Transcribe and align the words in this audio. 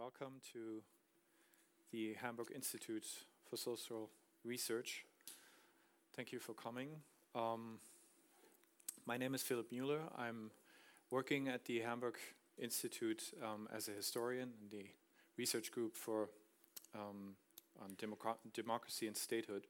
welcome 0.00 0.40
to 0.50 0.80
the 1.92 2.14
Hamburg 2.22 2.46
Institute 2.54 3.04
for 3.50 3.58
Social 3.58 4.08
Research. 4.46 5.04
Thank 6.16 6.32
you 6.32 6.38
for 6.38 6.54
coming. 6.54 6.88
Um, 7.34 7.80
my 9.04 9.18
name 9.18 9.34
is 9.34 9.42
Philipp 9.42 9.70
Müller. 9.70 10.00
I'm 10.16 10.52
working 11.10 11.48
at 11.48 11.66
the 11.66 11.80
Hamburg 11.80 12.16
Institute 12.56 13.34
um, 13.44 13.68
as 13.76 13.88
a 13.88 13.90
historian 13.90 14.54
in 14.62 14.78
the 14.78 14.86
research 15.36 15.70
group 15.70 15.98
for 15.98 16.30
um, 16.94 17.34
on 17.82 17.90
democ 17.90 18.36
democracy 18.54 19.06
and 19.06 19.14
statehood. 19.14 19.66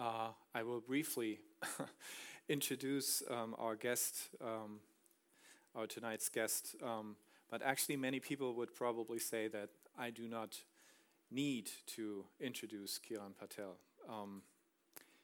Uh, 0.00 0.28
I 0.54 0.62
will 0.62 0.80
briefly 0.80 1.40
introduce 2.48 3.22
um, 3.30 3.54
our 3.58 3.76
guest, 3.76 4.30
um, 4.40 4.80
our 5.76 5.86
tonight's 5.86 6.30
guest, 6.30 6.74
um, 6.82 7.16
but 7.52 7.60
actually 7.62 7.96
many 7.96 8.18
people 8.18 8.54
would 8.54 8.74
probably 8.74 9.18
say 9.18 9.46
that 9.46 9.68
I 9.96 10.08
do 10.08 10.26
not 10.26 10.56
need 11.30 11.70
to 11.88 12.24
introduce 12.40 12.98
Kiran 12.98 13.36
Patel. 13.38 13.76
Um, 14.08 14.40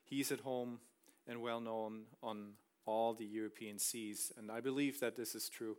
he's 0.05 0.31
at 0.31 0.41
home 0.41 0.81
and 1.27 1.41
well 1.41 1.59
known 1.59 2.03
on 2.23 2.53
all 2.85 3.15
the 3.15 3.25
European 3.25 3.79
seas, 3.79 4.31
and 4.37 4.51
I 4.51 4.61
believe 4.61 5.01
that 5.01 5.17
this 5.17 5.35
is 5.35 5.49
true. 5.49 5.79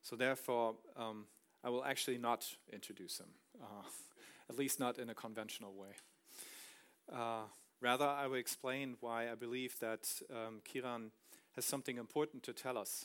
So 0.00 0.16
therefore, 0.16 0.76
um, 0.96 1.26
I 1.62 1.68
will 1.68 1.84
actually 1.84 2.16
not 2.16 2.46
introduce 2.72 3.18
him, 3.18 3.28
uh, 3.60 3.84
at 4.48 4.58
least 4.58 4.80
not 4.80 4.98
in 4.98 5.10
a 5.10 5.14
conventional 5.14 5.74
way. 5.74 5.90
Uh, 7.12 7.42
rather, 7.82 8.06
I 8.06 8.26
will 8.26 8.36
explain 8.36 8.96
why 9.00 9.30
I 9.30 9.34
believe 9.34 9.78
that 9.80 10.08
um, 10.30 10.62
Kiran 10.64 11.10
has 11.56 11.66
something 11.66 11.98
important 11.98 12.42
to 12.44 12.54
tell 12.54 12.78
us 12.78 13.04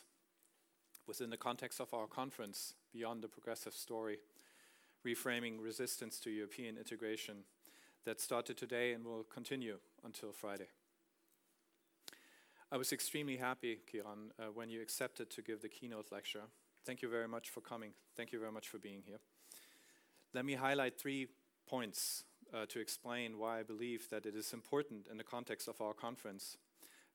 within 1.08 1.30
the 1.30 1.38
context 1.38 1.80
of 1.80 1.94
our 1.94 2.08
conference, 2.08 2.74
Beyond 2.92 3.24
the 3.24 3.28
Progressive 3.28 3.74
Story, 3.74 4.20
reframing 5.06 5.62
resistance 5.62 6.20
to 6.22 6.30
European 6.30 6.78
integration 6.78 7.44
that 8.06 8.22
started 8.22 8.58
today 8.58 8.94
and 8.94 9.06
will 9.06 9.24
continue 9.24 9.78
until 10.04 10.32
Friday. 10.32 10.68
I 12.72 12.78
was 12.78 12.92
extremely 12.92 13.38
happy, 13.38 13.80
Kiran, 13.92 14.32
uh, 14.40 14.46
when 14.54 14.70
you 14.70 14.82
accepted 14.82 15.30
to 15.32 15.42
give 15.42 15.62
the 15.62 15.70
keynote 15.70 16.12
lecture. 16.12 16.44
Thank 16.86 17.02
you 17.02 17.10
very 17.10 17.28
much 17.28 17.50
for 17.50 17.62
coming. 17.62 17.92
Thank 18.18 18.32
you 18.32 18.40
very 18.40 18.52
much 18.52 18.68
for 18.68 18.80
being 18.80 19.04
here. 19.06 19.20
Let 20.34 20.46
me 20.46 20.56
highlight 20.56 21.00
three 21.00 21.28
points 21.68 22.24
uh, 22.54 22.66
to 22.70 22.80
explain 22.80 23.38
why 23.38 23.60
I 23.60 23.64
believe 23.64 24.10
that 24.10 24.26
it 24.26 24.36
is 24.36 24.54
important 24.54 25.08
in 25.10 25.18
the 25.18 25.24
context 25.24 25.68
of 25.68 25.80
our 25.82 25.94
conference 25.94 26.58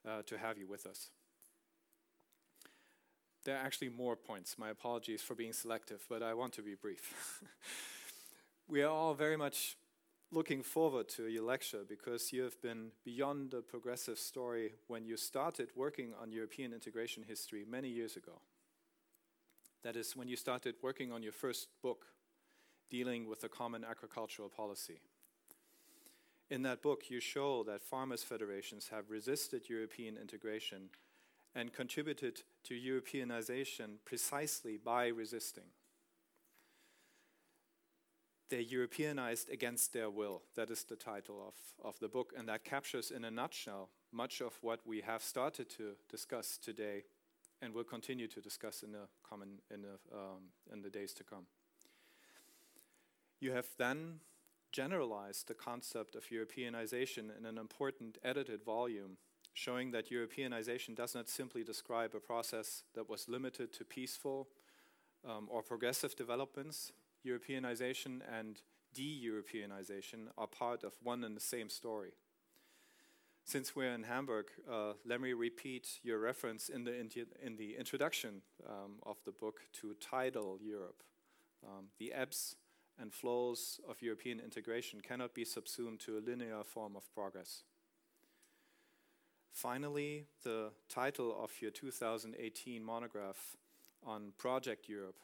uh, 0.06 0.22
to 0.26 0.38
have 0.38 0.58
you 0.58 0.66
with 0.68 0.86
us. 0.86 1.10
There 3.48 3.56
are 3.56 3.64
actually 3.64 3.88
more 3.88 4.14
points. 4.14 4.58
My 4.58 4.68
apologies 4.68 5.22
for 5.22 5.34
being 5.34 5.54
selective, 5.54 6.04
but 6.06 6.22
I 6.22 6.34
want 6.34 6.52
to 6.52 6.62
be 6.62 6.74
brief. 6.74 7.42
we 8.68 8.82
are 8.82 8.90
all 8.90 9.14
very 9.14 9.38
much 9.38 9.78
looking 10.30 10.62
forward 10.62 11.08
to 11.16 11.28
your 11.28 11.44
lecture 11.44 11.82
because 11.88 12.30
you 12.30 12.42
have 12.42 12.60
been 12.60 12.90
beyond 13.06 13.52
the 13.52 13.62
progressive 13.62 14.18
story 14.18 14.74
when 14.86 15.06
you 15.06 15.16
started 15.16 15.70
working 15.74 16.12
on 16.20 16.30
European 16.30 16.74
integration 16.74 17.22
history 17.26 17.64
many 17.66 17.88
years 17.88 18.16
ago. 18.16 18.42
That 19.82 19.96
is, 19.96 20.14
when 20.14 20.28
you 20.28 20.36
started 20.36 20.74
working 20.82 21.10
on 21.10 21.22
your 21.22 21.32
first 21.32 21.68
book 21.82 22.04
dealing 22.90 23.26
with 23.26 23.40
the 23.40 23.48
common 23.48 23.82
agricultural 23.82 24.50
policy. 24.50 25.00
In 26.50 26.60
that 26.64 26.82
book, 26.82 27.04
you 27.08 27.20
show 27.20 27.64
that 27.64 27.80
farmers' 27.80 28.22
federations 28.22 28.88
have 28.88 29.08
resisted 29.08 29.70
European 29.70 30.18
integration 30.18 30.90
and 31.58 31.72
contributed 31.72 32.42
to 32.64 32.74
Europeanization 32.74 33.98
precisely 34.04 34.78
by 34.78 35.08
resisting 35.08 35.64
they 38.48 38.60
Europeanized 38.60 39.50
against 39.50 39.92
their 39.92 40.10
will. 40.10 40.42
That 40.56 40.70
is 40.70 40.84
the 40.84 40.96
title 40.96 41.36
of, 41.46 41.86
of 41.86 41.98
the 42.00 42.08
book, 42.08 42.32
and 42.36 42.48
that 42.48 42.64
captures 42.64 43.10
in 43.10 43.24
a 43.24 43.30
nutshell 43.30 43.90
much 44.12 44.40
of 44.40 44.54
what 44.62 44.80
we 44.86 45.02
have 45.02 45.22
started 45.22 45.68
to 45.70 45.92
discuss 46.10 46.56
today 46.56 47.04
and 47.60 47.74
will 47.74 47.84
continue 47.84 48.28
to 48.28 48.40
discuss 48.40 48.82
in 48.82 48.92
the, 48.92 49.08
common, 49.28 49.58
in 49.72 49.82
the, 49.82 50.16
um, 50.16 50.50
in 50.72 50.80
the 50.80 50.90
days 50.90 51.12
to 51.12 51.24
come. 51.24 51.46
You 53.40 53.52
have 53.52 53.66
then 53.78 54.20
generalized 54.72 55.48
the 55.48 55.54
concept 55.54 56.14
of 56.14 56.24
Europeanization 56.30 57.36
in 57.36 57.44
an 57.44 57.58
important 57.58 58.18
edited 58.24 58.62
volume, 58.64 59.18
showing 59.58 59.90
that 59.90 60.10
Europeanization 60.10 60.94
does 60.94 61.16
not 61.16 61.28
simply 61.28 61.64
describe 61.64 62.14
a 62.14 62.20
process 62.20 62.84
that 62.94 63.08
was 63.08 63.28
limited 63.28 63.72
to 63.72 63.84
peaceful 63.84 64.46
um, 65.28 65.48
or 65.50 65.62
progressive 65.64 66.14
developments, 66.14 66.92
Europeanization 67.26 68.20
and 68.38 68.62
de-Europeanization 68.94 70.28
are 70.38 70.46
part 70.46 70.84
of 70.84 70.92
one 71.02 71.24
and 71.24 71.36
the 71.36 71.40
same 71.40 71.68
story. 71.68 72.12
Since 73.44 73.74
we're 73.74 73.92
in 73.92 74.04
Hamburg, 74.04 74.46
uh, 74.70 74.92
let 75.04 75.20
me 75.20 75.32
repeat 75.32 75.98
your 76.04 76.20
reference 76.20 76.68
in 76.68 76.84
the, 76.84 76.94
in 76.94 77.56
the 77.56 77.76
introduction 77.76 78.42
um, 78.68 79.00
of 79.02 79.16
the 79.24 79.32
book 79.32 79.62
to 79.80 79.94
tidal 79.94 80.58
Europe. 80.62 81.02
Um, 81.66 81.86
the 81.98 82.12
ebbs 82.12 82.54
and 83.00 83.12
flows 83.12 83.80
of 83.88 84.02
European 84.02 84.38
integration 84.38 85.00
cannot 85.00 85.34
be 85.34 85.44
subsumed 85.44 85.98
to 86.00 86.18
a 86.18 86.20
linear 86.20 86.62
form 86.62 86.94
of 86.94 87.12
progress. 87.12 87.64
Finally, 89.52 90.24
the 90.44 90.70
title 90.88 91.36
of 91.42 91.50
your 91.60 91.70
2018 91.70 92.82
monograph 92.82 93.56
on 94.06 94.32
Project 94.38 94.88
Europe 94.88 95.18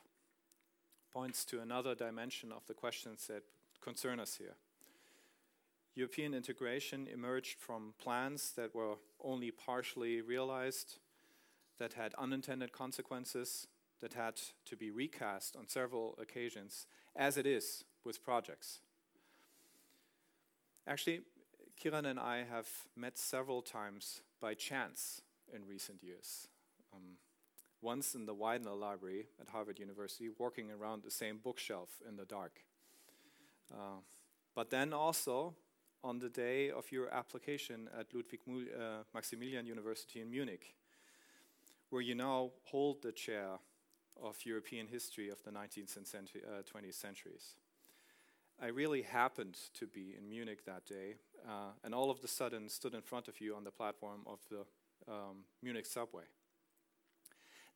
points 1.13 1.45
to 1.45 1.61
another 1.61 1.95
dimension 1.95 2.51
of 2.51 2.67
the 2.67 2.75
questions 2.75 3.27
that 3.29 3.45
concern 3.81 4.19
us 4.19 4.35
here. 4.37 4.57
European 5.95 6.35
integration 6.35 7.07
emerged 7.07 7.59
from 7.59 7.95
plans 8.03 8.53
that 8.57 8.75
were 8.75 8.95
only 9.23 9.53
partially 9.53 10.21
realized, 10.21 10.99
that 11.79 11.93
had 11.93 12.15
unintended 12.15 12.73
consequences, 12.73 13.69
that 14.01 14.15
had 14.15 14.41
to 14.65 14.77
be 14.77 14.91
recast 14.91 15.57
on 15.57 15.69
several 15.69 16.19
occasions, 16.21 16.87
as 17.15 17.37
it 17.37 17.47
is 17.47 17.85
with 18.05 18.25
projects. 18.25 18.81
Actually, 20.87 21.21
Kiran 21.83 22.07
and 22.07 22.19
I 22.19 22.45
have 22.45 22.69
met 22.97 23.19
several 23.19 23.61
times 23.61 24.23
by 24.41 24.55
chance 24.55 25.21
in 25.53 25.67
recent 25.67 26.03
years. 26.03 26.49
Um, 26.95 27.19
once 27.83 28.15
in 28.15 28.25
the 28.25 28.35
Widener 28.35 28.75
Library 28.75 29.27
at 29.41 29.49
Harvard 29.49 29.79
University, 29.79 30.31
walking 30.39 30.71
around 30.71 31.03
the 31.03 31.11
same 31.11 31.39
bookshelf 31.39 32.01
in 32.09 32.17
the 32.17 32.25
dark. 32.25 32.61
Uh, 33.71 34.01
but 34.55 34.71
then 34.71 34.93
also 34.93 35.55
on 36.03 36.19
the 36.19 36.31
day 36.31 36.71
of 36.71 36.91
your 36.93 37.13
application 37.13 37.89
at 37.99 38.15
Ludwig 38.15 38.41
uh, 38.47 39.03
Maximilian 39.13 39.67
University 39.67 40.21
in 40.21 40.31
Munich, 40.31 40.75
where 41.91 42.03
you 42.03 42.15
now 42.15 42.53
hold 42.65 43.03
the 43.03 43.13
chair 43.13 43.59
of 44.23 44.37
European 44.45 44.87
history 44.87 45.29
of 45.29 45.43
the 45.43 45.51
19th 45.51 45.97
and 45.97 46.07
century, 46.07 46.43
uh, 46.47 46.63
20th 46.63 46.95
centuries. 46.95 47.57
I 48.63 48.69
really 48.69 49.03
happened 49.03 49.59
to 49.79 49.87
be 49.87 50.15
in 50.17 50.29
Munich 50.29 50.65
that 50.67 50.87
day, 50.87 51.17
uh, 51.47 51.73
and 51.83 51.95
all 51.95 52.11
of 52.11 52.19
a 52.25 52.29
sudden 52.29 52.69
stood 52.69 52.95
in 52.95 53.03
front 53.03 53.29
of 53.29 53.41
you 53.41 53.55
on 53.55 53.65
the 53.65 53.71
platform 53.71 54.21
of 54.27 54.39
the 54.51 54.65
um, 55.13 55.45
Munich 55.63 55.87
subway. 55.87 56.25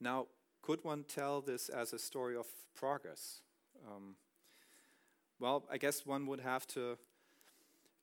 Now, 0.01 0.27
could 0.63 0.85
one 0.85 1.05
tell 1.05 1.41
this 1.41 1.69
as 1.69 1.93
a 1.93 1.99
story 1.99 2.37
of 2.37 2.47
progress? 2.75 3.41
Um, 3.87 4.17
well, 5.41 5.65
I 5.71 5.79
guess 5.79 6.07
one 6.07 6.27
would 6.27 6.41
have 6.41 6.67
to 6.69 6.99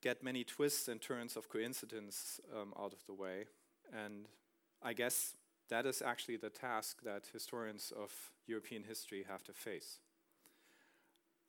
get 0.01 0.23
many 0.23 0.43
twists 0.43 0.87
and 0.87 1.01
turns 1.01 1.35
of 1.35 1.49
coincidence 1.49 2.39
um, 2.55 2.73
out 2.79 2.93
of 2.93 3.05
the 3.07 3.13
way. 3.13 3.45
And 3.93 4.27
I 4.81 4.93
guess 4.93 5.35
that 5.69 5.85
is 5.85 6.01
actually 6.01 6.37
the 6.37 6.49
task 6.49 7.01
that 7.03 7.27
historians 7.33 7.91
of 7.97 8.11
European 8.45 8.83
history 8.83 9.25
have 9.27 9.43
to 9.45 9.53
face. 9.53 9.99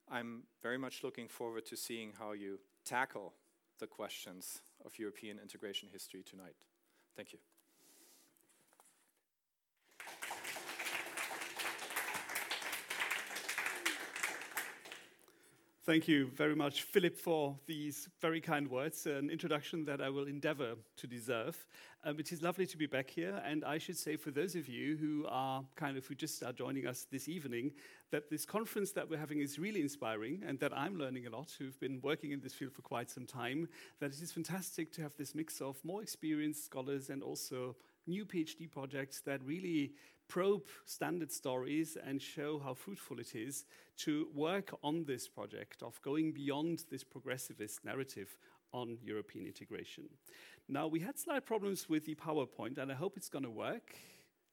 I'm 0.09 0.43
very 0.61 0.77
much 0.77 1.03
looking 1.03 1.27
forward 1.27 1.65
to 1.67 1.75
seeing 1.75 2.13
how 2.17 2.31
you 2.31 2.59
tackle 2.85 3.33
the 3.79 3.87
questions 3.87 4.61
of 4.85 4.97
European 4.99 5.39
integration 5.39 5.89
history 5.91 6.23
tonight. 6.23 6.55
Thank 7.15 7.33
you. 7.33 7.39
Thank 15.87 16.09
you 16.09 16.27
very 16.35 16.53
much, 16.53 16.81
Philipp, 16.81 17.17
for 17.17 17.55
these 17.65 18.09
very 18.19 18.41
kind 18.41 18.69
words, 18.69 19.05
an 19.05 19.29
introduction 19.29 19.85
that 19.85 20.01
I 20.01 20.09
will 20.09 20.27
endeavor 20.27 20.75
to 20.97 21.07
deserve. 21.07 21.65
Um, 22.03 22.19
it 22.19 22.33
is 22.33 22.41
lovely 22.41 22.65
to 22.65 22.77
be 22.77 22.87
back 22.87 23.09
here, 23.09 23.41
and 23.45 23.63
I 23.63 23.77
should 23.77 23.97
say 23.97 24.17
for 24.17 24.29
those 24.29 24.57
of 24.57 24.67
you 24.67 24.97
who 24.97 25.25
are 25.29 25.63
kind 25.77 25.97
of 25.97 26.05
who 26.05 26.13
just 26.13 26.43
are 26.43 26.51
joining 26.51 26.87
us 26.87 27.07
this 27.09 27.29
evening, 27.29 27.71
that 28.11 28.29
this 28.29 28.45
conference 28.45 28.91
that 28.91 29.09
we're 29.09 29.17
having 29.17 29.39
is 29.39 29.59
really 29.59 29.79
inspiring, 29.79 30.43
and 30.45 30.59
that 30.59 30.77
I'm 30.77 30.97
learning 30.97 31.25
a 31.25 31.29
lot. 31.29 31.55
Who've 31.57 31.79
been 31.79 32.01
working 32.03 32.33
in 32.33 32.41
this 32.41 32.53
field 32.53 32.73
for 32.73 32.81
quite 32.81 33.09
some 33.09 33.25
time. 33.25 33.69
That 34.01 34.07
it 34.07 34.21
is 34.21 34.33
fantastic 34.33 34.91
to 34.91 35.01
have 35.03 35.15
this 35.15 35.33
mix 35.33 35.61
of 35.61 35.77
more 35.85 36.01
experienced 36.01 36.65
scholars 36.65 37.09
and 37.09 37.23
also 37.23 37.77
new 38.07 38.25
PhD 38.25 38.69
projects 38.69 39.21
that 39.21 39.43
really 39.43 39.91
probe 40.27 40.67
standard 40.85 41.31
stories 41.31 41.97
and 42.05 42.21
show 42.21 42.59
how 42.59 42.73
fruitful 42.73 43.19
it 43.19 43.35
is 43.35 43.65
to 43.97 44.27
work 44.33 44.73
on 44.83 45.05
this 45.05 45.27
project 45.27 45.81
of 45.81 46.01
going 46.01 46.31
beyond 46.31 46.83
this 46.91 47.03
progressivist 47.03 47.83
narrative 47.83 48.37
on 48.73 48.97
European 49.01 49.45
integration. 49.45 50.05
Now, 50.67 50.87
we 50.87 50.99
had 50.99 51.17
slight 51.17 51.45
problems 51.45 51.87
with 51.87 52.05
the 52.05 52.15
PowerPoint, 52.15 52.77
and 52.77 52.91
I 52.91 52.95
hope 52.95 53.15
it's 53.15 53.29
going 53.29 53.45
to 53.45 53.49
work. 53.49 53.95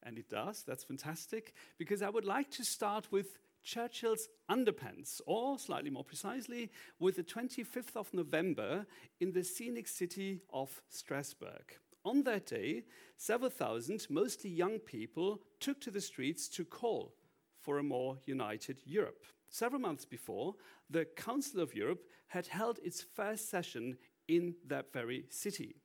And 0.03 0.17
it 0.17 0.29
does, 0.29 0.63
that's 0.65 0.83
fantastic, 0.83 1.53
because 1.79 2.03
I 2.03 2.09
would 2.09 2.25
like 2.25 2.51
to 2.51 2.63
start 2.63 3.11
with 3.11 3.39
Churchill's 3.63 4.27
underpants, 4.49 5.19
or 5.25 5.57
slightly 5.57 5.89
more 5.89 6.03
precisely, 6.03 6.69
with 6.99 7.15
the 7.15 7.23
25th 7.23 7.95
of 7.95 8.13
November 8.13 8.85
in 9.19 9.31
the 9.31 9.43
scenic 9.43 9.87
city 9.87 10.41
of 10.53 10.81
Strasbourg. 10.89 11.79
On 12.05 12.21
that 12.23 12.45
day, 12.45 12.83
several 13.17 13.49
thousand, 13.49 14.05
mostly 14.11 14.51
young 14.51 14.77
people, 14.77 15.41
took 15.59 15.81
to 15.81 15.89
the 15.89 15.99
streets 15.99 16.47
to 16.49 16.63
call 16.63 17.15
for 17.59 17.79
a 17.79 17.83
more 17.83 18.19
united 18.27 18.79
Europe. 18.85 19.25
Several 19.49 19.81
months 19.81 20.05
before, 20.05 20.53
the 20.87 21.05
Council 21.05 21.61
of 21.61 21.73
Europe 21.73 22.03
had 22.27 22.45
held 22.45 22.77
its 22.83 23.01
first 23.01 23.49
session 23.49 23.97
in 24.27 24.53
that 24.67 24.93
very 24.93 25.25
city. 25.29 25.77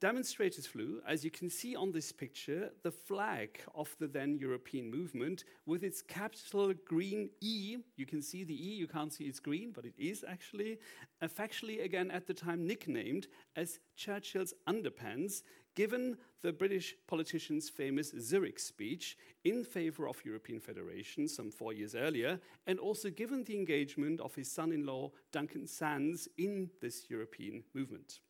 Demonstrators 0.00 0.64
flew, 0.64 1.02
as 1.08 1.24
you 1.24 1.30
can 1.30 1.50
see 1.50 1.74
on 1.74 1.90
this 1.90 2.12
picture, 2.12 2.70
the 2.84 2.90
flag 2.90 3.58
of 3.74 3.96
the 3.98 4.06
then 4.06 4.38
European 4.38 4.88
movement 4.88 5.42
with 5.66 5.82
its 5.82 6.02
capital 6.02 6.72
green 6.86 7.30
E. 7.40 7.78
You 7.96 8.06
can 8.06 8.22
see 8.22 8.44
the 8.44 8.54
E, 8.54 8.76
you 8.76 8.86
can't 8.86 9.12
see 9.12 9.24
it's 9.24 9.40
green, 9.40 9.72
but 9.72 9.84
it 9.84 9.94
is 9.98 10.24
actually, 10.28 10.78
factually 11.24 11.84
again 11.84 12.12
at 12.12 12.28
the 12.28 12.34
time 12.34 12.64
nicknamed 12.64 13.26
as 13.56 13.80
Churchill's 13.96 14.54
underpants, 14.68 15.42
given 15.74 16.16
the 16.42 16.52
British 16.52 16.94
politician's 17.08 17.68
famous 17.68 18.14
Zurich 18.20 18.60
speech 18.60 19.18
in 19.42 19.64
favor 19.64 20.08
of 20.08 20.24
European 20.24 20.60
federation 20.60 21.26
some 21.26 21.50
four 21.50 21.72
years 21.72 21.96
earlier, 21.96 22.38
and 22.68 22.78
also 22.78 23.10
given 23.10 23.42
the 23.42 23.56
engagement 23.56 24.20
of 24.20 24.36
his 24.36 24.48
son 24.48 24.70
in 24.70 24.86
law, 24.86 25.10
Duncan 25.32 25.66
Sandys, 25.66 26.28
in 26.38 26.70
this 26.80 27.10
European 27.10 27.64
movement. 27.74 28.20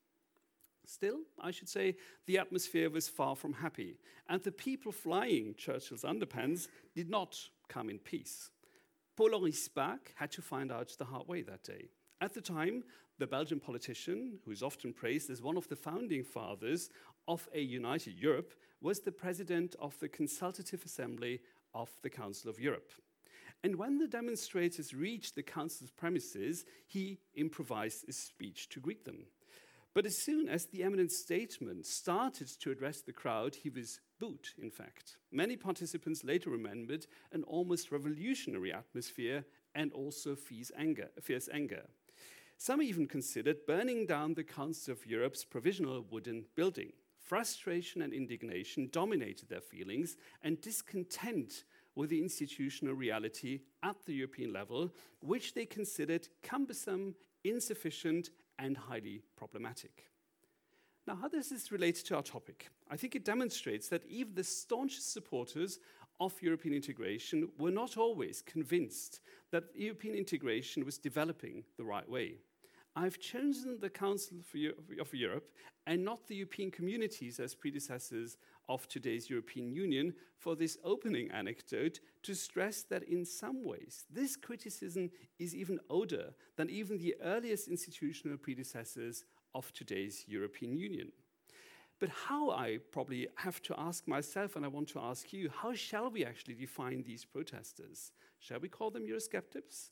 Still, 0.88 1.18
I 1.38 1.50
should 1.50 1.68
say, 1.68 1.96
the 2.24 2.38
atmosphere 2.38 2.88
was 2.88 3.10
far 3.10 3.36
from 3.36 3.52
happy, 3.52 3.98
and 4.26 4.42
the 4.42 4.50
people 4.50 4.90
flying 4.90 5.54
Churchill's 5.54 6.02
underpants 6.02 6.66
did 6.94 7.10
not 7.10 7.38
come 7.68 7.90
in 7.90 7.98
peace. 7.98 8.50
Paul 9.14 9.34
Henri 9.34 9.52
Spaak 9.52 10.14
had 10.16 10.32
to 10.32 10.40
find 10.40 10.72
out 10.72 10.90
the 10.96 11.04
hard 11.04 11.28
way 11.28 11.42
that 11.42 11.62
day. 11.62 11.90
At 12.22 12.32
the 12.32 12.40
time, 12.40 12.84
the 13.18 13.26
Belgian 13.26 13.60
politician, 13.60 14.38
who 14.46 14.50
is 14.50 14.62
often 14.62 14.94
praised 14.94 15.28
as 15.28 15.42
one 15.42 15.58
of 15.58 15.68
the 15.68 15.76
founding 15.76 16.24
fathers 16.24 16.88
of 17.26 17.46
a 17.54 17.60
united 17.60 18.14
Europe, 18.14 18.54
was 18.80 19.00
the 19.00 19.12
president 19.12 19.76
of 19.82 19.98
the 20.00 20.08
Consultative 20.08 20.82
Assembly 20.86 21.40
of 21.74 21.90
the 22.00 22.08
Council 22.08 22.48
of 22.48 22.58
Europe. 22.58 22.92
And 23.62 23.76
when 23.76 23.98
the 23.98 24.08
demonstrators 24.08 24.94
reached 24.94 25.34
the 25.34 25.42
council's 25.42 25.90
premises, 25.90 26.64
he 26.86 27.18
improvised 27.34 28.08
a 28.08 28.12
speech 28.12 28.70
to 28.70 28.80
greet 28.80 29.04
them. 29.04 29.26
But 29.94 30.06
as 30.06 30.18
soon 30.18 30.48
as 30.48 30.66
the 30.66 30.82
eminent 30.82 31.12
statesman 31.12 31.82
started 31.82 32.48
to 32.60 32.70
address 32.70 33.00
the 33.00 33.12
crowd, 33.12 33.54
he 33.56 33.70
was 33.70 34.00
booed, 34.20 34.48
in 34.60 34.70
fact. 34.70 35.16
Many 35.32 35.56
participants 35.56 36.24
later 36.24 36.50
remembered 36.50 37.06
an 37.32 37.42
almost 37.44 37.90
revolutionary 37.90 38.72
atmosphere 38.72 39.44
and 39.74 39.92
also 39.92 40.36
fierce 40.36 40.70
anger. 40.76 41.08
Fierce 41.20 41.48
anger. 41.52 41.84
Some 42.56 42.82
even 42.82 43.06
considered 43.06 43.66
burning 43.66 44.04
down 44.06 44.34
the 44.34 44.44
Council 44.44 44.92
of 44.92 45.06
Europe's 45.06 45.44
provisional 45.44 46.04
wooden 46.10 46.44
building. 46.56 46.92
Frustration 47.16 48.02
and 48.02 48.12
indignation 48.12 48.88
dominated 48.90 49.48
their 49.48 49.60
feelings, 49.60 50.16
and 50.42 50.60
discontent 50.60 51.64
with 51.94 52.10
the 52.10 52.20
institutional 52.22 52.94
reality 52.94 53.60
at 53.82 53.96
the 54.06 54.14
European 54.14 54.52
level, 54.52 54.90
which 55.20 55.54
they 55.54 55.66
considered 55.66 56.28
cumbersome, 56.42 57.14
insufficient, 57.44 58.30
and 58.58 58.76
highly 58.76 59.22
problematic. 59.36 60.06
Now, 61.06 61.16
how 61.16 61.28
does 61.28 61.48
this 61.48 61.72
relate 61.72 61.96
to 62.04 62.16
our 62.16 62.22
topic? 62.22 62.68
I 62.90 62.96
think 62.96 63.16
it 63.16 63.24
demonstrates 63.24 63.88
that 63.88 64.04
even 64.06 64.34
the 64.34 64.44
staunchest 64.44 65.12
supporters 65.12 65.78
of 66.20 66.34
European 66.42 66.74
integration 66.74 67.48
were 67.58 67.70
not 67.70 67.96
always 67.96 68.42
convinced 68.42 69.20
that 69.50 69.64
European 69.74 70.14
integration 70.14 70.84
was 70.84 70.98
developing 70.98 71.64
the 71.76 71.84
right 71.84 72.08
way. 72.08 72.34
I've 72.96 73.18
chosen 73.18 73.78
the 73.80 73.90
Council 73.90 74.38
of 75.00 75.14
Europe 75.14 75.50
and 75.86 76.04
not 76.04 76.26
the 76.26 76.34
European 76.36 76.70
communities 76.70 77.38
as 77.38 77.54
predecessors 77.54 78.36
of 78.68 78.86
today's 78.88 79.30
European 79.30 79.72
Union 79.72 80.14
for 80.36 80.56
this 80.56 80.76
opening 80.84 81.30
anecdote 81.30 82.00
to 82.22 82.34
stress 82.34 82.82
that 82.82 83.04
in 83.04 83.24
some 83.24 83.64
ways 83.64 84.04
this 84.10 84.36
criticism 84.36 85.10
is 85.38 85.54
even 85.54 85.78
older 85.88 86.34
than 86.56 86.68
even 86.68 86.98
the 86.98 87.14
earliest 87.22 87.68
institutional 87.68 88.36
predecessors 88.36 89.24
of 89.54 89.72
today's 89.72 90.24
European 90.26 90.76
Union. 90.76 91.10
But 92.00 92.10
how 92.10 92.50
I 92.50 92.78
probably 92.92 93.28
have 93.36 93.60
to 93.62 93.74
ask 93.78 94.06
myself, 94.06 94.54
and 94.54 94.64
I 94.64 94.68
want 94.68 94.88
to 94.90 95.00
ask 95.00 95.32
you, 95.32 95.50
how 95.50 95.74
shall 95.74 96.10
we 96.10 96.24
actually 96.24 96.54
define 96.54 97.02
these 97.02 97.24
protesters? 97.24 98.12
Shall 98.38 98.60
we 98.60 98.68
call 98.68 98.90
them 98.90 99.04
Eurosceptics? 99.04 99.90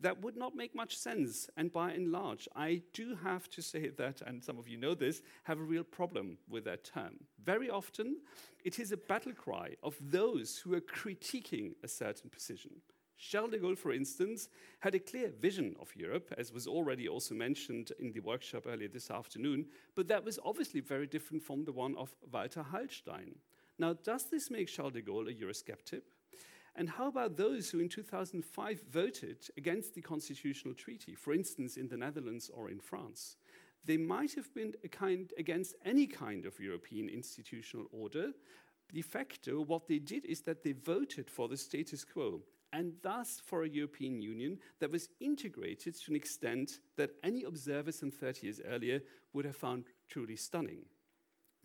That 0.00 0.22
would 0.22 0.36
not 0.36 0.54
make 0.54 0.74
much 0.74 0.96
sense. 0.96 1.48
And 1.56 1.72
by 1.72 1.92
and 1.92 2.10
large, 2.10 2.48
I 2.54 2.82
do 2.92 3.16
have 3.22 3.48
to 3.50 3.62
say 3.62 3.88
that, 3.96 4.22
and 4.22 4.42
some 4.42 4.58
of 4.58 4.68
you 4.68 4.76
know 4.76 4.94
this, 4.94 5.22
have 5.44 5.58
a 5.58 5.64
real 5.64 5.84
problem 5.84 6.38
with 6.48 6.64
that 6.64 6.84
term. 6.84 7.20
Very 7.42 7.70
often, 7.70 8.18
it 8.64 8.78
is 8.78 8.92
a 8.92 8.96
battle 8.96 9.32
cry 9.32 9.76
of 9.82 9.96
those 10.00 10.58
who 10.58 10.74
are 10.74 10.80
critiquing 10.80 11.74
a 11.82 11.88
certain 11.88 12.30
position. 12.30 12.70
Charles 13.16 13.52
de 13.52 13.58
Gaulle, 13.58 13.78
for 13.78 13.92
instance, 13.92 14.48
had 14.80 14.94
a 14.94 14.98
clear 14.98 15.28
vision 15.28 15.76
of 15.80 15.94
Europe, 15.94 16.34
as 16.36 16.52
was 16.52 16.66
already 16.66 17.08
also 17.08 17.34
mentioned 17.34 17.92
in 17.98 18.12
the 18.12 18.20
workshop 18.20 18.64
earlier 18.66 18.88
this 18.88 19.10
afternoon, 19.10 19.66
but 19.94 20.08
that 20.08 20.24
was 20.24 20.38
obviously 20.44 20.80
very 20.80 21.06
different 21.06 21.42
from 21.42 21.64
the 21.64 21.72
one 21.72 21.96
of 21.96 22.14
Walter 22.32 22.64
Hallstein. 22.72 23.36
Now, 23.78 23.94
does 23.94 24.24
this 24.24 24.50
make 24.50 24.68
Charles 24.68 24.92
de 24.92 25.02
Gaulle 25.02 25.30
a 25.30 25.34
Eurosceptic? 25.34 26.02
And 26.76 26.88
how 26.88 27.06
about 27.08 27.36
those 27.36 27.70
who 27.70 27.78
in 27.78 27.88
2005 27.88 28.82
voted 28.90 29.38
against 29.56 29.94
the 29.94 30.02
constitutional 30.02 30.74
treaty, 30.74 31.14
for 31.14 31.32
instance, 31.32 31.76
in 31.76 31.88
the 31.88 31.96
Netherlands 31.96 32.50
or 32.52 32.68
in 32.68 32.80
France? 32.80 33.36
They 33.84 33.96
might 33.96 34.34
have 34.34 34.52
been 34.54 34.74
kind, 34.90 35.32
against 35.38 35.76
any 35.84 36.06
kind 36.06 36.46
of 36.46 36.58
European 36.58 37.08
institutional 37.08 37.86
order. 37.92 38.32
De 38.92 39.02
facto, 39.02 39.60
what 39.60 39.86
they 39.86 39.98
did 39.98 40.24
is 40.24 40.40
that 40.42 40.64
they 40.64 40.72
voted 40.72 41.30
for 41.30 41.48
the 41.48 41.56
status 41.56 42.04
quo 42.04 42.40
and 42.72 42.94
thus 43.02 43.40
for 43.44 43.62
a 43.62 43.68
European 43.68 44.20
Union 44.20 44.58
that 44.80 44.90
was 44.90 45.08
integrated 45.20 45.94
to 45.94 46.10
an 46.10 46.16
extent 46.16 46.80
that 46.96 47.10
any 47.22 47.44
observer 47.44 47.92
some 47.92 48.10
30 48.10 48.46
years 48.46 48.60
earlier 48.66 49.00
would 49.32 49.44
have 49.44 49.56
found 49.56 49.84
truly 50.08 50.34
stunning. 50.34 50.84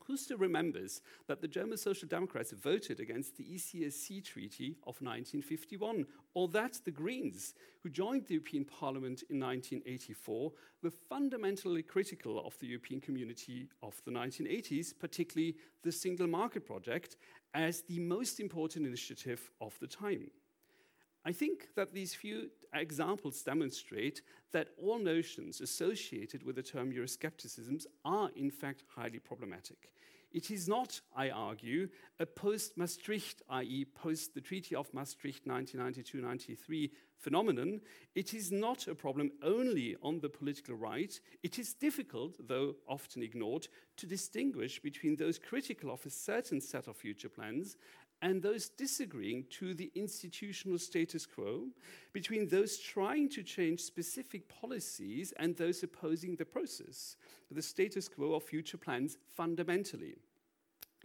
Who 0.10 0.18
still 0.18 0.40
remembers 0.40 1.02
that 1.28 1.40
the 1.40 1.48
German 1.48 1.78
Social 1.78 2.08
Democrats 2.08 2.52
voted 2.52 3.00
against 3.00 3.38
the 3.38 3.44
ECSC 3.44 4.26
Treaty 4.26 4.76
of 4.88 5.00
1951, 5.04 6.04
or 6.34 6.48
that 6.48 6.80
the 6.84 6.90
Greens, 6.90 7.54
who 7.84 7.92
joined 7.92 8.26
the 8.26 8.34
European 8.34 8.66
Parliament 8.66 9.22
in 9.30 9.40
1984, 9.40 10.52
were 10.82 10.90
fundamentally 10.90 11.84
critical 11.84 12.44
of 12.44 12.58
the 12.58 12.66
European 12.66 13.00
community 13.00 13.70
of 13.84 14.02
the 14.04 14.10
1980s, 14.10 14.98
particularly 14.98 15.56
the 15.84 15.92
Single 15.92 16.26
Market 16.26 16.66
Project, 16.66 17.16
as 17.54 17.84
the 17.84 18.00
most 18.00 18.40
important 18.40 18.88
initiative 18.88 19.52
of 19.62 19.78
the 19.80 19.86
time? 19.86 20.32
I 21.24 21.34
think 21.34 21.68
that 21.76 21.94
these 21.94 22.16
few 22.16 22.50
examples 22.74 23.44
demonstrate 23.44 24.24
that 24.54 24.70
all 24.82 24.98
notions 24.98 25.62
associated 25.62 26.42
with 26.44 26.56
the 26.56 26.64
term 26.64 26.92
Euroscepticism 26.92 27.86
are 28.06 28.32
in 28.36 28.50
fact 28.50 28.84
highly 28.96 29.20
problematic. 29.20 29.92
It 30.32 30.52
is 30.52 30.68
not, 30.68 31.02
I 31.16 31.32
argue, 31.32 31.90
a 32.20 32.26
post 32.26 32.78
Maastricht, 32.78 33.42
i.e., 33.50 33.86
post 33.86 34.36
the 34.36 34.42
Treaty 34.42 34.76
of 34.76 34.94
Maastricht 34.94 35.48
1992 35.48 36.22
93 36.22 36.92
phenomenon. 37.18 37.82
It 38.14 38.34
is 38.34 38.52
not 38.52 38.88
a 38.88 38.94
problem 38.94 39.32
only 39.42 39.96
on 40.04 40.20
the 40.20 40.30
political 40.30 40.76
right. 40.76 41.20
It 41.42 41.58
is 41.58 41.74
difficult, 41.74 42.36
though 42.48 42.76
often 42.88 43.24
ignored, 43.24 43.68
to 43.98 44.06
distinguish 44.06 44.80
between 44.80 45.16
those 45.16 45.40
critical 45.40 45.92
of 45.92 46.06
a 46.06 46.12
certain 46.12 46.62
set 46.62 46.88
of 46.88 46.96
future 46.96 47.30
plans 47.30 47.76
and 48.22 48.42
those 48.42 48.70
disagreeing 48.70 49.46
to 49.50 49.74
the 49.74 49.92
institutional 49.96 50.78
status 50.78 51.26
quo, 51.26 51.68
between 52.12 52.48
those 52.48 52.78
trying 52.78 53.30
to 53.30 53.44
change 53.44 53.80
specific 53.80 54.48
policies 54.50 55.34
and 55.38 55.56
those 55.56 55.84
opposing 55.84 56.36
the 56.36 56.46
process, 56.46 57.16
the 57.52 57.62
status 57.62 58.10
quo 58.10 58.34
of 58.34 58.44
future 58.44 58.78
plans 58.78 59.18
fundamentally. 59.36 60.16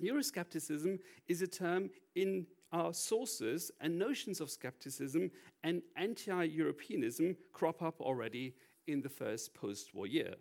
Euroscepticism 0.02 0.98
is 1.28 1.40
a 1.42 1.46
term 1.46 1.88
in 2.16 2.46
our 2.74 2.92
sources, 2.92 3.70
and 3.80 3.96
notions 3.96 4.40
of 4.40 4.50
skepticism 4.50 5.30
and 5.62 5.80
anti 5.96 6.42
Europeanism 6.42 7.36
crop 7.52 7.82
up 7.82 8.00
already 8.00 8.52
in 8.88 9.00
the 9.00 9.08
first 9.08 9.54
post 9.54 9.94
war 9.94 10.08
year. 10.08 10.34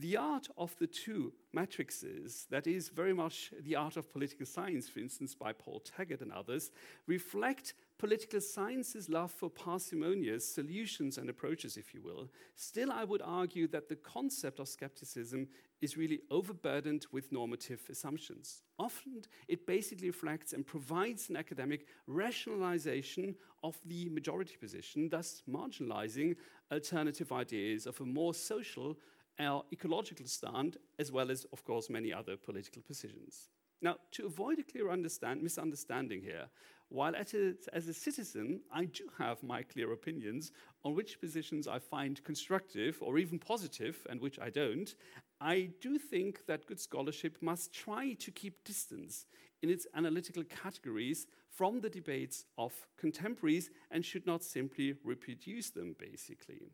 The 0.00 0.16
art 0.16 0.46
of 0.56 0.76
the 0.78 0.86
two 0.86 1.32
matrices, 1.52 2.46
that 2.50 2.68
is 2.68 2.88
very 2.88 3.12
much 3.12 3.52
the 3.60 3.74
art 3.74 3.96
of 3.96 4.12
political 4.12 4.46
science, 4.46 4.88
for 4.88 5.00
instance, 5.00 5.34
by 5.34 5.52
Paul 5.52 5.80
Taggart 5.80 6.20
and 6.20 6.32
others, 6.32 6.70
reflect 7.08 7.74
political 7.98 8.40
science's 8.40 9.08
love 9.08 9.32
for 9.32 9.50
parsimonious 9.50 10.54
solutions 10.54 11.18
and 11.18 11.28
approaches, 11.28 11.76
if 11.76 11.92
you 11.92 12.00
will. 12.00 12.30
Still, 12.54 12.92
I 12.92 13.02
would 13.02 13.22
argue 13.24 13.66
that 13.68 13.88
the 13.88 13.96
concept 13.96 14.60
of 14.60 14.68
skepticism 14.68 15.48
is 15.80 15.96
really 15.96 16.20
overburdened 16.30 17.06
with 17.10 17.32
normative 17.32 17.80
assumptions. 17.90 18.62
Often, 18.78 19.22
it 19.48 19.66
basically 19.66 20.06
reflects 20.06 20.52
and 20.52 20.64
provides 20.64 21.28
an 21.28 21.36
academic 21.36 21.86
rationalization 22.06 23.34
of 23.64 23.76
the 23.84 24.08
majority 24.10 24.54
position, 24.60 25.08
thus 25.08 25.42
marginalizing 25.50 26.36
alternative 26.70 27.32
ideas 27.32 27.86
of 27.86 28.00
a 28.00 28.04
more 28.04 28.32
social 28.32 28.96
or 29.40 29.64
ecological 29.72 30.26
stand, 30.26 30.76
as 30.98 31.12
well 31.12 31.30
as, 31.30 31.46
of 31.52 31.64
course, 31.64 31.90
many 31.90 32.12
other 32.12 32.36
political 32.36 32.82
positions. 32.82 33.48
Now, 33.80 33.96
to 34.12 34.26
avoid 34.26 34.58
a 34.58 34.64
clear 34.64 34.90
understand, 34.90 35.42
misunderstanding 35.42 36.22
here, 36.22 36.48
while 36.88 37.14
a, 37.14 37.54
as 37.72 37.86
a 37.86 37.94
citizen, 37.94 38.60
I 38.72 38.86
do 38.86 39.04
have 39.18 39.42
my 39.42 39.62
clear 39.62 39.92
opinions 39.92 40.52
on 40.84 40.94
which 40.94 41.20
positions 41.20 41.68
I 41.68 41.78
find 41.78 42.22
constructive 42.24 42.98
or 43.02 43.18
even 43.18 43.38
positive 43.38 44.04
and 44.08 44.20
which 44.20 44.38
I 44.40 44.50
don't, 44.50 44.92
I 45.40 45.70
do 45.80 45.98
think 45.98 46.46
that 46.46 46.66
good 46.66 46.80
scholarship 46.80 47.38
must 47.40 47.72
try 47.72 48.14
to 48.14 48.30
keep 48.30 48.64
distance 48.64 49.26
in 49.62 49.70
its 49.70 49.86
analytical 49.94 50.44
categories 50.44 51.26
from 51.50 51.80
the 51.80 51.90
debates 51.90 52.46
of 52.56 52.72
contemporaries 52.96 53.70
and 53.90 54.04
should 54.04 54.26
not 54.26 54.42
simply 54.42 54.94
reproduce 55.04 55.70
them, 55.70 55.94
basically. 55.98 56.70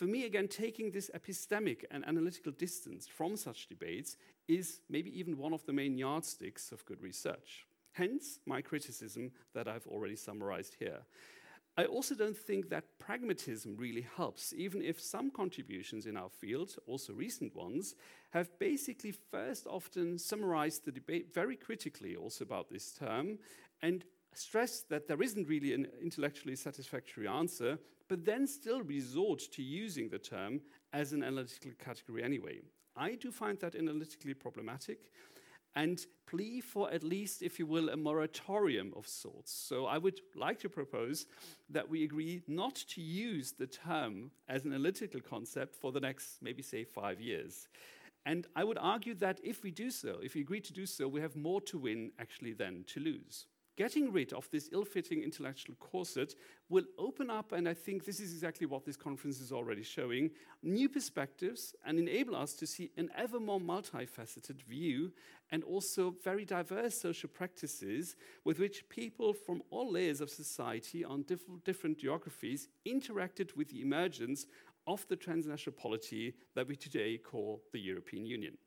For 0.00 0.06
me, 0.06 0.24
again, 0.24 0.48
taking 0.48 0.90
this 0.90 1.10
epistemic 1.14 1.84
and 1.90 2.08
analytical 2.08 2.52
distance 2.52 3.06
from 3.06 3.36
such 3.36 3.66
debates 3.66 4.16
is 4.48 4.80
maybe 4.88 5.10
even 5.18 5.36
one 5.36 5.52
of 5.52 5.66
the 5.66 5.74
main 5.74 5.98
yardsticks 5.98 6.72
of 6.72 6.86
good 6.86 7.02
research. 7.02 7.66
Hence, 7.92 8.38
my 8.46 8.62
criticism 8.62 9.30
that 9.52 9.68
I've 9.68 9.86
already 9.86 10.16
summarized 10.16 10.76
here. 10.78 11.00
I 11.76 11.84
also 11.84 12.14
don't 12.14 12.34
think 12.34 12.70
that 12.70 12.98
pragmatism 12.98 13.76
really 13.76 14.06
helps, 14.16 14.54
even 14.56 14.80
if 14.80 14.98
some 14.98 15.30
contributions 15.30 16.06
in 16.06 16.16
our 16.16 16.30
field, 16.30 16.76
also 16.86 17.12
recent 17.12 17.54
ones, 17.54 17.94
have 18.30 18.58
basically 18.58 19.12
first 19.12 19.66
often 19.66 20.16
summarized 20.16 20.86
the 20.86 20.92
debate 20.92 21.34
very 21.34 21.56
critically 21.56 22.16
also 22.16 22.42
about 22.42 22.70
this 22.70 22.90
term 22.92 23.38
and 23.82 24.06
stressed 24.32 24.88
that 24.88 25.08
there 25.08 25.20
isn't 25.20 25.46
really 25.46 25.74
an 25.74 25.88
intellectually 26.00 26.56
satisfactory 26.56 27.28
answer, 27.28 27.78
but 28.10 28.24
then 28.24 28.44
still 28.44 28.82
resort 28.82 29.38
to 29.52 29.62
using 29.62 30.08
the 30.08 30.18
term 30.18 30.60
as 30.92 31.12
an 31.12 31.22
analytical 31.22 31.70
category 31.78 32.24
anyway. 32.24 32.58
I 32.96 33.14
do 33.14 33.30
find 33.30 33.56
that 33.60 33.76
analytically 33.76 34.34
problematic 34.34 35.12
and 35.76 36.04
plea 36.26 36.60
for 36.60 36.90
at 36.92 37.04
least, 37.04 37.40
if 37.40 37.60
you 37.60 37.66
will, 37.66 37.88
a 37.88 37.96
moratorium 37.96 38.92
of 38.96 39.06
sorts. 39.06 39.52
So 39.52 39.86
I 39.86 39.96
would 39.98 40.20
like 40.34 40.58
to 40.58 40.68
propose 40.68 41.26
that 41.70 41.88
we 41.88 42.02
agree 42.02 42.42
not 42.48 42.74
to 42.74 43.00
use 43.00 43.52
the 43.52 43.68
term 43.68 44.32
as 44.48 44.64
an 44.64 44.72
analytical 44.72 45.20
concept 45.20 45.76
for 45.76 45.92
the 45.92 46.00
next, 46.00 46.42
maybe 46.42 46.62
say, 46.62 46.82
five 46.82 47.20
years. 47.20 47.68
And 48.26 48.48
I 48.56 48.64
would 48.64 48.78
argue 48.78 49.14
that 49.14 49.38
if 49.44 49.62
we 49.62 49.70
do 49.70 49.88
so, 49.88 50.18
if 50.20 50.34
we 50.34 50.40
agree 50.40 50.60
to 50.62 50.72
do 50.72 50.84
so, 50.84 51.06
we 51.06 51.20
have 51.20 51.36
more 51.36 51.60
to 51.60 51.78
win 51.78 52.10
actually 52.18 52.54
than 52.54 52.82
to 52.88 52.98
lose. 52.98 53.46
Getting 53.76 54.12
rid 54.12 54.32
of 54.32 54.50
this 54.50 54.68
ill 54.72 54.84
fitting 54.84 55.22
intellectual 55.22 55.74
corset 55.76 56.34
will 56.68 56.84
open 56.98 57.30
up, 57.30 57.52
and 57.52 57.68
I 57.68 57.72
think 57.72 58.04
this 58.04 58.20
is 58.20 58.32
exactly 58.32 58.66
what 58.66 58.84
this 58.84 58.96
conference 58.96 59.40
is 59.40 59.52
already 59.52 59.82
showing, 59.82 60.30
new 60.62 60.88
perspectives 60.88 61.74
and 61.86 61.98
enable 61.98 62.36
us 62.36 62.52
to 62.54 62.66
see 62.66 62.90
an 62.96 63.08
ever 63.16 63.40
more 63.40 63.60
multifaceted 63.60 64.62
view 64.62 65.12
and 65.50 65.64
also 65.64 66.14
very 66.22 66.44
diverse 66.44 67.00
social 67.00 67.28
practices 67.28 68.16
with 68.44 68.58
which 68.58 68.88
people 68.88 69.32
from 69.32 69.62
all 69.70 69.90
layers 69.90 70.20
of 70.20 70.30
society 70.30 71.04
on 71.04 71.22
diff 71.22 71.40
different 71.64 71.98
geographies 71.98 72.68
interacted 72.86 73.56
with 73.56 73.68
the 73.70 73.80
emergence 73.80 74.46
of 74.86 75.06
the 75.08 75.16
transnational 75.16 75.76
polity 75.76 76.34
that 76.54 76.66
we 76.66 76.76
today 76.76 77.16
call 77.16 77.62
the 77.72 77.80
European 77.80 78.26
Union. 78.26 78.58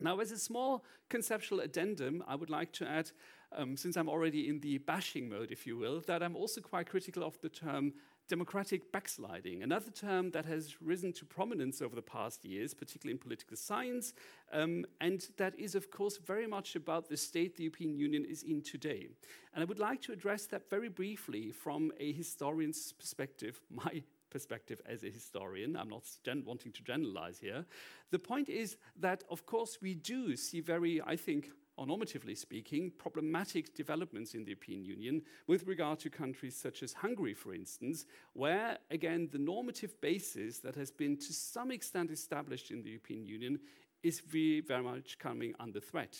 Now, 0.00 0.18
as 0.18 0.32
a 0.32 0.38
small 0.38 0.84
conceptual 1.08 1.60
addendum, 1.60 2.24
I 2.26 2.34
would 2.34 2.50
like 2.50 2.72
to 2.72 2.88
add 2.88 3.12
um, 3.56 3.76
since 3.76 3.96
I'm 3.96 4.08
already 4.08 4.48
in 4.48 4.60
the 4.60 4.78
bashing 4.78 5.28
mode, 5.28 5.50
if 5.50 5.66
you 5.66 5.76
will, 5.76 6.00
that 6.06 6.22
I'm 6.22 6.36
also 6.36 6.60
quite 6.60 6.88
critical 6.88 7.24
of 7.24 7.40
the 7.40 7.48
term 7.48 7.94
democratic 8.28 8.90
backsliding, 8.90 9.62
another 9.62 9.90
term 9.90 10.30
that 10.30 10.46
has 10.46 10.80
risen 10.80 11.12
to 11.12 11.24
prominence 11.26 11.82
over 11.82 11.94
the 11.94 12.02
past 12.02 12.44
years, 12.44 12.72
particularly 12.72 13.12
in 13.12 13.18
political 13.18 13.56
science, 13.56 14.14
um, 14.52 14.86
and 15.00 15.28
that 15.36 15.58
is, 15.58 15.74
of 15.74 15.90
course, 15.90 16.16
very 16.16 16.46
much 16.46 16.74
about 16.74 17.08
the 17.08 17.16
state 17.16 17.56
the 17.56 17.64
European 17.64 17.94
Union 17.94 18.24
is 18.24 18.42
in 18.42 18.62
today. 18.62 19.08
And 19.52 19.62
I 19.62 19.66
would 19.66 19.78
like 19.78 20.00
to 20.02 20.12
address 20.12 20.46
that 20.46 20.70
very 20.70 20.88
briefly 20.88 21.52
from 21.52 21.92
a 22.00 22.12
historian's 22.12 22.92
perspective, 22.92 23.60
my 23.70 24.02
perspective 24.30 24.80
as 24.84 25.04
a 25.04 25.10
historian. 25.10 25.76
I'm 25.76 25.88
not 25.88 26.04
wanting 26.44 26.72
to 26.72 26.82
generalize 26.82 27.38
here. 27.38 27.64
The 28.10 28.18
point 28.18 28.48
is 28.48 28.76
that, 28.98 29.22
of 29.30 29.46
course, 29.46 29.78
we 29.80 29.94
do 29.94 30.34
see 30.36 30.60
very, 30.60 31.00
I 31.00 31.14
think, 31.14 31.50
or 31.76 31.86
normatively 31.86 32.36
speaking, 32.36 32.92
problematic 32.98 33.74
developments 33.74 34.34
in 34.34 34.44
the 34.44 34.50
European 34.50 34.84
Union 34.84 35.22
with 35.46 35.66
regard 35.66 35.98
to 36.00 36.10
countries 36.10 36.56
such 36.56 36.82
as 36.82 36.92
Hungary, 36.92 37.34
for 37.34 37.54
instance, 37.54 38.06
where, 38.32 38.78
again, 38.90 39.28
the 39.32 39.38
normative 39.38 40.00
basis 40.00 40.58
that 40.58 40.76
has 40.76 40.90
been 40.90 41.16
to 41.16 41.32
some 41.32 41.70
extent 41.70 42.10
established 42.10 42.70
in 42.70 42.82
the 42.82 42.90
European 42.90 43.26
Union 43.26 43.58
is 44.02 44.20
very, 44.20 44.60
very 44.60 44.82
much 44.82 45.18
coming 45.18 45.54
under 45.58 45.80
threat. 45.80 46.16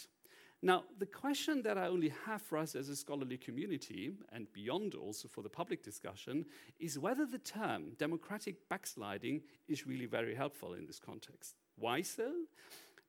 Now, 0.63 0.85
the 0.99 1.05
question 1.05 1.61
that 1.65 1.77
I 1.77 1.89
only 1.89 2.11
have 2.25 2.41
for 2.41 2.57
us 2.57 2.75
as 2.75 2.89
a 2.89 2.97
scholarly 2.97 3.37
community, 3.37 4.13
and 4.33 4.51
beyond 4.55 4.95
also 4.95 5.29
for 5.29 5.43
the 5.43 5.51
public 5.51 5.83
discussion, 5.83 6.47
is 6.81 6.99
whether 6.99 7.27
the 7.27 7.39
term 7.39 7.93
democratic 7.99 8.67
backsliding 8.71 9.43
is 9.69 9.87
really 9.87 10.07
very 10.07 10.35
helpful 10.35 10.73
in 10.73 10.87
this 10.87 10.99
context. 10.99 11.57
Why 11.77 12.01
so? 12.01 12.33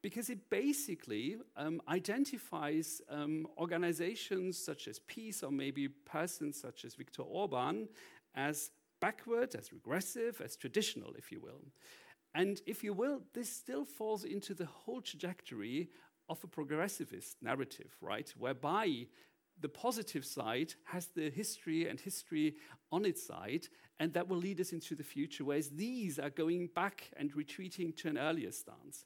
Because 0.05 0.29
it 0.29 0.51
basically 0.51 1.38
um, 1.57 1.81
identifies 1.89 3.01
um, 3.09 3.47
organizations 3.57 4.55
such 4.55 4.88
as 4.88 5.00
PiS 5.00 5.41
or 5.41 5.50
maybe 5.50 5.88
persons 5.88 6.62
such 6.62 6.85
as 6.85 6.93
Viktor 6.93 7.24
Orban 7.24 7.88
as 8.35 8.69
backward, 9.01 9.55
as 9.55 9.74
regressive, 9.74 10.41
as 10.45 10.57
traditional, 10.57 11.15
if 11.17 11.31
you 11.31 11.41
will. 11.41 11.63
And 12.35 12.62
if 12.67 12.83
you 12.83 12.93
will, 12.93 13.24
this 13.33 13.50
still 13.50 13.83
falls 13.83 14.25
into 14.25 14.53
the 14.53 14.67
whole 14.67 15.01
trajectory 15.01 15.89
of 16.29 16.38
a 16.43 16.47
progressivist 16.47 17.38
narrative, 17.41 17.97
right? 18.00 18.31
Whereby 18.38 19.07
the 19.59 19.69
positive 19.69 20.24
side 20.24 20.75
has 20.83 21.07
the 21.15 21.31
history 21.31 21.89
and 21.89 22.00
history 22.00 22.57
on 22.91 23.05
its 23.05 23.25
side, 23.25 23.69
and 24.00 24.13
that 24.13 24.27
will 24.27 24.38
lead 24.38 24.62
us 24.62 24.71
into 24.71 24.93
the 24.93 25.03
future, 25.03 25.45
whereas 25.45 25.71
these 25.71 26.19
are 26.19 26.29
going 26.29 26.69
back 26.75 27.09
and 27.17 27.35
retreating 27.35 27.91
to 27.93 28.07
an 28.07 28.19
earlier 28.19 28.51
stance. 28.51 29.05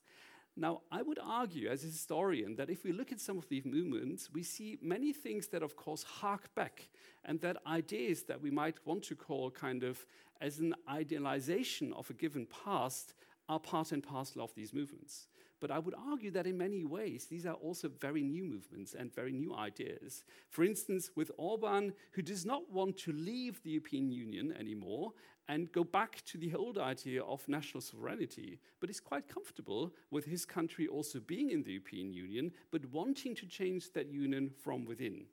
Now, 0.59 0.81
I 0.91 1.01
would 1.01 1.19
argue 1.23 1.69
as 1.69 1.83
a 1.83 1.87
historian 1.87 2.57
that 2.57 2.69
if 2.69 2.83
we 2.83 2.91
look 2.91 3.13
at 3.13 3.21
some 3.21 3.37
of 3.37 3.47
these 3.47 3.65
movements, 3.65 4.29
we 4.33 4.43
see 4.43 4.77
many 4.81 5.13
things 5.13 5.47
that, 5.47 5.63
of 5.63 5.77
course, 5.77 6.03
hark 6.03 6.53
back, 6.53 6.89
and 7.23 7.39
that 7.39 7.55
ideas 7.65 8.23
that 8.23 8.41
we 8.41 8.51
might 8.51 8.75
want 8.85 9.03
to 9.03 9.15
call 9.15 9.51
kind 9.51 9.83
of 9.83 10.05
as 10.41 10.59
an 10.59 10.75
idealization 10.89 11.93
of 11.93 12.09
a 12.09 12.13
given 12.13 12.45
past 12.65 13.13
are 13.47 13.59
part 13.59 13.93
and 13.93 14.03
parcel 14.03 14.41
of 14.41 14.53
these 14.53 14.73
movements. 14.73 15.29
But 15.61 15.71
I 15.71 15.79
would 15.79 15.95
argue 15.95 16.31
that 16.31 16.47
in 16.47 16.57
many 16.57 16.83
ways, 16.83 17.25
these 17.25 17.45
are 17.45 17.55
also 17.55 17.87
very 17.87 18.21
new 18.21 18.43
movements 18.43 18.93
and 18.93 19.13
very 19.13 19.31
new 19.31 19.55
ideas. 19.55 20.23
For 20.49 20.65
instance, 20.65 21.11
with 21.15 21.31
Orban, 21.37 21.93
who 22.11 22.21
does 22.21 22.45
not 22.45 22.69
want 22.69 22.97
to 22.99 23.13
leave 23.13 23.63
the 23.63 23.71
European 23.71 24.11
Union 24.11 24.53
anymore 24.59 25.13
and 25.49 25.71
go 25.71 25.83
back 25.83 26.23
to 26.25 26.37
the 26.37 26.53
old 26.53 26.77
idea 26.77 27.23
of 27.23 27.45
national 27.49 27.81
sovereignty, 27.81 28.59
but 28.79 28.89
is 28.89 28.99
quite 28.99 29.27
comfortable 29.27 29.91
with 30.11 30.23
his 30.23 30.45
country 30.45 30.87
also 30.87 31.19
being 31.19 31.49
in 31.49 31.63
the 31.63 31.71
European 31.71 32.13
Union, 32.13 32.51
but 32.71 32.85
wanting 32.91 33.35
to 33.35 33.47
change 33.47 33.91
that 33.93 34.07
union 34.07 34.51
from 34.63 34.85
within. 34.85 35.25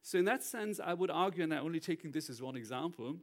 So, 0.00 0.18
in 0.18 0.24
that 0.26 0.44
sense, 0.44 0.78
I 0.78 0.94
would 0.94 1.10
argue, 1.10 1.42
and 1.42 1.52
I'm 1.52 1.64
only 1.64 1.80
taking 1.80 2.12
this 2.12 2.30
as 2.30 2.40
one 2.40 2.56
example, 2.56 3.16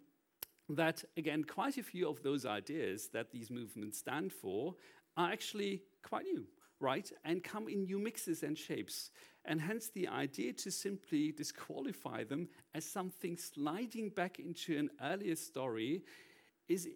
that 0.68 1.06
again, 1.16 1.46
quite 1.46 1.78
a 1.78 1.84
few 1.84 2.10
of 2.10 2.22
those 2.22 2.46
ideas 2.46 3.08
that 3.14 3.32
these 3.32 3.50
movements 3.50 4.00
stand 4.00 4.34
for 4.34 4.76
are 5.16 5.32
actually 5.32 5.84
quite 6.04 6.26
new, 6.26 6.46
right? 6.82 7.10
And 7.24 7.44
come 7.44 7.70
in 7.70 7.86
new 7.86 8.00
mixes 8.00 8.44
and 8.44 8.58
shapes. 8.58 9.12
And 9.46 9.62
hence 9.62 9.90
the 9.90 10.08
idea 10.08 10.54
to 10.54 10.72
simply 10.72 11.32
disqualify 11.32 12.26
them 12.26 12.48
as 12.76 12.86
something 12.86 13.38
sliding 13.38 14.10
back 14.10 14.40
into 14.40 14.78
an 14.78 14.90
earlier 15.02 15.36
story 15.36 16.04
is 16.68 16.88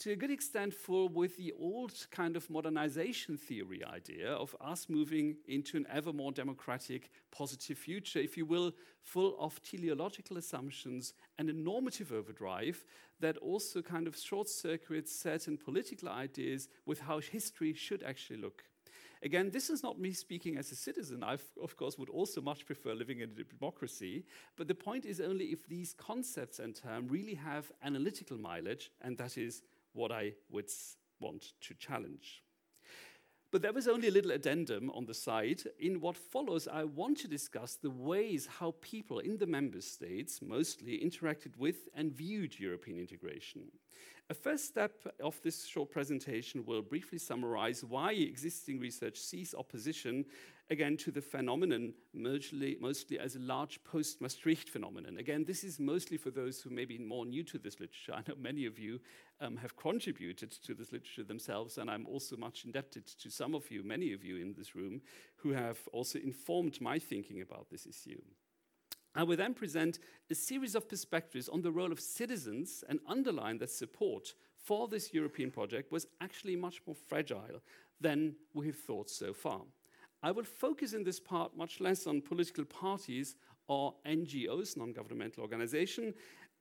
to 0.00 0.10
a 0.10 0.16
good 0.16 0.30
extent 0.30 0.74
full 0.74 1.08
with 1.08 1.36
the 1.36 1.52
old 1.58 1.92
kind 2.10 2.36
of 2.36 2.50
modernization 2.50 3.36
theory 3.36 3.82
idea 3.84 4.32
of 4.32 4.54
us 4.60 4.88
moving 4.88 5.36
into 5.46 5.76
an 5.76 5.86
ever 5.90 6.12
more 6.12 6.32
democratic, 6.32 7.10
positive 7.30 7.78
future, 7.78 8.18
if 8.18 8.36
you 8.36 8.44
will, 8.44 8.72
full 9.02 9.36
of 9.38 9.62
teleological 9.62 10.36
assumptions 10.36 11.14
and 11.38 11.48
a 11.48 11.52
normative 11.52 12.12
overdrive 12.12 12.84
that 13.20 13.36
also 13.38 13.80
kind 13.80 14.06
of 14.06 14.16
short 14.16 14.48
circuits 14.48 15.14
certain 15.18 15.56
political 15.56 16.08
ideas 16.08 16.68
with 16.86 17.00
how 17.00 17.20
history 17.20 17.72
should 17.72 18.02
actually 18.02 18.40
look. 18.40 18.64
Again, 19.24 19.48
this 19.50 19.70
is 19.70 19.82
not 19.82 19.98
me 19.98 20.12
speaking 20.12 20.58
as 20.58 20.70
a 20.70 20.76
citizen. 20.76 21.24
I, 21.24 21.38
of 21.62 21.76
course, 21.78 21.96
would 21.96 22.10
also 22.10 22.42
much 22.42 22.66
prefer 22.66 22.92
living 22.92 23.20
in 23.20 23.30
a 23.30 23.42
democracy. 23.42 24.26
But 24.54 24.68
the 24.68 24.74
point 24.74 25.06
is 25.06 25.18
only 25.18 25.46
if 25.46 25.66
these 25.66 25.94
concepts 25.94 26.58
and 26.58 26.76
terms 26.76 27.10
really 27.10 27.34
have 27.34 27.72
analytical 27.82 28.36
mileage, 28.36 28.90
and 29.00 29.16
that 29.16 29.38
is 29.38 29.62
what 29.94 30.12
I 30.12 30.34
would 30.50 30.70
want 31.20 31.54
to 31.62 31.74
challenge. 31.74 32.42
But 33.50 33.62
there 33.62 33.72
was 33.72 33.88
only 33.88 34.08
a 34.08 34.10
little 34.10 34.32
addendum 34.32 34.90
on 34.90 35.06
the 35.06 35.14
side. 35.14 35.62
In 35.78 36.00
what 36.00 36.16
follows, 36.18 36.68
I 36.68 36.84
want 36.84 37.18
to 37.20 37.28
discuss 37.28 37.76
the 37.76 37.88
ways 37.88 38.46
how 38.58 38.74
people 38.82 39.20
in 39.20 39.38
the 39.38 39.46
member 39.46 39.80
states 39.80 40.42
mostly 40.42 40.98
interacted 40.98 41.56
with 41.56 41.88
and 41.94 42.12
viewed 42.12 42.58
European 42.58 42.98
integration. 42.98 43.70
A 44.30 44.34
first 44.34 44.64
step 44.64 45.06
of 45.22 45.38
this 45.42 45.66
short 45.66 45.90
presentation 45.90 46.64
will 46.64 46.80
briefly 46.80 47.18
summarize 47.18 47.84
why 47.84 48.12
existing 48.12 48.80
research 48.80 49.18
sees 49.18 49.54
opposition 49.54 50.24
again 50.70 50.96
to 50.96 51.10
the 51.10 51.20
phenomenon 51.20 51.92
mostly, 52.14 52.78
mostly 52.80 53.18
as 53.18 53.36
a 53.36 53.40
large 53.40 53.84
post-Maastricht 53.84 54.70
phenomenon. 54.70 55.18
Again, 55.18 55.44
this 55.44 55.62
is 55.62 55.78
mostly 55.78 56.16
for 56.16 56.30
those 56.30 56.62
who 56.62 56.70
may 56.70 56.86
be 56.86 56.96
more 56.96 57.26
new 57.26 57.44
to 57.44 57.58
this 57.58 57.78
literature. 57.78 58.12
I 58.14 58.22
know 58.26 58.34
many 58.40 58.64
of 58.64 58.78
you 58.78 58.98
um, 59.42 59.58
have 59.58 59.76
contributed 59.76 60.50
to 60.52 60.72
this 60.72 60.90
literature 60.90 61.24
themselves, 61.24 61.76
and 61.76 61.90
I'm 61.90 62.06
also 62.06 62.34
much 62.38 62.64
indebted 62.64 63.06
to 63.06 63.30
some 63.30 63.54
of 63.54 63.70
you, 63.70 63.82
many 63.82 64.14
of 64.14 64.24
you 64.24 64.38
in 64.38 64.54
this 64.56 64.74
room, 64.74 65.02
who 65.36 65.50
have 65.50 65.78
also 65.92 66.18
informed 66.18 66.80
my 66.80 66.98
thinking 66.98 67.42
about 67.42 67.68
this 67.70 67.86
issue. 67.86 68.22
I 69.14 69.22
will 69.22 69.36
then 69.36 69.54
present 69.54 70.00
a 70.30 70.34
series 70.34 70.74
of 70.74 70.88
perspectives 70.88 71.48
on 71.48 71.62
the 71.62 71.70
role 71.70 71.92
of 71.92 72.00
citizens 72.00 72.82
and 72.88 72.98
underline 73.06 73.58
that 73.58 73.70
support 73.70 74.34
for 74.56 74.88
this 74.88 75.14
European 75.14 75.50
project 75.50 75.92
was 75.92 76.06
actually 76.20 76.56
much 76.56 76.80
more 76.86 76.96
fragile 76.96 77.60
than 78.00 78.34
we 78.54 78.66
have 78.66 78.78
thought 78.78 79.08
so 79.08 79.32
far. 79.32 79.60
I 80.22 80.30
will 80.30 80.44
focus 80.44 80.94
in 80.94 81.04
this 81.04 81.20
part 81.20 81.56
much 81.56 81.80
less 81.80 82.06
on 82.06 82.22
political 82.22 82.64
parties 82.64 83.36
or 83.68 83.94
NGOs, 84.06 84.76
non 84.76 84.92
governmental 84.92 85.42
organizations, 85.42 86.14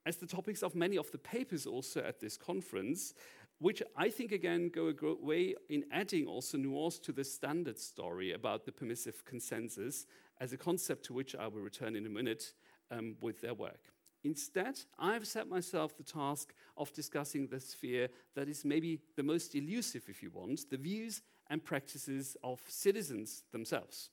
as 0.06 0.18
the 0.18 0.28
topics 0.28 0.64
of 0.64 0.76
many 0.76 0.98
of 0.98 1.10
the 1.12 1.18
papers 1.18 1.66
also 1.66 2.02
at 2.02 2.20
this 2.20 2.38
conference, 2.38 3.14
which 3.60 3.82
I 3.96 4.10
think 4.10 4.32
again 4.32 4.70
go 4.70 4.88
a 4.88 4.94
great 4.94 5.22
way 5.22 5.56
in 5.70 5.86
adding 5.92 6.28
also 6.28 6.58
nuance 6.58 7.00
to 7.00 7.14
the 7.14 7.24
standard 7.24 7.80
story 7.80 8.34
about 8.34 8.66
the 8.66 8.72
permissive 8.72 9.24
consensus 9.26 10.06
as 10.40 10.54
a 10.54 10.58
concept 10.58 11.06
to 11.06 11.14
which 11.14 11.36
I 11.36 11.48
will 11.48 11.62
return 11.62 11.96
in 11.96 12.06
a 12.06 12.10
minute 12.10 12.54
um, 12.92 13.16
with 13.22 13.42
their 13.42 13.54
work. 13.54 13.80
Instead, 14.24 14.80
I've 14.98 15.28
set 15.28 15.50
myself 15.50 15.98
the 15.98 16.04
task 16.04 16.54
of 16.78 16.94
discussing 16.94 17.48
the 17.48 17.60
sphere 17.60 18.08
that 18.36 18.48
is 18.48 18.64
maybe 18.64 19.00
the 19.18 19.24
most 19.24 19.54
elusive, 19.54 20.04
if 20.08 20.24
you 20.24 20.32
want, 20.32 20.70
the 20.70 20.78
views 20.78 21.22
and 21.50 21.64
practices 21.64 22.38
of 22.42 22.62
citizens 22.68 23.44
themselves. 23.52 24.10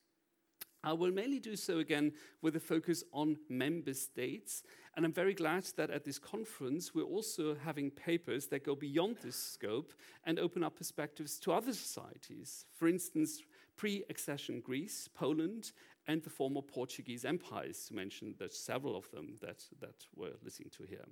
I 0.83 0.95
will 0.95 1.13
mainly 1.13 1.41
do 1.41 1.57
so 1.57 1.79
again 1.79 2.13
with 2.41 2.57
a 2.57 2.61
focus 2.61 3.05
on 3.13 3.37
member 3.51 3.93
states. 3.93 4.63
And 4.97 5.05
I'm 5.05 5.13
very 5.13 5.35
glad 5.35 5.65
that 5.77 5.91
at 5.91 6.05
this 6.05 6.19
conference 6.19 6.95
we're 6.95 7.03
also 7.03 7.55
having 7.55 7.91
papers 7.91 8.47
that 8.47 8.65
go 8.65 8.75
beyond 8.75 9.19
this 9.23 9.37
scope 9.37 9.93
and 10.25 10.39
open 10.39 10.65
up 10.65 10.77
perspectives 10.77 11.39
to 11.41 11.53
other 11.53 11.75
societies. 11.75 12.65
For 12.73 12.89
instance, 12.89 13.43
pre 13.81 14.05
accession 14.11 14.61
Greece, 14.61 15.09
Poland, 15.15 15.73
and 16.07 16.23
the 16.23 16.29
former 16.29 16.61
Portuguese 16.61 17.25
empires, 17.25 17.87
to 17.87 17.95
mention 17.95 18.35
that 18.39 18.53
several 18.53 18.95
of 18.95 19.11
them 19.11 19.37
that, 19.41 19.65
that 19.81 20.05
we're 20.15 20.37
listening 20.45 20.69
to 20.77 20.83
here. 20.85 21.07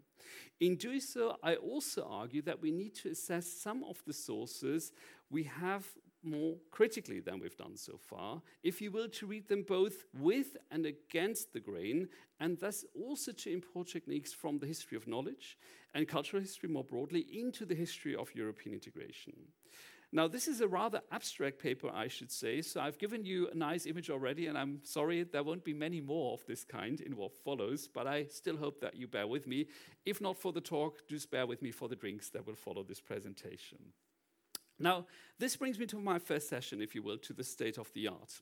In 0.60 0.76
doing 0.76 1.00
so, 1.00 1.38
I 1.42 1.54
also 1.54 2.06
argue 2.10 2.42
that 2.42 2.60
we 2.60 2.70
need 2.70 2.94
to 2.96 3.10
assess 3.12 3.50
some 3.50 3.84
of 3.84 4.02
the 4.06 4.12
sources 4.12 4.92
we 5.30 5.44
have 5.44 5.86
more 6.22 6.56
critically 6.70 7.20
than 7.20 7.40
we've 7.40 7.56
done 7.56 7.74
so 7.74 7.96
far, 7.96 8.42
if 8.62 8.82
you 8.82 8.90
will, 8.90 9.08
to 9.08 9.26
read 9.26 9.48
them 9.48 9.64
both 9.66 10.04
with 10.12 10.58
and 10.70 10.84
against 10.84 11.54
the 11.54 11.60
grain, 11.60 12.06
and 12.38 12.58
thus 12.58 12.84
also 12.94 13.32
to 13.32 13.50
import 13.50 13.88
techniques 13.88 14.34
from 14.34 14.58
the 14.58 14.66
history 14.66 14.98
of 14.98 15.08
knowledge 15.08 15.56
and 15.94 16.06
cultural 16.06 16.42
history 16.42 16.68
more 16.68 16.84
broadly 16.84 17.24
into 17.32 17.64
the 17.64 17.74
history 17.74 18.14
of 18.14 18.34
European 18.34 18.74
integration. 18.74 19.32
Now, 20.10 20.26
this 20.26 20.48
is 20.48 20.62
a 20.62 20.68
rather 20.68 21.02
abstract 21.12 21.58
paper, 21.58 21.90
I 21.92 22.08
should 22.08 22.32
say, 22.32 22.62
so 22.62 22.80
I've 22.80 22.98
given 22.98 23.26
you 23.26 23.48
a 23.48 23.54
nice 23.54 23.84
image 23.84 24.08
already, 24.08 24.46
and 24.46 24.56
I'm 24.56 24.80
sorry 24.82 25.22
there 25.22 25.42
won't 25.42 25.64
be 25.64 25.74
many 25.74 26.00
more 26.00 26.32
of 26.32 26.46
this 26.46 26.64
kind 26.64 26.98
in 27.00 27.14
what 27.14 27.36
follows, 27.44 27.88
but 27.92 28.06
I 28.06 28.24
still 28.24 28.56
hope 28.56 28.80
that 28.80 28.96
you 28.96 29.06
bear 29.06 29.26
with 29.26 29.46
me. 29.46 29.66
If 30.06 30.22
not 30.22 30.38
for 30.38 30.50
the 30.50 30.62
talk, 30.62 31.06
just 31.08 31.30
bear 31.30 31.46
with 31.46 31.60
me 31.60 31.70
for 31.72 31.88
the 31.88 31.96
drinks 31.96 32.30
that 32.30 32.46
will 32.46 32.54
follow 32.54 32.82
this 32.82 33.00
presentation. 33.00 33.78
Now, 34.80 35.06
this 35.38 35.56
brings 35.56 35.78
me 35.78 35.86
to 35.86 35.98
my 35.98 36.18
first 36.18 36.48
session, 36.48 36.80
if 36.80 36.94
you 36.94 37.02
will, 37.02 37.18
to 37.18 37.32
the 37.32 37.42
state 37.42 37.78
of 37.78 37.92
the 37.94 38.08
art. 38.08 38.40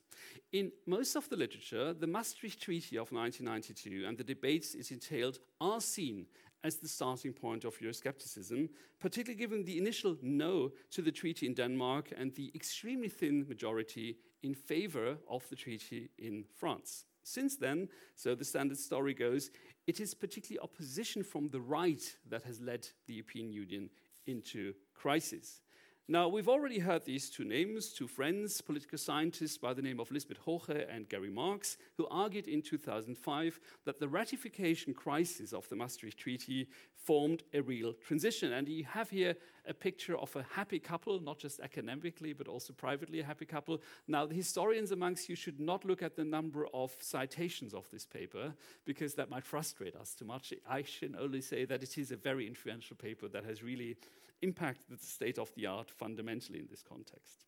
In 0.52 0.70
most 0.86 1.16
of 1.16 1.28
the 1.30 1.36
literature, 1.36 1.94
the 1.94 2.06
Maastricht 2.06 2.60
Treaty 2.60 2.96
of 2.96 3.10
1992 3.10 4.06
and 4.06 4.18
the 4.18 4.24
debates 4.24 4.74
it 4.74 4.92
entailed 4.92 5.38
are 5.60 5.80
seen 5.80 6.26
as 6.64 6.76
the 6.76 6.88
starting 6.88 7.32
point 7.32 7.64
of 7.64 7.78
Euroscepticism, 7.78 8.68
particularly 9.00 9.38
given 9.38 9.64
the 9.64 9.78
initial 9.78 10.16
no 10.22 10.72
to 10.90 11.02
the 11.02 11.12
treaty 11.12 11.46
in 11.46 11.54
Denmark 11.54 12.12
and 12.16 12.34
the 12.34 12.50
extremely 12.54 13.08
thin 13.08 13.46
majority 13.48 14.16
in 14.42 14.54
favor 14.54 15.16
of 15.28 15.48
the 15.48 15.56
treaty 15.56 16.10
in 16.18 16.44
France. 16.54 17.04
Since 17.22 17.56
then, 17.56 17.88
so 18.14 18.34
the 18.34 18.44
standard 18.44 18.78
story 18.78 19.12
goes, 19.12 19.50
it 19.86 20.00
is 20.00 20.14
particularly 20.14 20.62
opposition 20.62 21.22
from 21.22 21.48
the 21.48 21.60
right 21.60 22.02
that 22.28 22.44
has 22.44 22.60
led 22.60 22.88
the 23.06 23.14
European 23.14 23.50
Union 23.52 23.90
into 24.26 24.74
crisis. 24.94 25.60
Now, 26.08 26.28
we've 26.28 26.48
already 26.48 26.78
heard 26.78 27.04
these 27.04 27.28
two 27.28 27.44
names, 27.44 27.88
two 27.88 28.06
friends, 28.06 28.60
political 28.60 28.96
scientists 28.96 29.58
by 29.58 29.74
the 29.74 29.82
name 29.82 29.98
of 29.98 30.10
Liesbet 30.10 30.38
Hooghe 30.46 30.86
and 30.88 31.08
Gary 31.08 31.30
Marks, 31.30 31.78
who 31.96 32.06
argued 32.06 32.46
in 32.46 32.62
2005 32.62 33.58
that 33.86 33.98
the 33.98 34.06
ratification 34.06 34.94
crisis 34.94 35.52
of 35.52 35.68
the 35.68 35.74
Maastricht 35.74 36.16
Treaty 36.16 36.68
formed 36.94 37.42
a 37.52 37.60
real 37.60 37.92
transition. 37.92 38.52
And 38.52 38.68
you 38.68 38.84
have 38.84 39.10
here 39.10 39.34
a 39.66 39.74
picture 39.74 40.16
of 40.16 40.36
a 40.36 40.46
happy 40.54 40.78
couple, 40.78 41.18
not 41.18 41.40
just 41.40 41.58
academically, 41.58 42.32
but 42.32 42.46
also 42.46 42.72
privately 42.72 43.18
a 43.18 43.24
happy 43.24 43.44
couple. 43.44 43.82
Now, 44.06 44.26
the 44.26 44.34
historians 44.36 44.92
amongst 44.92 45.28
you 45.28 45.34
should 45.34 45.58
not 45.58 45.84
look 45.84 46.04
at 46.04 46.14
the 46.14 46.24
number 46.24 46.68
of 46.72 46.94
citations 47.00 47.74
of 47.74 47.90
this 47.90 48.06
paper, 48.06 48.54
because 48.84 49.14
that 49.14 49.28
might 49.28 49.44
frustrate 49.44 49.96
us 49.96 50.14
too 50.14 50.24
much. 50.24 50.54
I 50.70 50.82
should 50.82 51.16
only 51.18 51.40
say 51.40 51.64
that 51.64 51.82
it 51.82 51.98
is 51.98 52.12
a 52.12 52.16
very 52.16 52.46
influential 52.46 52.94
paper 52.94 53.26
that 53.26 53.44
has 53.44 53.60
really 53.60 53.96
impacted 54.42 54.98
the 54.98 55.06
state 55.06 55.38
of 55.38 55.52
the 55.54 55.66
art 55.66 55.90
fundamentally 55.90 56.58
in 56.58 56.66
this 56.70 56.82
context. 56.82 57.44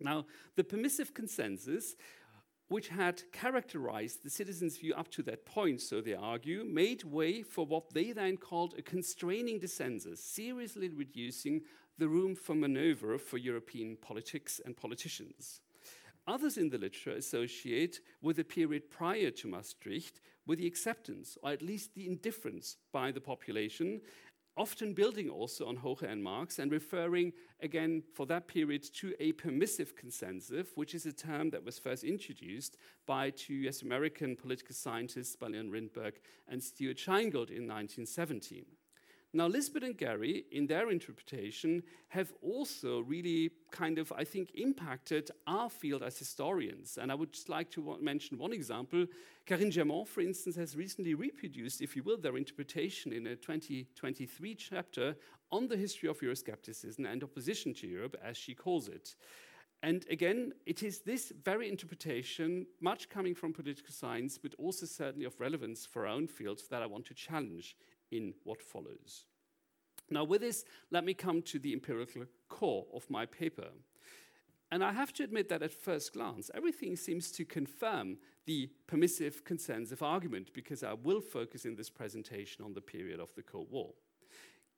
Now, 0.00 0.26
the 0.56 0.64
permissive 0.64 1.14
consensus, 1.14 1.94
which 2.68 2.88
had 2.88 3.22
characterized 3.32 4.22
the 4.22 4.30
citizens' 4.30 4.78
view 4.78 4.94
up 4.94 5.10
to 5.12 5.22
that 5.22 5.44
point, 5.44 5.80
so 5.80 6.00
they 6.00 6.14
argue, 6.14 6.64
made 6.64 7.04
way 7.04 7.42
for 7.42 7.66
what 7.66 7.92
they 7.92 8.12
then 8.12 8.36
called 8.36 8.74
a 8.78 8.82
constraining 8.82 9.60
dissensus, 9.60 10.18
seriously 10.18 10.88
reducing 10.88 11.60
the 11.98 12.08
room 12.08 12.34
for 12.34 12.54
maneuver 12.54 13.18
for 13.18 13.36
European 13.36 13.96
politics 13.96 14.60
and 14.64 14.76
politicians. 14.76 15.60
Others 16.26 16.56
in 16.56 16.70
the 16.70 16.78
literature 16.78 17.10
associate 17.10 18.00
with 18.22 18.36
the 18.36 18.44
period 18.44 18.90
prior 18.90 19.30
to 19.30 19.48
Maastricht 19.48 20.20
with 20.46 20.58
the 20.58 20.66
acceptance, 20.66 21.36
or 21.42 21.50
at 21.50 21.62
least 21.62 21.94
the 21.94 22.06
indifference, 22.06 22.76
by 22.92 23.12
the 23.12 23.20
population 23.20 24.00
often 24.56 24.92
building 24.92 25.30
also 25.30 25.66
on 25.66 25.78
Hooghe 25.78 26.02
and 26.02 26.22
Marks 26.22 26.58
and 26.58 26.70
referring 26.70 27.32
again 27.60 28.02
for 28.14 28.26
that 28.26 28.46
period 28.46 28.82
to 28.94 29.14
a 29.18 29.32
permissive 29.32 29.96
consensus, 29.96 30.68
which 30.74 30.94
is 30.94 31.06
a 31.06 31.12
term 31.12 31.50
that 31.50 31.64
was 31.64 31.78
first 31.78 32.04
introduced 32.04 32.76
by 33.06 33.30
two 33.30 33.54
US 33.68 33.82
American 33.82 34.36
political 34.36 34.74
scientists, 34.74 35.36
Balian 35.36 35.70
Lindberg 35.70 36.14
and 36.48 36.62
Stuart 36.62 36.98
Scheingold 36.98 37.50
in 37.50 37.66
1917. 37.66 38.66
Now, 39.34 39.48
Liesbet 39.48 39.82
and 39.82 39.96
Gary, 39.96 40.44
in 40.52 40.66
their 40.66 40.90
interpretation, 40.90 41.82
have 42.08 42.34
also 42.42 43.00
really 43.00 43.50
kind 43.70 43.96
of, 43.98 44.12
I 44.12 44.24
think, 44.24 44.50
impacted 44.54 45.30
our 45.46 45.70
field 45.70 46.02
as 46.02 46.18
historians. 46.18 46.98
And 47.00 47.10
I 47.10 47.14
would 47.14 47.32
just 47.32 47.48
like 47.48 47.70
to 47.70 47.96
mention 48.02 48.36
one 48.36 48.52
example. 48.52 49.06
Karine 49.46 49.70
Germain, 49.70 50.04
for 50.04 50.20
instance, 50.20 50.56
has 50.56 50.76
recently 50.76 51.14
reproduced, 51.14 51.80
if 51.80 51.96
you 51.96 52.02
will, 52.02 52.18
their 52.18 52.36
interpretation 52.36 53.10
in 53.10 53.26
a 53.26 53.34
2023 53.34 54.54
chapter 54.54 55.16
on 55.50 55.66
the 55.66 55.78
history 55.78 56.10
of 56.10 56.20
Euroscepticism 56.20 57.10
and 57.10 57.22
opposition 57.22 57.72
to 57.72 57.86
Europe, 57.86 58.16
as 58.22 58.36
she 58.36 58.54
calls 58.54 58.88
it. 58.88 59.14
And 59.82 60.04
again, 60.10 60.52
it 60.66 60.82
is 60.82 61.00
this 61.00 61.32
very 61.42 61.70
interpretation, 61.70 62.66
much 62.80 63.08
coming 63.08 63.34
from 63.34 63.54
political 63.54 63.92
science, 63.92 64.36
but 64.36 64.54
also 64.58 64.84
certainly 64.84 65.24
of 65.24 65.40
relevance 65.40 65.86
for 65.86 66.06
our 66.06 66.12
own 66.14 66.28
fields, 66.28 66.68
that 66.68 66.82
I 66.82 66.86
want 66.86 67.06
to 67.06 67.14
challenge 67.14 67.76
in 68.12 68.34
what 68.44 68.62
follows. 68.62 69.24
Now, 70.10 70.24
with 70.24 70.42
this, 70.42 70.64
let 70.90 71.04
me 71.04 71.14
come 71.14 71.42
to 71.42 71.58
the 71.58 71.72
empirical 71.72 72.24
core 72.48 72.86
of 72.94 73.08
my 73.10 73.26
paper. 73.26 73.68
And 74.70 74.84
I 74.84 74.92
have 74.92 75.12
to 75.14 75.24
admit 75.24 75.48
that 75.48 75.62
at 75.62 75.72
first 75.72 76.12
glance, 76.12 76.50
everything 76.54 76.96
seems 76.96 77.30
to 77.32 77.44
confirm 77.44 78.18
the 78.46 78.70
permissive 78.86 79.44
consensus 79.44 80.00
argument 80.00 80.50
because 80.54 80.82
I 80.82 80.94
will 80.94 81.20
focus 81.20 81.64
in 81.64 81.76
this 81.76 81.90
presentation 81.90 82.64
on 82.64 82.72
the 82.72 82.80
period 82.80 83.20
of 83.20 83.34
the 83.34 83.42
Cold 83.42 83.68
War. 83.70 83.90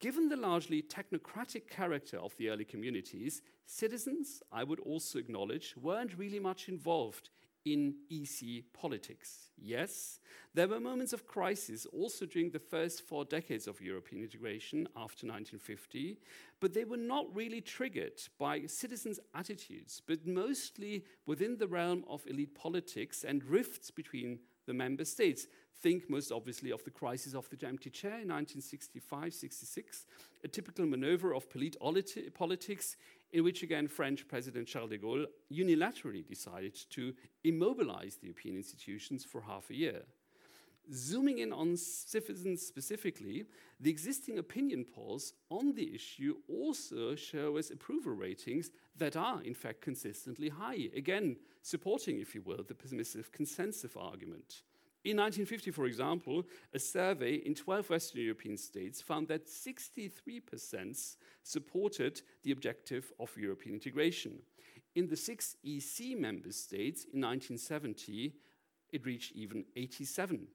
Given 0.00 0.28
the 0.28 0.36
largely 0.36 0.82
technocratic 0.82 1.68
character 1.68 2.18
of 2.18 2.36
the 2.36 2.50
early 2.50 2.64
communities, 2.64 3.42
citizens, 3.66 4.42
I 4.52 4.64
would 4.64 4.80
also 4.80 5.18
acknowledge, 5.18 5.74
weren't 5.80 6.18
really 6.18 6.40
much 6.40 6.68
involved 6.68 7.30
in 7.64 7.94
EC 8.10 8.64
politics. 8.72 9.50
Yes, 9.56 10.20
there 10.52 10.68
were 10.68 10.80
moments 10.80 11.12
of 11.12 11.26
crisis 11.26 11.86
also 11.86 12.26
during 12.26 12.50
the 12.50 12.58
first 12.58 13.02
four 13.02 13.24
decades 13.24 13.66
of 13.66 13.80
European 13.80 14.22
integration 14.22 14.86
after 14.96 15.26
1950, 15.26 16.18
but 16.60 16.74
they 16.74 16.84
were 16.84 16.96
not 16.96 17.34
really 17.34 17.60
triggered 17.60 18.20
by 18.38 18.66
citizens' 18.66 19.20
attitudes, 19.34 20.02
but 20.06 20.26
mostly 20.26 21.04
within 21.26 21.56
the 21.56 21.66
realm 21.66 22.04
of 22.08 22.26
elite 22.26 22.54
politics 22.54 23.24
and 23.24 23.44
rifts 23.44 23.90
between 23.90 24.38
the 24.66 24.74
member 24.74 25.04
states. 25.04 25.46
Think 25.80 26.08
most 26.08 26.32
obviously 26.32 26.72
of 26.72 26.84
the 26.84 26.90
crisis 26.90 27.34
of 27.34 27.48
the 27.50 27.66
empty 27.66 27.90
chair 27.90 28.20
in 28.20 28.28
1965 28.28 29.34
66, 29.34 30.06
a 30.42 30.48
typical 30.48 30.86
maneuver 30.86 31.34
of 31.34 31.46
elite 31.54 31.76
politics 32.34 32.96
in 33.34 33.42
which 33.42 33.64
again 33.64 33.88
French 33.88 34.26
President 34.28 34.66
Charles 34.68 34.90
de 34.90 34.98
Gaulle 34.98 35.26
unilaterally 35.52 36.24
decided 36.26 36.74
to 36.90 37.12
immobilize 37.42 38.14
the 38.16 38.28
European 38.28 38.56
institutions 38.56 39.24
for 39.24 39.40
half 39.42 39.68
a 39.70 39.74
year. 39.74 40.02
Zooming 40.92 41.38
in 41.38 41.52
on 41.52 41.76
citizens 41.76 42.64
specifically, 42.64 43.46
the 43.80 43.90
existing 43.90 44.38
opinion 44.38 44.84
polls 44.84 45.32
on 45.50 45.74
the 45.74 45.94
issue 45.94 46.36
also 46.48 47.16
show 47.16 47.56
us 47.56 47.70
approval 47.70 48.12
ratings 48.12 48.70
that 48.96 49.16
are, 49.16 49.42
in 49.42 49.54
fact, 49.54 49.80
consistently 49.80 50.50
high, 50.50 50.90
again, 50.94 51.36
supporting, 51.62 52.20
if 52.20 52.34
you 52.34 52.42
will, 52.42 52.62
the 52.62 52.74
permissive 52.74 53.32
consensus 53.32 53.96
argument. 53.96 54.62
In 55.04 55.18
1950, 55.18 55.70
for 55.70 55.84
example, 55.84 56.44
a 56.72 56.78
survey 56.78 57.34
in 57.34 57.54
12 57.54 57.90
Western 57.90 58.22
European 58.22 58.56
states 58.56 59.02
found 59.02 59.28
that 59.28 59.48
63% 59.48 61.16
supported 61.42 62.22
the 62.42 62.52
objective 62.52 63.12
of 63.20 63.36
European 63.36 63.74
integration. 63.74 64.38
In 64.94 65.06
the 65.08 65.16
six 65.16 65.56
EC 65.62 66.18
member 66.18 66.52
states 66.52 67.04
in 67.12 67.20
1970, 67.20 68.32
it 68.92 69.04
reached 69.04 69.32
even 69.32 69.66
87%. 69.76 70.46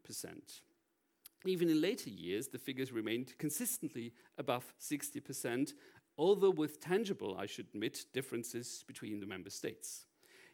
Even 1.46 1.70
in 1.70 1.80
later 1.80 2.10
years, 2.10 2.48
the 2.48 2.58
figures 2.58 2.92
remained 2.92 3.38
consistently 3.38 4.14
above 4.40 4.74
60%, 4.82 5.74
although 6.18 6.50
with 6.50 6.82
tangible, 6.82 7.38
I 7.38 7.46
should 7.46 7.68
admit, 7.68 8.06
differences 8.14 8.84
between 8.88 9.20
the 9.20 9.28
member 9.28 9.52
states. 9.52 10.06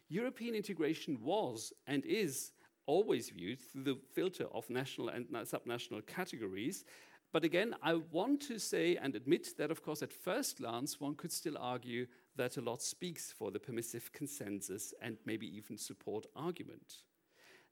European 0.08 0.54
integration 0.54 1.18
was 1.22 1.72
and 1.86 2.04
is 2.04 2.52
always 2.86 3.30
viewed 3.30 3.60
through 3.60 3.84
the 3.84 3.98
filter 4.14 4.46
of 4.52 4.68
national 4.70 5.08
and 5.08 5.26
subnational 5.28 6.04
categories. 6.06 6.84
But 7.32 7.44
again, 7.44 7.74
I 7.82 7.94
want 7.94 8.40
to 8.42 8.58
say 8.58 8.96
and 8.96 9.14
admit 9.14 9.48
that, 9.58 9.70
of 9.70 9.82
course, 9.82 10.02
at 10.02 10.12
first 10.12 10.58
glance, 10.58 11.00
one 11.00 11.16
could 11.16 11.32
still 11.32 11.58
argue 11.58 12.06
that 12.36 12.56
a 12.56 12.62
lot 12.62 12.82
speaks 12.82 13.32
for 13.32 13.50
the 13.50 13.58
permissive 13.58 14.12
consensus 14.12 14.94
and 15.02 15.18
maybe 15.26 15.46
even 15.56 15.76
support 15.76 16.26
argument. 16.34 17.02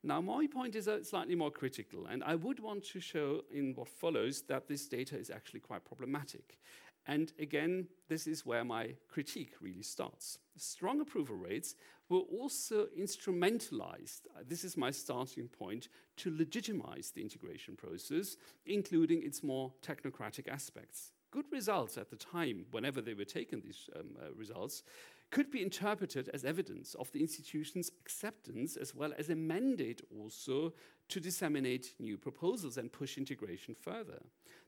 Now, 0.02 0.20
my 0.20 0.46
point 0.46 0.74
is 0.74 0.86
uh, 0.86 1.02
slightly 1.02 1.34
more 1.34 1.50
critical, 1.50 2.06
and 2.06 2.22
I 2.24 2.34
would 2.34 2.60
want 2.60 2.84
to 2.88 3.00
show 3.00 3.40
in 3.50 3.74
what 3.74 3.88
follows 3.88 4.42
that 4.48 4.68
this 4.68 4.86
data 4.86 5.18
is 5.18 5.30
actually 5.30 5.60
quite 5.60 5.86
problematic. 5.86 6.58
And 7.06 7.32
again, 7.38 7.86
this 8.08 8.26
is 8.26 8.44
where 8.44 8.64
my 8.64 8.96
critique 9.08 9.54
really 9.60 9.82
starts. 9.82 10.38
Strong 10.56 11.00
approval 11.00 11.36
rates 11.36 11.74
were 12.08 12.18
also 12.18 12.86
instrumentalized, 12.98 14.22
uh, 14.36 14.42
this 14.46 14.64
is 14.64 14.76
my 14.76 14.90
starting 14.90 15.48
point, 15.48 15.88
to 16.16 16.36
legitimize 16.36 17.10
the 17.10 17.22
integration 17.22 17.76
process, 17.76 18.36
including 18.66 19.22
its 19.22 19.42
more 19.42 19.72
technocratic 19.82 20.48
aspects. 20.48 21.12
Good 21.30 21.46
results 21.50 21.96
at 21.98 22.10
the 22.10 22.16
time, 22.16 22.66
whenever 22.70 23.00
they 23.00 23.14
were 23.14 23.24
taken, 23.24 23.60
these 23.60 23.88
um, 23.98 24.16
uh, 24.20 24.32
results, 24.34 24.82
could 25.30 25.50
be 25.50 25.62
interpreted 25.62 26.30
as 26.32 26.44
evidence 26.44 26.94
of 26.94 27.10
the 27.10 27.20
institution's 27.20 27.90
acceptance 28.00 28.76
as 28.76 28.94
well 28.94 29.12
as 29.18 29.30
a 29.30 29.34
mandate 29.34 30.00
also 30.16 30.72
to 31.08 31.18
disseminate 31.18 31.94
new 31.98 32.16
proposals 32.16 32.76
and 32.76 32.92
push 32.92 33.18
integration 33.18 33.74
further. 33.74 34.22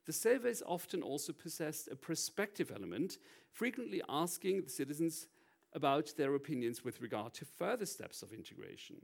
The 0.07 0.13
surveys 0.13 0.63
often 0.67 1.03
also 1.03 1.33
possessed 1.33 1.89
a 1.93 1.95
prospective 1.95 2.73
element, 2.75 3.19
frequently 3.53 4.03
asking 4.09 4.63
the 4.63 4.71
citizens 4.71 5.29
about 5.77 6.13
their 6.17 6.35
opinions 6.35 6.83
with 6.83 7.01
regard 7.01 7.35
to 7.35 7.45
further 7.45 7.87
steps 7.87 8.23
of 8.23 8.33
integration. 8.33 8.97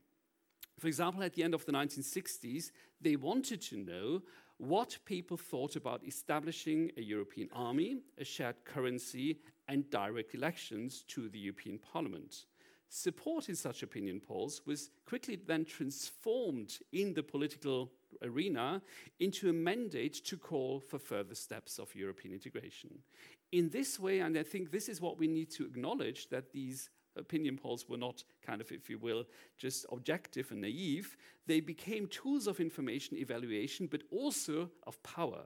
For 0.81 0.89
example, 0.89 1.23
at 1.23 1.35
the 1.35 1.45
end 1.45 1.55
of 1.55 1.65
the 1.67 1.73
1960s, 1.73 2.73
they 3.01 3.15
wanted 3.15 3.61
to 3.63 3.77
know 3.77 4.23
what 4.57 4.99
people 5.05 5.37
thought 5.37 5.77
about 5.77 6.05
establishing 6.07 6.91
a 6.97 7.03
European 7.03 7.49
army, 7.53 7.99
a 8.19 8.25
shared 8.25 8.65
currency, 8.65 9.39
and 9.69 9.89
direct 9.91 10.35
elections 10.35 11.05
to 11.09 11.29
the 11.29 11.39
European 11.39 11.79
Parliament. 11.79 12.47
Support 12.89 13.49
in 13.49 13.55
such 13.55 13.83
opinion 13.83 14.21
polls 14.21 14.63
was 14.67 14.91
quickly 15.07 15.37
then 15.37 15.65
transformed 15.65 16.79
in 16.93 17.15
the 17.15 17.23
political 17.23 17.91
arena 18.23 18.83
into 19.21 19.51
a 19.51 19.53
mandate 19.53 20.25
to 20.25 20.37
call 20.37 20.81
for 20.81 20.99
further 20.99 21.35
steps 21.35 21.79
of 21.79 21.95
European 21.95 22.35
integration. 22.35 22.91
In 23.53 23.69
this 23.69 23.99
way, 23.99 24.21
and 24.21 24.37
I 24.37 24.43
think 24.43 24.71
this 24.71 24.89
is 24.89 25.01
what 25.01 25.19
we 25.19 25.27
need 25.27 25.51
to 25.53 25.65
acknowledge 25.65 26.29
that 26.31 26.53
these 26.53 26.91
opinion 27.17 27.59
polls 27.59 27.89
were 27.89 27.97
not 27.97 28.25
kind 28.45 28.61
of, 28.61 28.73
if 28.73 28.89
you 28.89 28.99
will, 28.99 29.25
just 29.59 29.87
objective 29.93 30.51
and 30.51 30.63
naive. 30.63 31.17
They 31.47 31.61
became 31.61 32.07
tools 32.07 32.47
of 32.47 32.61
information 32.61 33.17
evaluation, 33.17 33.87
but 33.87 34.03
also 34.11 34.71
of 34.87 35.03
power. 35.03 35.45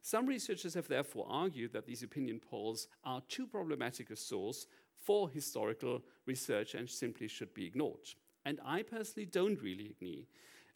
Some 0.00 0.26
researchers 0.26 0.74
have 0.74 0.88
therefore 0.88 1.26
argued 1.28 1.72
that 1.72 1.86
these 1.86 2.02
opinion 2.02 2.40
polls 2.40 2.88
are 3.04 3.22
too 3.28 3.46
problematic 3.46 4.10
a 4.10 4.16
source 4.16 4.66
for 4.96 5.28
historical 5.28 6.02
research 6.26 6.74
and 6.74 6.88
simply 6.88 7.28
should 7.28 7.54
be 7.54 7.66
ignored. 7.66 8.08
And 8.44 8.58
I 8.64 8.82
personally 8.82 9.26
don't 9.26 9.60
really 9.62 9.90
agree. 9.90 10.26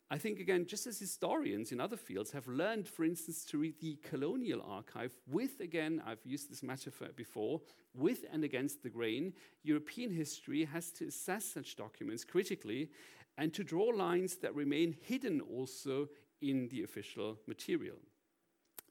I 0.08 0.18
think, 0.18 0.38
again, 0.38 0.66
just 0.66 0.86
as 0.86 1.00
historians 1.00 1.72
in 1.72 1.80
other 1.80 1.96
fields 1.96 2.30
have 2.30 2.46
learned, 2.46 2.86
for 2.86 3.04
instance, 3.04 3.44
to 3.46 3.58
read 3.58 3.80
the 3.80 3.98
colonial 4.08 4.62
archive 4.62 5.12
with, 5.26 5.58
again, 5.60 6.00
I've 6.06 6.24
used 6.24 6.48
this 6.48 6.62
metaphor 6.62 7.08
before, 7.16 7.60
with 7.92 8.24
and 8.32 8.44
against 8.44 8.84
the 8.84 8.90
grain, 8.90 9.32
European 9.64 10.12
history 10.12 10.64
has 10.64 10.92
to 10.92 11.08
assess 11.08 11.44
such 11.46 11.74
documents 11.74 12.24
critically 12.24 12.90
and 13.36 13.52
to 13.54 13.64
draw 13.64 13.86
lines 13.86 14.36
that 14.36 14.54
remain 14.54 14.96
hidden 15.02 15.40
also 15.40 16.08
in 16.40 16.68
the 16.68 16.84
official 16.84 17.38
material. 17.48 17.96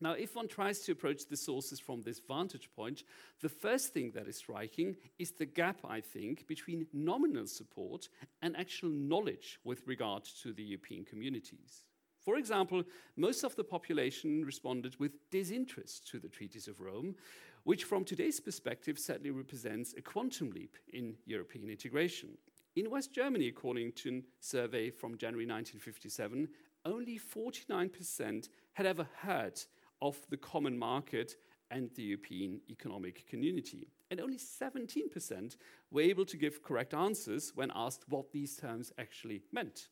Now, 0.06 0.12
if 0.12 0.36
one 0.36 0.48
tries 0.48 0.82
to 0.82 0.92
approach 0.92 1.26
the 1.26 1.36
sources 1.36 1.80
from 1.80 2.04
this 2.04 2.20
vantage 2.20 2.70
point, 2.76 3.02
the 3.42 3.50
first 3.50 3.92
thing 3.92 4.12
that 4.12 4.28
is 4.28 4.38
striking 4.38 4.98
is 5.18 5.32
the 5.32 5.48
gap, 5.48 5.80
I 5.84 6.00
think, 6.00 6.46
between 6.46 6.86
nominal 6.94 7.48
support 7.48 8.10
and 8.44 8.56
actual 8.56 8.90
knowledge 8.90 9.60
with 9.64 9.82
regard 9.88 10.24
to 10.44 10.54
the 10.54 10.62
European 10.62 11.06
communities. 11.06 11.86
For 12.24 12.38
example, 12.38 12.84
most 13.18 13.44
of 13.44 13.56
the 13.56 13.64
population 13.64 14.46
responded 14.46 14.96
with 15.00 15.28
disinterest 15.32 16.08
to 16.10 16.20
the 16.20 16.30
treaties 16.30 16.68
of 16.68 16.82
Rome, 16.82 17.16
which 17.64 17.86
from 17.86 18.06
today's 18.06 18.40
perspective 18.40 19.00
sadly 19.00 19.32
represents 19.32 19.96
a 19.98 20.04
quantum 20.04 20.52
leap 20.52 20.76
in 20.94 21.16
European 21.26 21.68
integration. 21.68 22.38
In 22.76 22.92
West 22.92 23.12
Germany, 23.12 23.48
according 23.48 23.94
to 23.94 24.18
a 24.18 24.22
survey 24.40 24.92
from 24.92 25.18
January 25.18 25.48
1957, 25.48 26.48
only 26.86 27.20
49% 27.20 28.50
had 28.74 28.86
ever 28.86 29.08
heard 29.22 29.60
of 30.02 30.18
the 30.30 30.38
common 30.38 30.78
market 30.78 31.36
and 31.72 31.90
the 31.96 32.04
European 32.04 32.62
Economic 32.70 33.28
Community. 33.28 33.88
And 34.12 34.20
only 34.20 34.38
17% 34.38 35.58
were 35.92 36.02
able 36.02 36.26
to 36.26 36.38
give 36.38 36.62
correct 36.62 36.94
answers 36.94 37.52
when 37.56 37.72
asked 37.76 38.06
what 38.08 38.32
these 38.32 38.56
terms 38.56 38.92
actually 38.98 39.42
meant. 39.52 39.90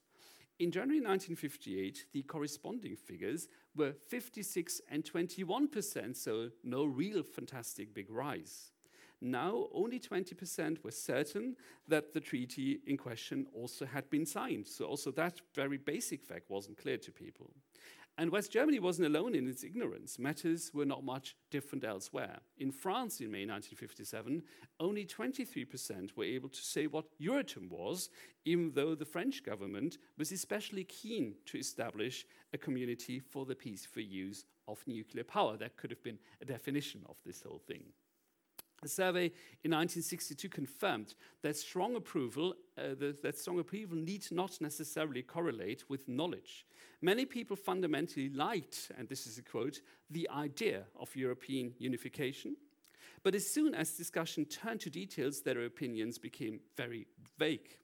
In 0.59 0.71
January 0.71 0.99
1958, 0.99 2.05
the 2.13 2.21
corresponding 2.21 2.95
figures 2.95 3.47
were 3.75 3.95
56 4.07 4.81
and 4.89 5.03
21%, 5.03 6.15
so 6.15 6.49
no 6.63 6.85
real 6.85 7.23
fantastic 7.23 7.93
big 7.93 8.09
rise. 8.11 8.71
Now, 9.19 9.67
only 9.73 9.99
20% 9.99 10.83
were 10.83 10.91
certain 10.91 11.55
that 11.87 12.13
the 12.13 12.19
treaty 12.19 12.81
in 12.85 12.97
question 12.97 13.47
also 13.53 13.85
had 13.85 14.09
been 14.09 14.25
signed. 14.25 14.67
So, 14.67 14.85
also 14.85 15.11
that 15.11 15.41
very 15.55 15.77
basic 15.77 16.23
fact 16.23 16.49
wasn't 16.49 16.77
clear 16.77 16.97
to 16.97 17.11
people. 17.11 17.49
And 18.15 18.32
West 18.32 18.52
Germany 18.52 18.78
wasn't 18.78 19.08
alone 19.08 19.34
in 19.34 19.47
its 19.47 19.63
ignorance. 19.63 20.19
Matters 20.19 20.71
were 20.71 20.86
not 20.86 21.04
much 21.04 21.36
different 21.49 21.84
elsewhere. 21.84 22.41
In 22.60 22.71
France 22.71 23.19
in 23.19 23.32
May 23.32 23.45
1957, 23.45 24.43
only 24.80 25.04
23% 25.04 26.15
were 26.15 26.23
able 26.23 26.49
to 26.49 26.62
say 26.62 26.86
what 26.86 27.06
Euratom 27.19 27.69
was, 27.71 28.10
even 28.45 28.71
though 28.76 28.93
the 28.93 29.06
French 29.06 29.43
government 29.43 29.97
was 30.15 30.32
especially 30.32 30.84
keen 30.84 31.34
to 31.47 31.58
establish 31.58 32.26
a 32.54 32.58
community 32.58 33.19
for 33.19 33.45
the 33.45 33.56
peaceful 33.56 34.04
use 34.04 34.45
of 34.67 34.84
nuclear 34.86 35.23
power. 35.23 35.58
That 35.58 35.76
could 35.76 35.89
have 35.89 36.04
been 36.04 36.19
a 36.39 36.45
definition 36.45 37.02
of 37.10 37.15
this 37.26 37.41
whole 37.41 37.62
thing. 37.65 37.84
A 38.84 38.88
survey 38.88 39.26
in 39.63 39.72
1962 39.72 40.50
confirmed 40.50 41.15
that 41.41 41.56
strong 41.56 41.96
approval, 41.96 42.54
uh, 42.78 42.96
the, 43.00 43.15
that 43.24 43.38
strong 43.39 43.60
approval 43.60 43.98
need 43.98 44.26
not 44.30 44.60
necessarily 44.60 45.22
correlate 45.22 45.89
with 45.89 46.10
knowledge. 46.10 46.65
Many 47.02 47.26
people 47.26 47.56
fundamentally 47.56 48.30
liked, 48.30 48.91
and 48.98 49.08
this 49.08 49.26
is 49.26 49.38
a 49.38 49.41
quote, 49.41 49.80
the 50.10 50.30
idea 50.30 50.84
of 51.00 51.15
European 51.15 51.74
unification. 51.78 52.58
But 53.24 53.36
as 53.36 53.50
soon 53.50 53.74
as 53.74 53.91
discussion 53.91 54.46
turned 54.46 54.82
to 54.82 54.89
details, 54.89 55.41
their 55.41 55.63
opinions 55.63 56.17
became 56.17 56.60
very 56.76 57.08
vague. 57.38 57.78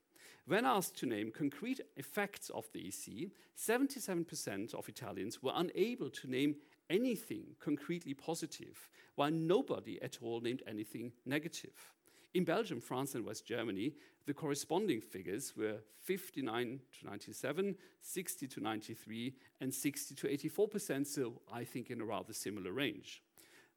When 0.46 0.66
asked 0.66 0.98
to 0.98 1.06
name 1.06 1.32
concrete 1.32 1.80
effects 1.96 2.50
of 2.50 2.66
the 2.74 2.88
EC, 2.88 3.30
77% 3.56 4.74
of 4.74 4.90
Italians 4.90 5.44
were 5.44 5.54
unable 5.56 6.10
to 6.10 6.28
name 6.28 6.56
anything 6.89 7.56
concretely 7.60 8.13
positive, 8.13 8.89
while 9.15 9.32
nobody 9.32 10.02
at 10.02 10.17
all 10.21 10.41
named 10.41 10.63
anything 10.67 11.12
negative. 11.25 11.93
In 12.34 12.43
Belgium, 12.43 12.80
France, 12.80 13.15
and 13.15 13.25
West 13.25 13.45
Germany, 13.45 13.93
the 14.28 14.34
corresponding 14.34 15.02
figures 15.02 15.54
were 15.58 15.78
59 16.04 16.80
to 16.99 17.06
97, 17.06 17.75
60 18.02 18.47
to 18.47 18.60
93, 18.60 19.34
and 19.62 19.73
60 19.73 20.15
to 20.15 20.28
84%, 20.28 21.08
so 21.08 21.41
I 21.52 21.63
think 21.63 21.89
in 21.89 22.02
a 22.02 22.06
rather 22.06 22.34
similar 22.34 22.71
range. 22.71 23.23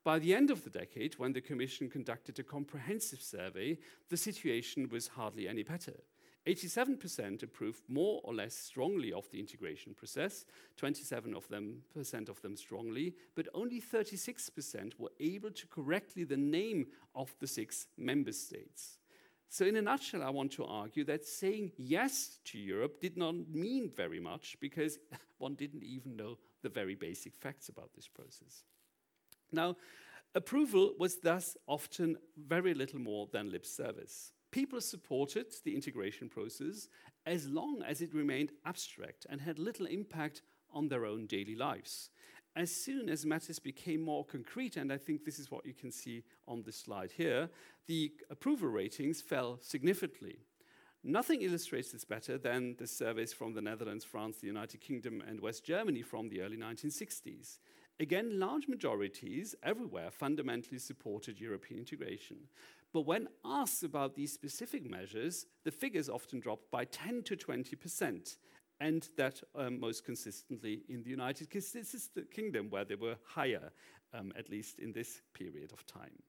By 0.05 0.18
the 0.18 0.35
end 0.35 0.51
of 0.51 0.64
the 0.64 0.70
decade, 0.70 1.14
when 1.14 1.33
the 1.33 1.40
Commission 1.40 1.88
conducted 1.88 2.38
a 2.38 2.42
comprehensive 2.42 3.22
survey, 3.22 3.79
the 4.11 4.16
situation 4.16 4.88
was 4.90 5.09
hardly 5.09 5.48
any 5.48 5.62
better. 5.62 5.94
87% 6.46 7.42
approved 7.42 7.83
more 7.88 8.20
or 8.24 8.35
less 8.35 8.55
strongly 8.55 9.12
of 9.12 9.31
the 9.31 9.38
integration 9.38 9.94
process, 9.94 10.44
27 10.76 11.35
of 11.35 11.46
them 11.48 11.83
percent 11.94 12.28
of 12.28 12.42
them 12.42 12.57
strongly, 12.57 13.14
but 13.37 13.48
only 13.55 13.81
36% 13.81 14.98
were 14.98 15.12
able 15.20 15.50
to 15.52 15.66
correctly 15.68 16.24
the 16.24 16.37
name 16.37 16.87
of 17.14 17.35
the 17.38 17.46
six 17.46 17.87
member 17.96 18.33
states. 18.33 18.98
So, 19.48 19.66
in 19.66 19.76
a 19.76 19.83
nutshell, 19.83 20.22
I 20.22 20.31
want 20.31 20.50
to 20.52 20.64
argue 20.64 21.05
that 21.05 21.26
saying 21.26 21.72
yes 21.76 22.38
to 22.46 22.59
Europe 22.59 23.00
did 23.00 23.18
not 23.18 23.35
mean 23.50 23.90
very 23.94 24.18
much 24.18 24.57
because 24.61 24.98
one 25.38 25.55
didn't 25.55 25.85
even 25.85 26.16
know 26.16 26.38
the 26.62 26.70
very 26.70 26.94
basic 26.94 27.35
facts 27.37 27.68
about 27.68 27.90
this 27.94 28.09
process. 28.09 28.64
Now, 29.52 29.76
approval 30.35 30.94
was 30.98 31.18
thus 31.18 31.57
often 31.66 32.16
very 32.37 32.72
little 32.72 32.98
more 32.98 33.28
than 33.31 33.50
lip 33.50 33.66
service. 33.66 34.33
People 34.53 34.83
supported 34.83 35.47
the 35.65 35.75
integration 35.75 36.29
process 36.29 36.88
as 37.25 37.49
long 37.49 37.83
as 37.83 38.03
it 38.03 38.15
remained 38.15 38.53
abstract 38.67 39.27
and 39.31 39.41
had 39.41 39.59
little 39.59 39.87
impact 39.87 40.43
on 40.73 40.88
their 40.88 41.07
own 41.07 41.27
daily 41.27 41.57
lives. 41.57 42.11
As 42.55 42.71
soon 42.71 43.09
as 43.09 43.25
matters 43.25 43.59
became 43.59 44.03
more 44.03 44.27
concrete, 44.27 44.77
and 44.77 44.93
I 44.93 44.99
think 44.99 45.25
this 45.25 45.38
is 45.38 45.51
what 45.51 45.65
you 45.65 45.73
can 45.73 45.91
see 45.91 46.23
on 46.47 46.62
this 46.62 46.77
slide 46.77 47.11
here, 47.11 47.49
the 47.87 48.12
approval 48.31 48.69
ratings 48.69 49.23
fell 49.23 49.59
significantly. 49.62 50.41
Nothing 51.03 51.41
illustrates 51.41 51.91
this 51.91 52.05
better 52.05 52.37
than 52.37 52.77
the 52.79 52.87
surveys 52.87 53.33
from 53.33 53.55
the 53.55 53.62
Netherlands, 53.62 54.05
France, 54.05 54.37
the 54.37 54.47
United 54.49 54.83
Kingdom, 54.83 55.23
and 55.27 55.41
West 55.41 55.65
Germany 55.65 56.03
from 56.03 56.29
the 56.29 56.43
early 56.43 56.59
1960s. 56.59 57.59
Again, 57.99 58.38
large 58.38 58.69
majorities 58.69 59.55
everywhere 59.62 60.11
fundamentally 60.11 60.79
supported 60.79 61.41
European 61.41 61.81
integration. 61.81 62.37
But 62.92 63.07
when 63.07 63.28
asked 63.44 63.83
about 63.83 64.14
these 64.14 64.33
specific 64.33 64.88
measures, 64.88 65.46
the 65.64 65.70
figures 65.70 66.09
often 66.09 66.40
dropped 66.40 66.70
by 66.70 66.85
10 66.85 67.22
to 67.24 67.37
20 67.37 67.74
percent, 67.76 68.37
and 68.81 69.09
that 69.16 69.40
um, 69.55 69.81
most 69.81 70.05
consistently 70.05 70.83
in 70.88 71.02
the 71.02 71.11
United 71.11 71.48
Kingdom, 72.31 72.68
where 72.68 72.85
they 72.85 72.96
were 72.96 73.16
higher, 73.24 73.70
um, 74.12 74.33
at 74.37 74.50
least 74.50 74.78
in 74.78 74.92
this 74.92 75.22
period 75.35 75.72
of 75.72 75.87
time. 75.87 76.22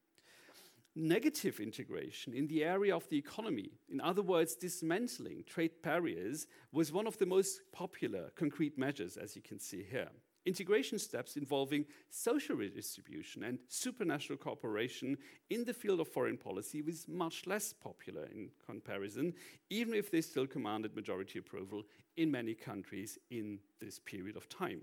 Negative 0.96 1.58
integration 1.58 2.32
in 2.32 2.46
the 2.46 2.62
area 2.62 2.94
of 2.94 3.08
the 3.08 3.18
economy, 3.18 3.72
in 3.88 4.00
other 4.00 4.22
words, 4.22 4.54
dismantling 4.54 5.42
trade 5.44 5.72
barriers, 5.82 6.46
was 6.72 6.92
one 6.92 7.08
of 7.08 7.18
the 7.18 7.26
most 7.26 7.60
popular 7.72 8.30
concrete 8.36 8.78
measures, 8.78 9.16
as 9.16 9.34
you 9.34 9.42
can 9.42 9.58
see 9.58 9.82
here. 9.82 10.10
Integration 10.46 10.98
steps 10.98 11.36
involving 11.36 11.86
social 12.10 12.54
redistribution 12.54 13.44
and 13.44 13.58
supranational 13.70 14.38
cooperation 14.38 15.16
in 15.48 15.64
the 15.64 15.72
field 15.72 16.00
of 16.00 16.08
foreign 16.08 16.36
policy 16.36 16.82
was 16.82 17.08
much 17.08 17.46
less 17.46 17.72
popular 17.72 18.26
in 18.26 18.50
comparison, 18.66 19.32
even 19.70 19.94
if 19.94 20.10
they 20.10 20.20
still 20.20 20.46
commanded 20.46 20.94
majority 20.94 21.38
approval 21.38 21.84
in 22.16 22.30
many 22.30 22.54
countries 22.54 23.18
in 23.30 23.58
this 23.80 23.98
period 23.98 24.36
of 24.36 24.48
time. 24.50 24.82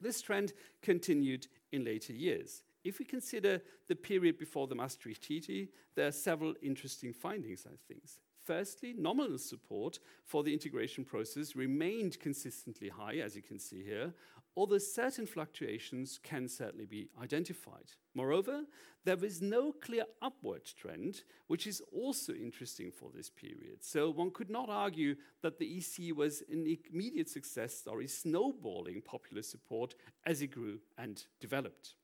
This 0.00 0.22
trend 0.22 0.54
continued 0.80 1.46
in 1.70 1.84
later 1.84 2.14
years. 2.14 2.62
If 2.82 2.98
we 2.98 3.04
consider 3.04 3.60
the 3.88 3.94
period 3.94 4.38
before 4.38 4.66
the 4.66 4.74
Maastricht 4.74 5.22
Treaty, 5.22 5.68
there 5.94 6.08
are 6.08 6.12
several 6.12 6.54
interesting 6.62 7.12
findings, 7.12 7.66
I 7.66 7.76
think. 7.86 8.02
Firstly, 8.44 8.94
nominal 8.96 9.38
support 9.38 9.98
for 10.24 10.42
the 10.42 10.52
integration 10.52 11.04
process 11.04 11.54
remained 11.54 12.18
consistently 12.18 12.88
high, 12.88 13.16
as 13.16 13.36
you 13.36 13.42
can 13.42 13.58
see 13.58 13.84
here, 13.84 14.12
although 14.56 14.78
certain 14.78 15.26
fluctuations 15.26 16.18
can 16.22 16.48
certainly 16.48 16.84
be 16.84 17.08
identified. 17.22 17.92
Moreover, 18.14 18.64
there 19.04 19.16
was 19.16 19.40
no 19.40 19.72
clear 19.72 20.04
upward 20.20 20.64
trend, 20.64 21.22
which 21.46 21.66
is 21.66 21.82
also 21.92 22.32
interesting 22.34 22.90
for 22.90 23.10
this 23.14 23.30
period. 23.30 23.82
So 23.82 24.10
one 24.10 24.30
could 24.30 24.50
not 24.50 24.68
argue 24.68 25.16
that 25.42 25.58
the 25.58 25.78
EC 25.78 26.16
was 26.16 26.42
an 26.50 26.76
immediate 26.92 27.28
success 27.28 27.74
story, 27.74 28.06
snowballing 28.08 29.02
popular 29.02 29.42
support 29.42 29.94
as 30.26 30.42
it 30.42 30.48
grew 30.48 30.80
and 30.98 31.24
developed. 31.40 31.94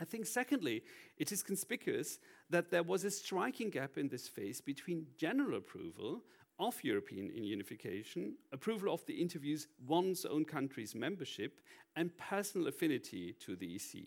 I 0.00 0.04
think, 0.04 0.26
secondly, 0.26 0.82
it 1.18 1.30
is 1.30 1.42
conspicuous 1.42 2.18
that 2.48 2.70
there 2.70 2.82
was 2.82 3.04
a 3.04 3.10
striking 3.10 3.68
gap 3.68 3.98
in 3.98 4.08
this 4.08 4.26
phase 4.26 4.60
between 4.60 5.06
general 5.18 5.58
approval 5.58 6.22
of 6.58 6.82
European 6.82 7.30
unification, 7.34 8.34
approval 8.52 8.92
of 8.92 9.04
the 9.06 9.20
interview's 9.20 9.68
one's 9.86 10.24
own 10.24 10.44
country's 10.44 10.94
membership, 10.94 11.60
and 11.96 12.16
personal 12.16 12.68
affinity 12.68 13.34
to 13.40 13.56
the 13.56 13.74
EC. 13.74 14.04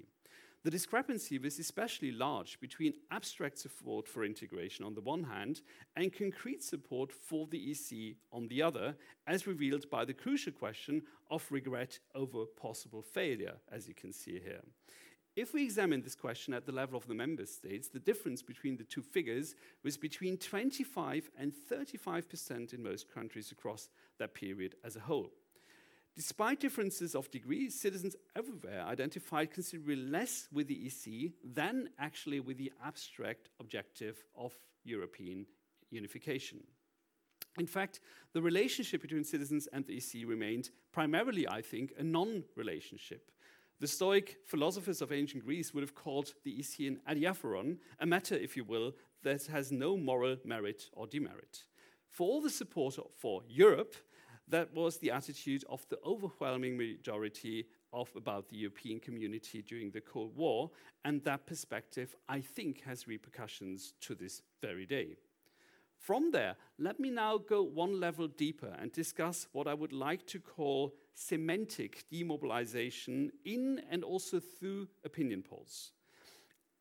The 0.64 0.72
discrepancy 0.72 1.38
was 1.40 1.60
especially 1.60 2.12
large 2.12 2.60
between 2.62 2.94
abstract 3.12 3.60
support 3.60 4.08
for 4.08 4.24
integration 4.24 4.86
on 4.86 4.96
the 4.96 5.02
one 5.02 5.24
hand 5.24 5.62
and 5.98 6.14
concrete 6.14 6.64
support 6.64 7.12
for 7.12 7.48
the 7.48 7.72
EC 7.72 8.16
on 8.32 8.48
the 8.48 8.62
other, 8.62 8.96
as 9.28 9.46
revealed 9.46 9.90
by 9.90 10.06
the 10.06 10.14
crucial 10.14 10.54
question 10.54 11.02
of 11.30 11.46
regret 11.52 12.00
over 12.16 12.46
possible 12.46 13.02
failure, 13.02 13.56
as 13.72 13.88
you 13.88 13.94
can 13.94 14.14
see 14.14 14.40
here. 14.40 14.62
If 15.36 15.54
we 15.54 15.64
examine 15.64 16.04
this 16.04 16.14
question 16.16 16.54
at 16.54 16.68
the 16.68 16.72
level 16.72 16.96
of 16.96 17.08
the 17.08 17.16
member 17.16 17.48
states, 17.48 17.88
the 17.88 18.00
difference 18.00 18.44
between 18.44 18.78
the 18.78 18.84
two 18.84 19.02
figures 19.02 19.56
was 19.84 19.98
between 19.98 20.38
25 20.38 21.32
and 21.40 21.52
35% 21.52 22.74
in 22.74 22.84
most 22.84 23.12
countries 23.12 23.52
across 23.52 23.90
that 24.20 24.36
period 24.36 24.76
as 24.84 24.96
a 24.96 25.00
whole. 25.00 25.32
Despite 26.16 26.60
differences 26.60 27.16
of 27.16 27.32
degree, 27.32 27.72
citizens 27.72 28.16
everywhere 28.36 28.84
identified 28.86 29.52
considerably 29.52 29.96
less 29.96 30.48
with 30.52 30.68
the 30.68 30.86
EC 30.86 31.32
than 31.44 31.90
actually 31.98 32.40
with 32.40 32.60
the 32.60 32.72
abstract 32.86 33.50
objective 33.60 34.24
of 34.36 34.54
European 34.84 35.48
unification. 35.90 36.60
In 37.58 37.66
fact, 37.66 38.00
the 38.34 38.42
relationship 38.42 39.02
between 39.02 39.24
citizens 39.24 39.68
and 39.74 39.86
the 39.88 39.98
EC 39.98 40.28
remained 40.28 40.70
primarily, 40.92 41.48
I 41.48 41.62
think, 41.64 41.94
a 41.98 42.04
non 42.04 42.44
relationship. 42.56 43.32
The 43.84 43.90
Stoic 43.90 44.38
philosophers 44.46 45.02
of 45.02 45.12
ancient 45.12 45.44
Greece 45.44 45.74
would 45.74 45.84
have 45.84 45.94
called 45.94 46.36
the 46.46 46.58
Isian 46.58 47.00
adiaphoron, 47.06 47.80
a 48.00 48.06
matter, 48.06 48.34
if 48.34 48.56
you 48.56 48.64
will, 48.64 48.94
that 49.24 49.48
has 49.48 49.74
no 49.74 49.98
moral 49.98 50.38
merit 50.46 50.90
or 50.94 51.06
demerit. 51.06 51.66
For 52.10 52.26
all 52.26 52.42
the 52.42 52.50
support 52.50 52.98
for 53.18 53.42
Europe, 53.46 53.98
that 54.48 54.74
was 54.74 55.00
the 55.00 55.12
attitude 55.12 55.66
of 55.68 55.86
the 55.90 56.00
overwhelming 56.06 56.78
majority 56.78 57.66
of 57.92 58.10
about 58.16 58.48
the 58.48 58.56
European 58.56 59.02
community 59.02 59.62
during 59.62 59.92
the 59.92 60.00
Cold 60.00 60.34
War, 60.34 60.72
and 61.04 61.22
that 61.26 61.46
perspective, 61.46 62.16
I 62.30 62.40
think, 62.40 62.84
has 62.84 63.06
repercussions 63.06 63.96
to 64.00 64.16
this 64.16 64.44
very 64.62 64.86
day. 64.86 65.18
From 65.98 66.32
there, 66.32 66.56
let 66.80 67.02
me 67.02 67.10
now 67.10 67.38
go 67.38 67.64
one 67.64 68.00
level 68.00 68.30
deeper 68.30 68.74
and 68.80 68.94
discuss 68.94 69.50
what 69.52 69.68
I 69.68 69.74
would 69.74 69.92
like 69.92 70.26
to 70.28 70.40
call 70.40 70.94
semantic 71.14 72.06
demobilization 72.12 73.32
in 73.46 73.82
and 73.90 74.04
also 74.04 74.40
through 74.40 74.88
opinion 75.04 75.42
polls. 75.42 75.92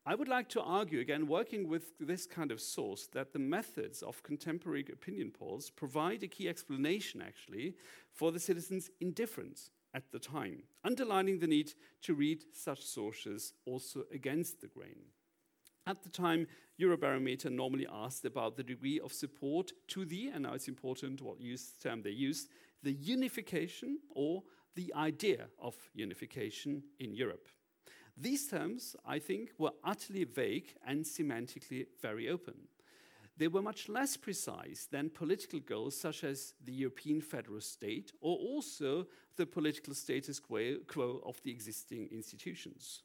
I 0.05 0.17
would 0.17 0.27
like 0.27 0.49
to 0.51 0.61
argue, 0.61 0.99
again, 0.99 1.29
working 1.29 1.69
with 1.69 1.97
this 2.01 2.27
kind 2.27 2.51
of 2.51 2.61
source, 2.61 3.07
that 3.13 3.33
the 3.33 3.39
methods 3.39 4.03
of 4.03 4.25
contemporary 4.25 4.85
opinion 4.93 5.31
polls 5.31 5.71
provide 5.71 6.25
a 6.25 6.29
key 6.29 6.49
explanation, 6.49 7.23
actually, 7.23 7.77
for 8.11 8.33
the 8.33 8.41
citizens' 8.41 8.91
indifference 9.01 9.71
at 9.95 10.11
the 10.11 10.19
time, 10.19 10.65
underlining 10.83 11.39
the 11.39 11.47
need 11.47 11.75
to 12.01 12.15
read 12.15 12.43
such 12.53 12.83
sources 12.83 13.53
also 13.65 14.03
against 14.13 14.61
the 14.61 14.67
grain. 14.67 15.03
At 15.87 16.03
the 16.03 16.09
time, 16.09 16.47
Eurobarometer 16.81 17.51
normally 17.51 17.87
asked 17.91 18.25
about 18.25 18.57
the 18.57 18.63
degree 18.63 19.01
of 19.01 19.13
support 19.13 19.73
to 19.89 20.05
the, 20.05 20.29
and 20.29 20.45
now 20.45 20.55
it's 20.55 20.69
important 20.69 21.21
what 21.21 21.41
use, 21.41 21.73
term 21.83 22.03
they 22.03 22.11
used, 22.11 22.49
the 22.83 22.93
unification 22.93 23.99
or 24.15 24.43
the 24.75 24.93
idea 24.95 25.47
of 25.61 25.75
unification 25.95 26.83
in 26.99 27.15
Europe. 27.15 27.49
These 28.17 28.49
terms, 28.49 28.95
I 29.05 29.19
think, 29.19 29.51
were 29.59 29.73
utterly 29.85 30.25
vague 30.25 30.75
and 30.87 31.05
semantically 31.05 31.87
very 32.01 32.29
open. 32.29 32.55
They 33.37 33.49
were 33.49 33.63
much 33.63 33.89
less 33.89 34.17
precise 34.17 34.87
than 34.91 35.11
political 35.11 35.59
goals 35.59 35.99
such 35.99 36.23
as 36.23 36.55
the 36.65 36.73
European 36.73 37.21
federal 37.21 37.61
state 37.61 38.13
or 38.21 38.37
also 38.37 39.07
the 39.37 39.47
political 39.47 39.95
status 39.95 40.39
quo 40.39 41.23
of 41.25 41.43
the 41.43 41.51
existing 41.51 42.09
institutions. 42.13 43.03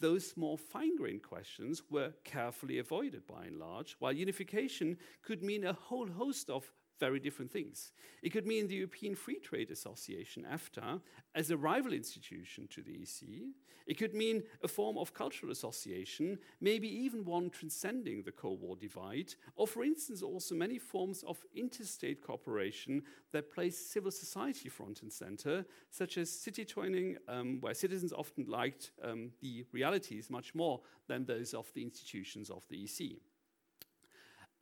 Those 0.00 0.36
more 0.36 0.58
fine 0.58 0.96
grained 0.96 1.22
questions 1.22 1.82
were 1.90 2.12
carefully 2.24 2.78
avoided 2.78 3.26
by 3.26 3.46
and 3.46 3.58
large, 3.58 3.96
while 3.98 4.12
unification 4.12 4.98
could 5.22 5.42
mean 5.42 5.64
a 5.64 5.72
whole 5.72 6.08
host 6.08 6.50
of 6.50 6.72
very 6.98 7.18
different 7.18 7.50
things. 7.50 7.92
It 8.22 8.30
could 8.30 8.46
mean 8.46 8.68
the 8.68 8.76
European 8.76 9.14
Free 9.14 9.38
Trade 9.38 9.70
Association, 9.70 10.46
EFTA, 10.50 11.00
as 11.34 11.50
a 11.50 11.56
rival 11.56 11.92
institution 11.92 12.68
to 12.68 12.82
the 12.82 13.02
EC. 13.02 13.48
It 13.86 13.98
could 13.98 14.14
mean 14.14 14.42
a 14.62 14.68
form 14.68 14.96
of 14.96 15.12
cultural 15.12 15.52
association, 15.52 16.38
maybe 16.60 16.88
even 16.88 17.24
one 17.24 17.50
transcending 17.50 18.22
the 18.22 18.32
Cold 18.32 18.60
War 18.60 18.76
divide, 18.76 19.34
or 19.56 19.66
for 19.66 19.84
instance, 19.84 20.22
also 20.22 20.54
many 20.54 20.78
forms 20.78 21.22
of 21.24 21.44
interstate 21.54 22.22
cooperation 22.22 23.02
that 23.32 23.52
place 23.52 23.76
civil 23.76 24.10
society 24.10 24.68
front 24.68 25.02
and 25.02 25.12
center, 25.12 25.66
such 25.90 26.16
as 26.16 26.30
city 26.30 26.64
twinning, 26.64 27.16
um, 27.28 27.60
where 27.60 27.74
citizens 27.74 28.12
often 28.12 28.46
liked 28.48 28.92
um, 29.02 29.30
the 29.42 29.66
realities 29.72 30.30
much 30.30 30.54
more 30.54 30.80
than 31.06 31.26
those 31.26 31.52
of 31.52 31.70
the 31.74 31.82
institutions 31.82 32.48
of 32.48 32.66
the 32.68 32.84
EC. 32.84 33.18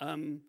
Um, 0.01 0.40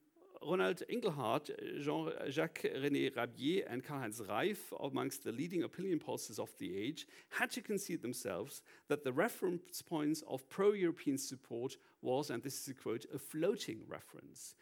Ronald 0.46 0.84
Inglehart, 0.90 1.50
Jean-Jacques 1.82 2.66
René 2.76 3.16
Rabier, 3.16 3.66
and 3.70 3.84
Karl-Heinz 3.84 4.22
Reif, 4.30 4.74
amongst 4.82 5.24
the 5.24 5.32
leading 5.32 5.64
opinion 5.64 6.00
pollsters 6.00 6.40
of 6.40 6.50
the 6.60 6.78
age, 6.78 7.08
had 7.30 7.52
to 7.52 7.62
concede 7.62 8.02
themselves 8.02 8.62
that 8.88 9.04
the 9.04 9.14
reference 9.14 9.82
points 9.82 10.24
of 10.28 10.48
pro-European 10.50 11.18
support 11.18 11.78
was, 12.02 12.30
and 12.30 12.44
this 12.44 12.62
is 12.62 12.68
a 12.68 12.74
quote, 12.74 13.06
a 13.14 13.20
floating 13.20 13.82
reference. 13.88 14.56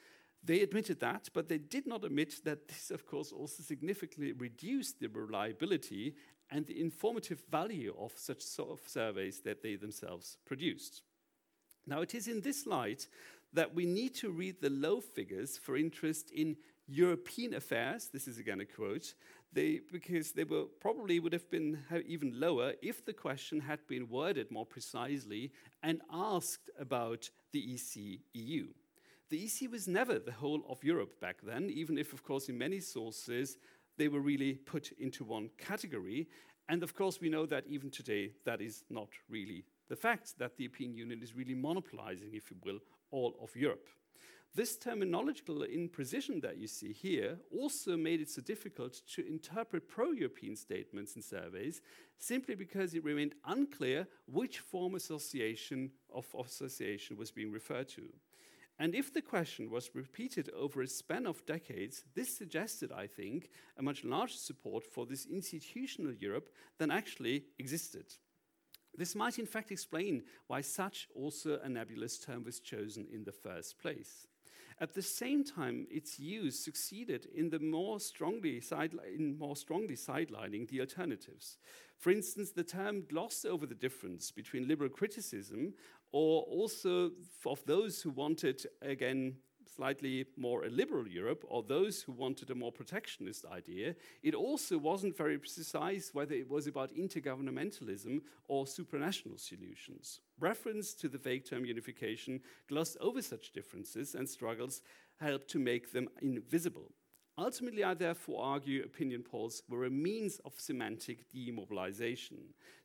They 0.43 0.61
admitted 0.61 0.99
that, 1.01 1.29
but 1.33 1.47
they 1.47 1.59
did 1.59 1.85
not 1.85 2.03
admit 2.03 2.43
that 2.45 2.67
this, 2.67 2.89
of 2.91 3.05
course, 3.05 3.31
also 3.31 3.61
significantly 3.61 4.33
reduced 4.33 4.99
the 4.99 5.07
reliability 5.07 6.15
and 6.49 6.65
the 6.65 6.81
informative 6.81 7.43
value 7.49 7.95
of 7.99 8.11
such 8.15 8.41
sort 8.41 8.71
of 8.71 8.87
surveys 8.87 9.41
that 9.41 9.61
they 9.61 9.75
themselves 9.75 10.37
produced. 10.45 11.03
Now, 11.87 12.01
it 12.01 12.13
is 12.13 12.27
in 12.27 12.41
this 12.41 12.67
light 12.67 13.07
that 13.53 13.73
we 13.73 13.85
need 13.85 14.15
to 14.15 14.31
read 14.31 14.61
the 14.61 14.69
low 14.69 15.01
figures 15.01 15.57
for 15.57 15.75
interest 15.75 16.31
in 16.31 16.55
European 16.87 17.53
affairs. 17.53 18.09
This 18.11 18.27
is 18.27 18.37
again 18.37 18.61
a 18.61 18.65
quote. 18.65 19.13
They, 19.53 19.81
because 19.91 20.31
they 20.31 20.45
were 20.45 20.63
probably 20.79 21.19
would 21.19 21.33
have 21.33 21.49
been 21.49 21.79
even 22.05 22.39
lower 22.39 22.73
if 22.81 23.05
the 23.05 23.13
question 23.13 23.59
had 23.59 23.85
been 23.87 24.07
worded 24.07 24.49
more 24.49 24.65
precisely 24.65 25.51
and 25.83 26.01
asked 26.11 26.69
about 26.79 27.29
the 27.51 27.73
EC 27.73 28.19
EU. 28.33 28.67
The 29.29 29.45
EC 29.45 29.69
was 29.69 29.87
never 29.87 30.19
the 30.19 30.31
whole 30.31 30.63
of 30.69 30.83
Europe 30.83 31.19
back 31.19 31.37
then, 31.43 31.69
even 31.69 31.97
if, 31.97 32.13
of 32.13 32.23
course, 32.23 32.47
in 32.49 32.57
many 32.57 32.79
sources 32.79 33.57
they 33.97 34.07
were 34.07 34.21
really 34.21 34.53
put 34.53 34.91
into 34.99 35.23
one 35.23 35.49
category. 35.57 36.27
And 36.69 36.83
of 36.83 36.95
course, 36.95 37.19
we 37.19 37.29
know 37.29 37.45
that 37.45 37.65
even 37.67 37.91
today, 37.91 38.31
that 38.45 38.61
is 38.61 38.83
not 38.89 39.09
really 39.29 39.65
the 39.91 39.97
fact 39.97 40.39
that 40.39 40.56
the 40.56 40.63
European 40.63 40.95
Union 40.95 41.21
is 41.21 41.36
really 41.36 41.54
monopolizing, 41.54 42.30
if 42.32 42.49
you 42.49 42.56
will, 42.63 42.80
all 43.12 43.36
of 43.41 43.54
Europe. 43.58 43.89
This 44.56 44.77
terminological 44.77 45.67
imprecision 45.67 46.41
that 46.43 46.58
you 46.58 46.67
see 46.67 46.93
here 46.93 47.38
also 47.51 47.97
made 47.97 48.21
it 48.21 48.30
so 48.30 48.41
difficult 48.41 49.01
to 49.15 49.27
interpret 49.27 49.89
pro 49.89 50.12
European 50.12 50.56
statements 50.56 51.15
and 51.15 51.23
surveys 51.23 51.82
simply 52.17 52.56
because 52.56 52.93
it 52.93 53.04
remained 53.04 53.36
unclear 53.45 54.08
which 54.27 54.60
form 54.60 54.95
association 54.95 55.91
of 56.13 56.25
association 56.39 57.17
was 57.17 57.30
being 57.30 57.51
referred 57.51 57.89
to. 57.89 58.04
And 58.80 58.95
if 58.95 59.13
the 59.13 59.21
question 59.21 59.69
was 59.69 59.93
repeated 59.93 60.49
over 60.58 60.82
a 60.82 60.88
span 60.88 61.27
of 61.27 61.45
decades, 61.45 62.04
this 62.15 62.38
suggested, 62.38 62.93
I 62.93 63.08
think, 63.08 63.49
a 63.77 63.84
much 63.84 64.06
larger 64.06 64.38
support 64.38 64.86
for 64.86 65.06
this 65.06 65.25
institutional 65.25 66.13
Europe 66.13 66.47
than 66.77 66.91
actually 66.91 67.43
existed. 67.60 68.06
This 68.97 69.15
might 69.15 69.39
in 69.39 69.45
fact 69.45 69.71
explain 69.71 70.23
why 70.47 70.62
such 70.62 71.08
also 71.15 71.60
a 71.63 71.69
nebulous 71.69 72.19
term 72.19 72.43
was 72.43 72.60
chosen 72.60 73.08
in 73.12 73.23
the 73.23 73.32
first 73.32 73.80
place. 73.80 74.27
At 74.80 74.95
the 74.95 75.01
same 75.04 75.43
time, 75.43 75.86
its 75.91 76.19
use 76.19 76.58
succeeded 76.58 77.27
in 77.36 77.51
the 77.51 77.60
more 77.60 77.99
strongly 77.99 78.63
in 79.15 79.38
more 79.38 79.56
strongly 79.56 79.95
sidelining 79.95 80.67
the 80.67 80.80
alternatives. 80.80 81.58
For 81.99 82.10
instance, 82.10 82.49
the 82.49 82.63
term 82.63 83.06
glossed 83.08 83.45
over 83.45 83.67
the 83.67 83.75
difference 83.75 84.32
between 84.32 84.67
liberal 84.67 84.89
criticism 84.89 85.75
or 86.12 86.41
also 86.43 87.12
of 87.45 87.63
those 87.65 88.01
who 88.01 88.10
wanted 88.10 88.65
again 88.82 89.36
slightly 89.81 90.27
more 90.37 90.63
a 90.63 90.69
liberal 90.69 91.07
Europe 91.07 91.43
or 91.47 91.63
those 91.63 92.03
who 92.03 92.11
wanted 92.11 92.51
a 92.51 92.55
more 92.55 92.71
protectionist 92.71 93.45
idea, 93.51 93.95
it 94.21 94.35
also 94.35 94.77
wasn't 94.77 95.17
very 95.17 95.39
precise 95.39 96.11
whether 96.13 96.35
it 96.35 96.47
was 96.47 96.67
about 96.67 96.95
intergovernmentalism 96.95 98.21
or 98.47 98.65
supranational 98.65 99.39
solutions. 99.39 100.19
Reference 100.39 100.93
to 100.93 101.09
the 101.09 101.17
vague 101.17 101.45
term 101.45 101.65
unification 101.65 102.41
glossed 102.69 102.95
over 103.01 103.23
such 103.23 103.53
differences 103.53 104.13
and 104.13 104.29
struggles 104.29 104.83
helped 105.19 105.47
to 105.47 105.57
make 105.57 105.91
them 105.91 106.07
invisible. 106.21 106.91
Ultimately, 107.35 107.83
I 107.83 107.95
therefore 107.95 108.43
argue 108.43 108.83
opinion 108.83 109.23
polls 109.23 109.63
were 109.67 109.85
a 109.85 109.89
means 109.89 110.39
of 110.45 110.53
semantic 110.59 111.27
demobilization. 111.31 112.37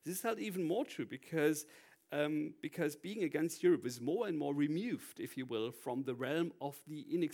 This 0.02 0.16
is 0.16 0.22
held 0.22 0.38
even 0.38 0.64
more 0.64 0.86
true 0.86 1.04
because 1.04 1.66
um, 2.12 2.54
because 2.62 2.96
being 2.96 3.24
against 3.24 3.62
Europe 3.62 3.86
is 3.86 4.00
more 4.00 4.26
and 4.26 4.38
more 4.38 4.54
removed, 4.54 5.20
if 5.20 5.36
you 5.36 5.46
will, 5.46 5.70
from 5.72 6.04
the 6.04 6.14
realm 6.14 6.52
of 6.60 6.76
the, 6.86 7.00
in 7.00 7.28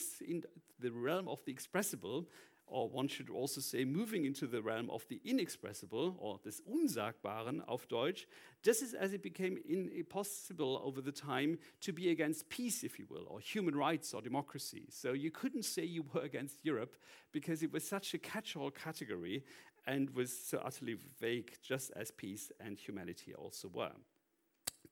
the 0.81 0.91
realm 0.91 1.29
of 1.29 1.45
the 1.45 1.53
expressible, 1.53 2.27
or 2.67 2.89
one 2.89 3.07
should 3.07 3.29
also 3.29 3.61
say, 3.61 3.85
moving 3.85 4.25
into 4.25 4.47
the 4.47 4.63
realm 4.63 4.89
of 4.89 5.07
the 5.09 5.21
inexpressible, 5.25 6.17
or 6.19 6.41
des 6.43 6.63
Unsagbaren 6.67 7.61
auf 7.69 7.87
Deutsch, 7.87 8.27
just 8.63 8.95
as 8.95 9.13
it 9.13 9.23
became 9.23 9.59
impossible 9.69 10.81
over 10.83 11.03
the 11.03 11.13
time 11.13 11.59
to 11.83 11.93
be 11.93 12.11
against 12.11 12.49
peace, 12.49 12.83
if 12.83 12.99
you 12.99 13.07
will, 13.11 13.27
or 13.29 13.41
human 13.41 13.77
rights 13.77 14.15
or 14.15 14.23
democracy. 14.23 14.87
So 14.89 15.13
you 15.13 15.31
couldn't 15.31 15.65
say 15.65 15.85
you 15.85 16.05
were 16.15 16.23
against 16.23 16.65
Europe 16.65 16.97
because 17.31 17.63
it 17.63 17.73
was 17.73 17.87
such 17.87 18.15
a 18.15 18.19
catch 18.19 18.57
all 18.57 18.71
category 18.71 19.45
and 19.87 20.09
was 20.11 20.33
so 20.33 20.59
utterly 20.65 20.97
vague, 21.21 21.53
just 21.63 21.91
as 21.95 22.11
peace 22.11 22.51
and 22.59 22.79
humanity 22.79 23.35
also 23.35 23.69
were. 23.69 23.93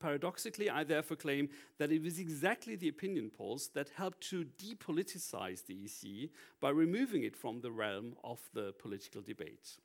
Paradoxically, 0.01 0.69
I 0.69 0.83
therefore 0.83 1.17
claim 1.17 1.49
that 1.77 1.91
it 1.91 2.01
was 2.01 2.17
exactly 2.17 2.75
the 2.75 2.87
opinion 2.87 3.29
polls 3.29 3.69
that 3.75 3.89
helped 3.95 4.21
to 4.29 4.45
depoliticize 4.57 5.65
the 5.65 5.85
EC 5.85 6.29
by 6.59 6.69
removing 6.69 7.23
it 7.23 7.35
from 7.35 7.61
the 7.61 7.71
realm 7.71 8.15
of 8.23 8.39
the 8.53 8.73
political 8.79 9.21
debate. 9.21 9.77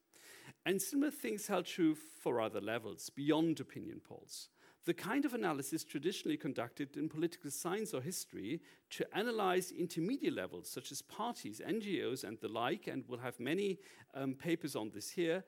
And 0.64 0.80
similar 0.80 1.10
things 1.10 1.46
held 1.46 1.66
true 1.66 1.94
for 1.94 2.40
other 2.40 2.60
levels 2.60 3.10
beyond 3.10 3.60
opinion 3.60 4.00
polls. 4.00 4.48
The 4.86 4.94
kind 4.94 5.24
of 5.24 5.34
analysis 5.34 5.82
traditionally 5.82 6.36
conducted 6.36 6.96
in 6.96 7.08
political 7.08 7.50
science 7.50 7.92
or 7.92 8.00
history 8.00 8.60
to 8.90 9.16
analyze 9.16 9.72
intermediate 9.72 10.32
levels, 10.32 10.70
such 10.70 10.92
as 10.92 11.02
parties, 11.02 11.60
NGOs, 11.66 12.22
and 12.22 12.38
the 12.40 12.48
like, 12.48 12.86
and 12.86 13.04
we'll 13.08 13.18
have 13.18 13.40
many 13.40 13.80
um, 14.14 14.34
papers 14.34 14.76
on 14.76 14.90
this 14.94 15.10
here, 15.10 15.44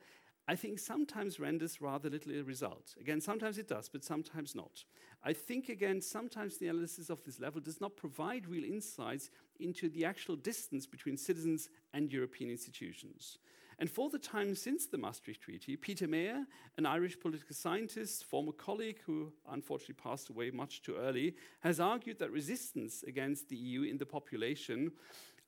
I 0.49 0.55
think 0.55 0.79
sometimes 0.79 1.39
renders 1.39 1.79
rather 1.79 2.09
little 2.09 2.33
a 2.33 2.41
result. 2.41 2.95
Again, 2.99 3.21
sometimes 3.21 3.59
it 3.59 3.67
does, 3.67 3.87
but 3.87 4.03
sometimes 4.03 4.55
not. 4.55 4.83
I 5.23 5.31
think, 5.31 5.69
again, 5.69 6.01
sometimes 6.01 6.57
the 6.57 6.69
analysis 6.69 7.11
of 7.11 7.23
this 7.23 7.39
level 7.39 7.61
does 7.61 7.79
not 7.79 7.95
provide 7.95 8.47
real 8.47 8.63
insights 8.63 9.29
into 9.59 9.89
the 9.89 10.05
actual 10.05 10.35
distance 10.35 10.87
between 10.87 11.17
citizens 11.17 11.69
and 11.93 12.11
European 12.11 12.49
institutions. 12.49 13.37
And 13.77 13.91
for 13.91 14.09
the 14.09 14.17
time 14.17 14.55
since 14.55 14.87
the 14.87 14.97
Maastricht 14.97 15.39
Treaty, 15.39 15.75
Peter 15.75 16.07
Mair, 16.07 16.47
an 16.79 16.87
Irish 16.87 17.19
political 17.19 17.55
scientist, 17.55 18.25
former 18.25 18.51
colleague 18.51 19.01
who 19.05 19.31
unfortunately 19.51 20.01
passed 20.01 20.29
away 20.29 20.49
much 20.49 20.81
too 20.81 20.95
early, 20.95 21.35
has 21.59 21.79
argued 21.79 22.17
that 22.17 22.31
resistance 22.31 23.03
against 23.03 23.49
the 23.49 23.55
EU 23.55 23.83
in 23.83 23.99
the 23.99 24.05
population 24.07 24.93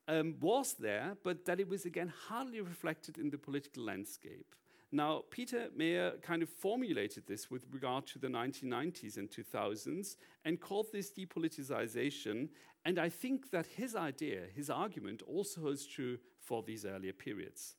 um, 0.08 0.36
was 0.40 0.74
there, 0.74 1.18
but 1.24 1.46
that 1.46 1.60
it 1.60 1.68
was 1.68 1.86
again 1.86 2.14
hardly 2.28 2.62
reflected 2.62 3.18
in 3.18 3.32
the 3.32 3.40
political 3.40 3.84
landscape. 3.84 4.54
Now, 4.91 5.23
Peter 5.32 5.69
Mair 5.75 6.13
kind 6.21 6.43
of 6.43 6.49
formulated 6.49 7.25
this 7.25 7.49
with 7.49 7.65
regard 7.71 8.06
to 8.08 8.19
the 8.19 8.27
1990s 8.27 9.17
and 9.17 9.30
2000s 9.30 10.17
and 10.43 10.60
called 10.60 10.88
this 10.91 11.12
depoliticization. 11.12 12.49
And 12.84 12.99
I 12.99 13.08
think 13.08 13.51
that 13.51 13.65
his 13.65 13.95
idea, 13.95 14.41
his 14.54 14.69
argument, 14.69 15.21
also 15.25 15.62
holds 15.62 15.86
true 15.86 16.17
for 16.39 16.62
these 16.62 16.86
earlier 16.86 17.13
periods. 17.13 17.75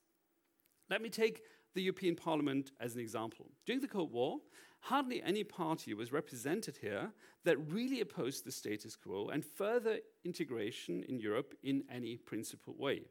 Let 0.89 1.03
me 1.03 1.11
take 1.11 1.43
the 1.75 1.83
European 1.83 2.17
Parliament 2.17 2.73
as 2.81 2.95
an 2.95 3.01
example. 3.01 3.51
During 3.67 3.81
the 3.81 3.89
Cold 3.89 4.13
War, 4.13 4.39
hardly 4.81 5.23
any 5.23 5.45
party 5.45 5.93
was 5.93 6.13
represented 6.13 6.79
here 6.79 7.13
that 7.45 7.59
really 7.71 8.01
opposed 8.01 8.45
the 8.45 8.53
status 8.53 8.97
quo 8.97 9.29
and 9.29 9.45
further 9.45 9.99
integration 10.25 11.03
in 11.05 11.19
Europe 11.19 11.55
in 11.63 11.85
any 11.91 12.17
principled 12.17 12.79
way. 12.79 13.03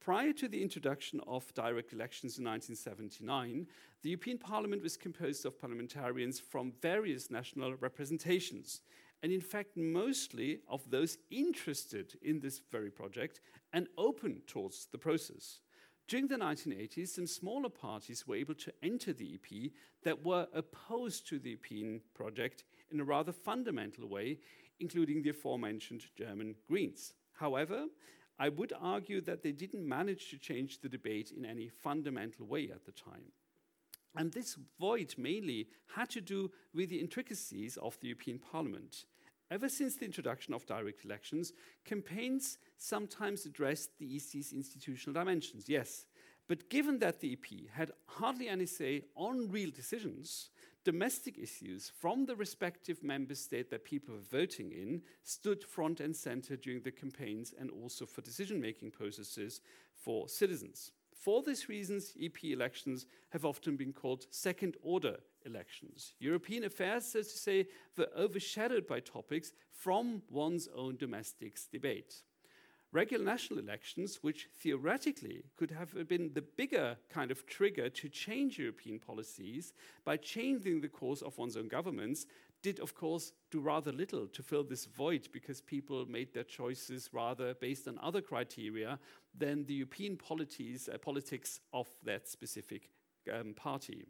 Prior 0.00 0.32
to 0.32 0.48
the 0.48 0.62
introduction 0.62 1.20
of 1.26 1.52
direct 1.54 1.92
elections 1.92 2.38
in 2.38 2.44
1979, 2.44 3.66
the 4.02 4.10
European 4.10 4.38
Parliament 4.38 4.82
was 4.82 4.96
composed 4.96 5.44
of 5.44 5.60
parliamentarians 5.60 6.38
from 6.40 6.72
various 6.80 7.30
national 7.30 7.74
representations, 7.76 8.80
and 9.22 9.32
in 9.32 9.40
fact, 9.40 9.76
mostly 9.76 10.60
of 10.68 10.88
those 10.90 11.18
interested 11.30 12.16
in 12.22 12.40
this 12.40 12.60
very 12.70 12.90
project 12.90 13.40
and 13.72 13.88
open 13.98 14.40
towards 14.46 14.86
the 14.86 14.98
process. 14.98 15.60
During 16.06 16.28
the 16.28 16.36
1980s, 16.36 17.08
some 17.08 17.26
smaller 17.26 17.68
parties 17.68 18.26
were 18.26 18.36
able 18.36 18.54
to 18.54 18.72
enter 18.82 19.12
the 19.12 19.34
EP 19.34 19.72
that 20.04 20.24
were 20.24 20.46
opposed 20.54 21.28
to 21.28 21.38
the 21.38 21.50
European 21.50 22.00
project 22.14 22.64
in 22.90 23.00
a 23.00 23.04
rather 23.04 23.32
fundamental 23.32 24.08
way, 24.08 24.38
including 24.80 25.20
the 25.20 25.30
aforementioned 25.30 26.06
German 26.16 26.54
Greens. 26.66 27.12
However, 27.32 27.88
I 28.38 28.48
would 28.48 28.72
argue 28.80 29.20
that 29.22 29.42
they 29.42 29.52
didn't 29.52 29.88
manage 29.88 30.30
to 30.30 30.38
change 30.38 30.80
the 30.80 30.88
debate 30.88 31.32
in 31.36 31.44
any 31.44 31.68
fundamental 31.68 32.46
way 32.46 32.70
at 32.72 32.84
the 32.84 32.92
time. 32.92 33.32
And 34.16 34.32
this 34.32 34.56
void 34.78 35.14
mainly 35.18 35.68
had 35.94 36.10
to 36.10 36.20
do 36.20 36.50
with 36.74 36.90
the 36.90 37.00
intricacies 37.00 37.76
of 37.76 37.98
the 38.00 38.08
European 38.08 38.38
Parliament. 38.38 39.04
Ever 39.50 39.68
since 39.68 39.96
the 39.96 40.04
introduction 40.04 40.54
of 40.54 40.66
direct 40.66 41.04
elections, 41.04 41.52
campaigns 41.84 42.58
sometimes 42.76 43.46
addressed 43.46 43.98
the 43.98 44.14
EC's 44.16 44.52
institutional 44.52 45.14
dimensions, 45.14 45.68
yes. 45.68 46.06
But 46.48 46.70
given 46.70 46.98
that 46.98 47.20
the 47.20 47.32
EP 47.32 47.70
had 47.72 47.92
hardly 48.06 48.48
any 48.48 48.66
say 48.66 49.04
on 49.14 49.50
real 49.50 49.70
decisions, 49.70 50.50
domestic 50.88 51.36
issues 51.36 51.92
from 52.00 52.24
the 52.24 52.34
respective 52.34 53.02
member 53.02 53.34
state 53.34 53.68
that 53.68 53.84
people 53.84 54.14
were 54.14 54.38
voting 54.40 54.72
in 54.72 55.02
stood 55.22 55.62
front 55.62 56.00
and 56.00 56.16
center 56.16 56.56
during 56.56 56.80
the 56.80 56.90
campaigns 56.90 57.52
and 57.60 57.70
also 57.70 58.06
for 58.06 58.22
decision 58.22 58.58
making 58.58 58.90
processes 58.90 59.60
for 59.94 60.26
citizens. 60.30 60.92
For 61.12 61.42
these 61.42 61.68
reasons, 61.68 62.14
EP 62.18 62.42
elections 62.44 63.04
have 63.32 63.44
often 63.44 63.76
been 63.76 63.92
called 63.92 64.28
second 64.30 64.78
order 64.82 65.18
elections. 65.44 66.14
European 66.20 66.64
affairs, 66.64 67.04
so 67.04 67.18
to 67.18 67.28
say, 67.28 67.66
were 67.98 68.08
overshadowed 68.16 68.86
by 68.86 69.00
topics 69.00 69.52
from 69.70 70.22
one's 70.30 70.68
own 70.74 70.96
domestic 70.96 71.58
debate 71.70 72.22
regular 72.92 73.24
national 73.24 73.58
elections, 73.58 74.18
which 74.22 74.48
theoretically 74.56 75.44
could 75.56 75.70
have 75.70 76.08
been 76.08 76.30
the 76.34 76.42
bigger 76.42 76.96
kind 77.10 77.30
of 77.30 77.46
trigger 77.46 77.90
to 77.90 78.08
change 78.08 78.58
European 78.58 78.98
policies 78.98 79.72
by 80.04 80.16
changing 80.16 80.80
the 80.80 80.88
course 80.88 81.22
of 81.22 81.36
one's 81.36 81.56
own 81.56 81.68
governments, 81.68 82.26
did 82.62 82.80
of 82.80 82.94
course 82.94 83.32
do 83.50 83.60
rather 83.60 83.92
little 83.92 84.26
to 84.26 84.42
fill 84.42 84.64
this 84.64 84.86
void 84.86 85.28
because 85.32 85.60
people 85.60 86.06
made 86.06 86.32
their 86.34 86.44
choices 86.44 87.10
rather 87.12 87.54
based 87.54 87.86
on 87.86 87.98
other 88.02 88.20
criteria 88.20 88.98
than 89.36 89.64
the 89.66 89.74
European 89.74 90.16
polities, 90.16 90.88
uh, 90.92 90.98
politics 90.98 91.60
of 91.72 91.86
that 92.04 92.28
specific 92.28 92.90
um, 93.32 93.54
party. 93.54 94.06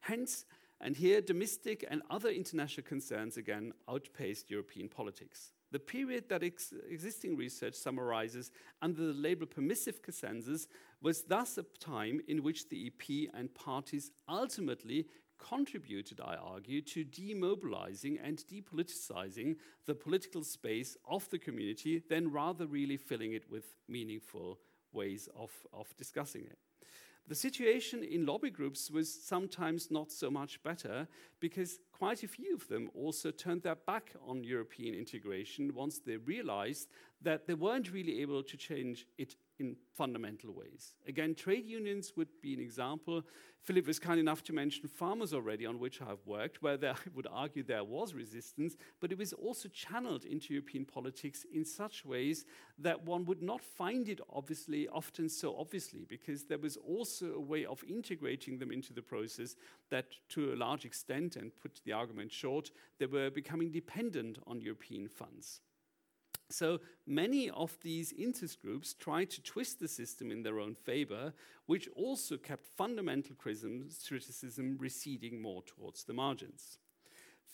Hence, 0.00 0.44
and 0.80 0.96
here 0.96 1.20
domestic 1.20 1.84
and 1.90 2.02
other 2.10 2.30
international 2.30 2.86
concerns 2.86 3.36
again 3.36 3.72
outpaced 3.88 4.50
European 4.50 4.88
politics. 4.88 5.52
The 5.72 5.78
period 5.78 6.28
that 6.28 6.42
ex 6.42 6.72
existing 6.88 7.36
research 7.36 7.74
summarizes 7.74 8.50
under 8.82 9.06
the 9.06 9.12
label 9.12 9.46
permissive 9.46 10.02
consensus 10.02 10.66
was 11.00 11.22
thus 11.22 11.58
a 11.58 11.64
time 11.78 12.20
in 12.28 12.42
which 12.42 12.68
the 12.68 12.86
EP 12.88 13.30
and 13.34 13.54
parties 13.54 14.10
ultimately 14.28 15.06
contributed, 15.38 16.20
I 16.20 16.36
argue, 16.36 16.82
to 16.82 17.04
demobilizing 17.04 18.18
and 18.22 18.38
depoliticizing 18.38 19.56
the 19.86 19.94
political 19.94 20.44
space 20.44 20.96
of 21.08 21.28
the 21.30 21.38
community, 21.38 22.02
then 22.08 22.30
rather 22.30 22.66
really 22.66 22.96
filling 22.96 23.32
it 23.32 23.50
with 23.50 23.64
meaningful 23.88 24.58
ways 24.92 25.28
of, 25.34 25.50
of 25.72 25.96
discussing 25.96 26.42
it. 26.42 26.58
The 27.30 27.36
situation 27.36 28.02
in 28.02 28.26
lobby 28.26 28.50
groups 28.50 28.90
was 28.90 29.08
sometimes 29.08 29.88
not 29.88 30.10
so 30.10 30.32
much 30.32 30.60
better 30.64 31.06
because 31.38 31.78
quite 31.92 32.24
a 32.24 32.28
few 32.28 32.56
of 32.56 32.66
them 32.66 32.90
also 32.92 33.30
turned 33.30 33.62
their 33.62 33.76
back 33.76 34.14
on 34.26 34.42
European 34.42 34.96
integration 34.96 35.72
once 35.72 36.00
they 36.00 36.16
realized 36.16 36.88
that 37.22 37.46
they 37.46 37.54
weren't 37.54 37.92
really 37.92 38.20
able 38.20 38.42
to 38.42 38.56
change 38.56 39.06
it 39.16 39.36
in 39.60 39.76
fundamental 39.92 40.52
ways. 40.52 40.94
Again, 41.06 41.34
trade 41.34 41.66
unions 41.66 42.14
would 42.16 42.28
be 42.42 42.54
an 42.54 42.60
example. 42.60 43.22
Philipp 43.62 43.86
was 43.86 43.98
kind 43.98 44.18
enough 44.18 44.42
to 44.44 44.54
mention 44.54 44.88
farmers 44.88 45.34
already, 45.34 45.66
on 45.66 45.78
which 45.78 46.00
I've 46.00 46.26
worked, 46.26 46.62
where 46.62 46.78
there, 46.78 46.94
I 46.94 47.10
would 47.14 47.26
argue 47.30 47.62
there 47.62 47.84
was 47.84 48.14
resistance, 48.14 48.76
but 49.00 49.12
it 49.12 49.18
was 49.18 49.34
also 49.34 49.68
channeled 49.68 50.24
into 50.24 50.54
European 50.54 50.86
politics 50.86 51.44
in 51.52 51.64
such 51.64 52.06
ways 52.06 52.46
that 52.78 53.04
one 53.04 53.26
would 53.26 53.42
not 53.42 53.60
find 53.60 54.08
it 54.08 54.20
obviously, 54.32 54.88
often 54.88 55.28
so 55.28 55.54
obviously, 55.58 56.06
because 56.08 56.44
there 56.44 56.58
was 56.58 56.78
also 56.78 57.34
a 57.34 57.40
way 57.40 57.66
of 57.66 57.84
integrating 57.86 58.58
them 58.58 58.72
into 58.72 58.94
the 58.94 59.02
process 59.02 59.56
that, 59.90 60.06
to 60.30 60.54
a 60.54 60.56
large 60.56 60.86
extent, 60.86 61.36
and 61.36 61.52
put 61.60 61.82
the 61.84 61.92
argument 61.92 62.32
short, 62.32 62.70
they 62.98 63.06
were 63.06 63.30
becoming 63.30 63.70
dependent 63.70 64.38
on 64.46 64.62
European 64.62 65.06
funds. 65.06 65.60
So 66.50 66.80
many 67.06 67.48
of 67.48 67.78
these 67.82 68.12
interest 68.12 68.60
groups 68.60 68.94
tried 68.94 69.30
to 69.30 69.42
twist 69.42 69.78
the 69.78 69.88
system 69.88 70.32
in 70.32 70.42
their 70.42 70.58
own 70.58 70.74
favor, 70.74 71.32
which 71.66 71.88
also 71.94 72.36
kept 72.36 72.66
fundamental 72.66 73.36
criticism 73.36 74.76
receding 74.78 75.40
more 75.40 75.62
towards 75.62 76.04
the 76.04 76.12
margins. 76.12 76.78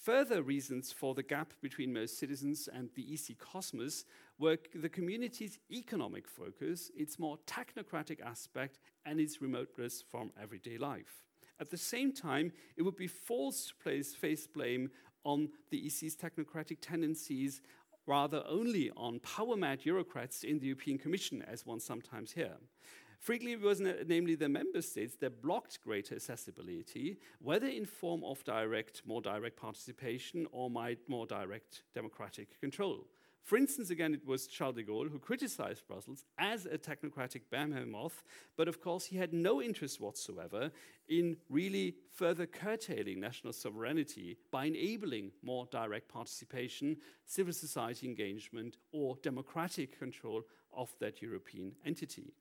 Further 0.02 0.42
reasons 0.42 0.92
for 0.92 1.14
the 1.14 1.22
gap 1.22 1.52
between 1.60 1.92
most 1.92 2.18
citizens 2.18 2.68
and 2.72 2.90
the 2.94 3.12
EC 3.12 3.38
cosmos 3.38 4.04
were 4.38 4.58
the 4.74 4.88
community's 4.88 5.58
economic 5.70 6.28
focus, 6.28 6.90
its 6.96 7.18
more 7.18 7.38
technocratic 7.46 8.20
aspect, 8.20 8.78
and 9.04 9.20
its 9.20 9.42
remoteness 9.42 10.02
from 10.02 10.32
everyday 10.40 10.78
life. 10.78 11.24
At 11.60 11.70
the 11.70 11.78
same 11.78 12.12
time, 12.12 12.52
it 12.76 12.82
would 12.82 12.96
be 12.96 13.06
false 13.06 13.66
to 13.66 13.74
place 13.76 14.14
face 14.14 14.46
blame 14.46 14.90
on 15.24 15.48
the 15.70 15.84
EC's 15.84 16.14
technocratic 16.14 16.78
tendencies 16.80 17.62
rather 18.06 18.42
only 18.46 18.90
on 18.96 19.20
power 19.20 19.56
mad 19.56 19.82
bureaucrats 19.82 20.44
in 20.44 20.58
the 20.58 20.66
European 20.66 20.98
Commission, 20.98 21.42
as 21.42 21.66
one 21.66 21.80
sometimes 21.80 22.32
hears. 22.32 22.70
Frequently, 23.18 23.52
it 23.54 23.60
was 23.60 23.80
namely 23.80 24.34
the 24.34 24.48
member 24.48 24.82
states 24.82 25.16
that 25.16 25.42
blocked 25.42 25.80
greater 25.82 26.14
accessibility, 26.14 27.18
whether 27.40 27.66
in 27.66 27.86
form 27.86 28.22
of 28.22 28.44
direct, 28.44 29.02
more 29.06 29.20
direct 29.20 29.56
participation 29.56 30.46
or 30.52 30.70
more 30.70 31.26
direct 31.26 31.82
democratic 31.94 32.60
control. 32.60 33.06
For 33.46 33.56
instance, 33.56 33.90
again, 33.90 34.12
it 34.12 34.26
was 34.26 34.48
Charles 34.48 34.74
de 34.74 34.82
Gaulle 34.82 35.08
who 35.08 35.20
criticized 35.20 35.86
Brussels 35.86 36.24
as 36.36 36.66
a 36.66 36.76
technocratic 36.76 37.42
behemoth, 37.48 38.24
but 38.56 38.66
of 38.66 38.80
course, 38.80 39.04
he 39.04 39.16
had 39.16 39.32
no 39.32 39.62
interest 39.62 40.00
whatsoever 40.00 40.72
in 41.08 41.36
really 41.48 41.94
further 42.12 42.44
curtailing 42.44 43.20
national 43.20 43.52
sovereignty 43.52 44.36
by 44.50 44.64
enabling 44.64 45.30
more 45.44 45.68
direct 45.70 46.08
participation, 46.08 46.96
civil 47.24 47.52
society 47.52 48.08
engagement, 48.08 48.78
or 48.90 49.16
democratic 49.22 49.96
control 49.96 50.42
of 50.76 50.92
that 50.98 51.22
European 51.22 51.70
entity. 51.84 52.32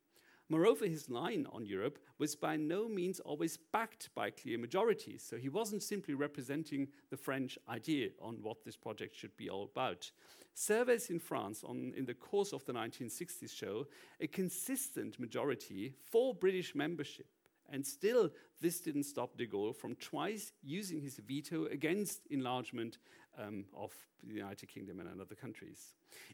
Moreover, 0.48 0.86
his 0.86 1.10
line 1.10 1.48
on 1.52 1.66
Europe 1.66 1.98
was 2.20 2.36
by 2.36 2.56
no 2.56 2.88
means 2.88 3.20
always 3.20 3.58
backed 3.58 4.10
by 4.14 4.30
clear 4.30 4.60
majorities, 4.60 5.24
so 5.28 5.38
he 5.38 5.50
wasn't 5.50 5.82
simply 5.82 6.14
representing 6.14 6.88
the 7.10 7.18
French 7.18 7.58
idea 7.68 8.10
on 8.22 8.38
what 8.44 8.64
this 8.64 8.78
project 8.78 9.16
should 9.16 9.36
be 9.38 9.50
all 9.50 9.64
about. 9.64 10.12
Surveys 10.54 11.10
in 11.10 11.20
France 11.20 11.64
on, 11.64 11.94
in 11.98 12.06
the 12.06 12.14
course 12.14 12.54
of 12.54 12.64
the 12.66 12.74
1960s 12.74 13.52
show 13.52 13.88
a 14.22 14.28
consistent 14.28 15.20
majority 15.20 15.94
for 16.04 16.36
British 16.36 16.76
membership. 16.76 17.28
And 17.70 17.86
still, 17.86 18.30
this 18.62 18.80
didn't 18.80 19.04
stop 19.04 19.38
de 19.38 19.48
Gaulle 19.48 19.76
from 19.76 19.96
twice 19.96 20.52
using 20.62 21.02
his 21.02 21.18
veto 21.18 21.66
against 21.66 22.28
enlargement 22.30 23.00
um, 23.40 23.66
of 23.76 23.92
the 24.24 24.34
United 24.34 24.68
Kingdom 24.68 25.00
and 25.00 25.22
other 25.22 25.36
countries. 25.36 25.94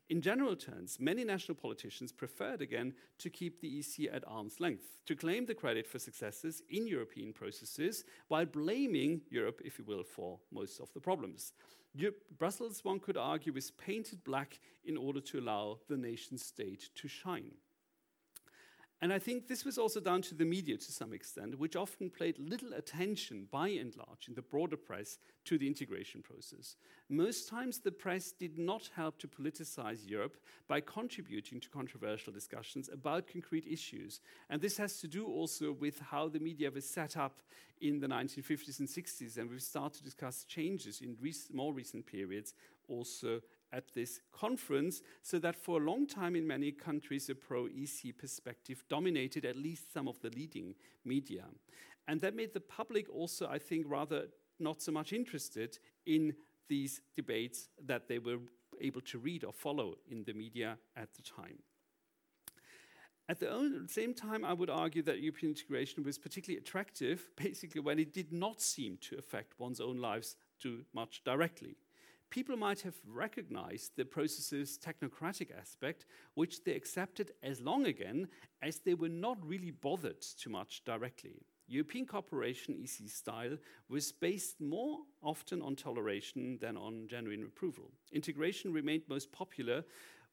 In 0.09 0.21
general 0.21 0.55
terms, 0.55 0.97
many 0.99 1.23
national 1.23 1.55
politicians 1.55 2.11
preferred 2.11 2.61
again 2.61 2.93
to 3.19 3.29
keep 3.29 3.59
the 3.59 3.79
EC 3.79 4.13
at 4.13 4.23
arm's 4.27 4.59
length, 4.59 4.97
to 5.05 5.15
claim 5.15 5.45
the 5.45 5.55
credit 5.55 5.87
for 5.87 5.99
successes 5.99 6.61
in 6.69 6.87
European 6.87 7.33
processes 7.33 8.03
while 8.27 8.45
blaming 8.45 9.21
Europe, 9.29 9.61
if 9.65 9.79
you 9.79 9.85
will, 9.85 10.03
for 10.03 10.39
most 10.51 10.79
of 10.79 10.93
the 10.93 11.01
problems. 11.01 11.53
Brussels, 12.37 12.83
one 12.83 12.99
could 12.99 13.17
argue, 13.17 13.55
is 13.57 13.71
painted 13.71 14.23
black 14.23 14.59
in 14.85 14.95
order 14.95 15.19
to 15.19 15.39
allow 15.39 15.79
the 15.89 15.97
nation 15.97 16.37
state 16.37 16.89
to 16.95 17.07
shine. 17.07 17.51
And 19.01 19.11
I 19.11 19.17
think 19.17 19.47
this 19.47 19.65
was 19.65 19.79
also 19.79 19.99
down 19.99 20.21
to 20.23 20.35
the 20.35 20.45
media 20.45 20.77
to 20.77 20.91
some 20.91 21.11
extent, 21.11 21.57
which 21.57 21.75
often 21.75 22.11
paid 22.11 22.37
little 22.37 22.73
attention, 22.73 23.47
by 23.49 23.69
and 23.69 23.95
large, 23.97 24.27
in 24.27 24.35
the 24.35 24.43
broader 24.43 24.77
press 24.77 25.17
to 25.45 25.57
the 25.57 25.65
integration 25.65 26.21
process. 26.21 26.75
most 27.09 27.49
times 27.49 27.79
the 27.79 27.91
press 27.91 28.31
did 28.31 28.59
not 28.59 28.91
help 28.95 29.17
to 29.17 29.27
politicize 29.27 30.07
Europe 30.07 30.37
by 30.67 30.81
contributing 30.81 31.59
to 31.59 31.69
controversial 31.69 32.31
discussions 32.31 32.89
about 32.93 33.27
concrete 33.27 33.65
issues. 33.65 34.21
And 34.51 34.61
this 34.61 34.77
has 34.77 34.99
to 34.99 35.07
do 35.07 35.25
also 35.25 35.71
with 35.71 35.99
how 35.99 36.29
the 36.29 36.39
media 36.39 36.69
was 36.69 36.87
set 36.87 37.17
up 37.17 37.41
in 37.81 37.99
the 37.99 38.07
1950s 38.07 38.79
and 38.79 38.87
60s. 38.87 39.37
And 39.37 39.49
we've 39.49 39.63
started 39.63 39.97
to 39.97 40.03
discuss 40.03 40.43
changes 40.43 41.01
in 41.01 41.17
rec 41.19 41.33
more 41.51 41.73
recent 41.73 42.05
periods 42.05 42.53
also 42.87 43.41
at 43.73 43.93
this 43.93 44.19
conference, 44.31 45.01
so 45.21 45.39
that 45.39 45.55
for 45.55 45.81
a 45.81 45.85
long 45.85 46.05
time 46.05 46.35
in 46.35 46.45
many 46.45 46.71
countries, 46.71 47.29
a 47.29 47.35
pro 47.35 47.67
EC 47.67 48.17
perspective 48.17 48.83
dominated 48.89 49.45
at 49.45 49.55
least 49.55 49.93
some 49.93 50.07
of 50.07 50.19
the 50.21 50.29
leading 50.29 50.75
media. 51.05 51.45
And 52.07 52.19
that 52.21 52.35
made 52.35 52.53
the 52.53 52.59
public 52.59 53.09
also, 53.09 53.47
I 53.47 53.59
think, 53.59 53.85
rather 53.87 54.27
not 54.59 54.81
so 54.81 54.91
much 54.91 55.13
interested 55.13 55.79
in 56.05 56.35
these 56.67 57.01
debates 57.15 57.69
that 57.85 58.07
they 58.07 58.19
were 58.19 58.39
able 58.79 59.01
to 59.01 59.19
read 59.19 59.43
or 59.43 59.53
follow 59.53 59.95
in 60.09 60.23
the 60.23 60.33
media 60.33 60.77
at 60.95 61.13
the 61.13 61.21
time. 61.21 61.59
At 63.29 63.39
the 63.39 63.85
same 63.87 64.13
time, 64.13 64.43
I 64.43 64.53
would 64.53 64.69
argue 64.69 65.01
that 65.03 65.21
European 65.21 65.51
integration 65.51 66.03
was 66.03 66.17
particularly 66.17 66.59
attractive, 66.59 67.29
basically, 67.37 67.81
when 67.81 67.99
it 67.99 68.13
did 68.13 68.33
not 68.33 68.61
seem 68.61 68.97
to 69.01 69.17
affect 69.17 69.59
one's 69.59 69.79
own 69.79 69.97
lives 69.97 70.35
too 70.59 70.83
much 70.93 71.23
directly. 71.23 71.77
People 72.31 72.55
might 72.55 72.79
have 72.81 72.95
recognized 73.05 73.91
the 73.97 74.05
process's 74.05 74.79
technocratic 74.79 75.49
aspect, 75.55 76.05
which 76.33 76.63
they 76.63 76.71
accepted 76.71 77.31
as 77.43 77.59
long 77.59 77.85
again 77.85 78.29
as 78.61 78.79
they 78.79 78.93
were 78.93 79.09
not 79.09 79.37
really 79.45 79.71
bothered 79.71 80.21
too 80.21 80.49
much 80.49 80.81
directly. 80.85 81.41
European 81.67 82.05
cooperation, 82.05 82.79
EC 82.81 83.09
style, 83.09 83.57
was 83.89 84.13
based 84.13 84.61
more 84.61 84.99
often 85.21 85.61
on 85.61 85.75
toleration 85.75 86.57
than 86.61 86.77
on 86.77 87.05
genuine 87.09 87.43
approval. 87.43 87.91
Integration 88.13 88.71
remained 88.71 89.03
most 89.09 89.33
popular 89.33 89.83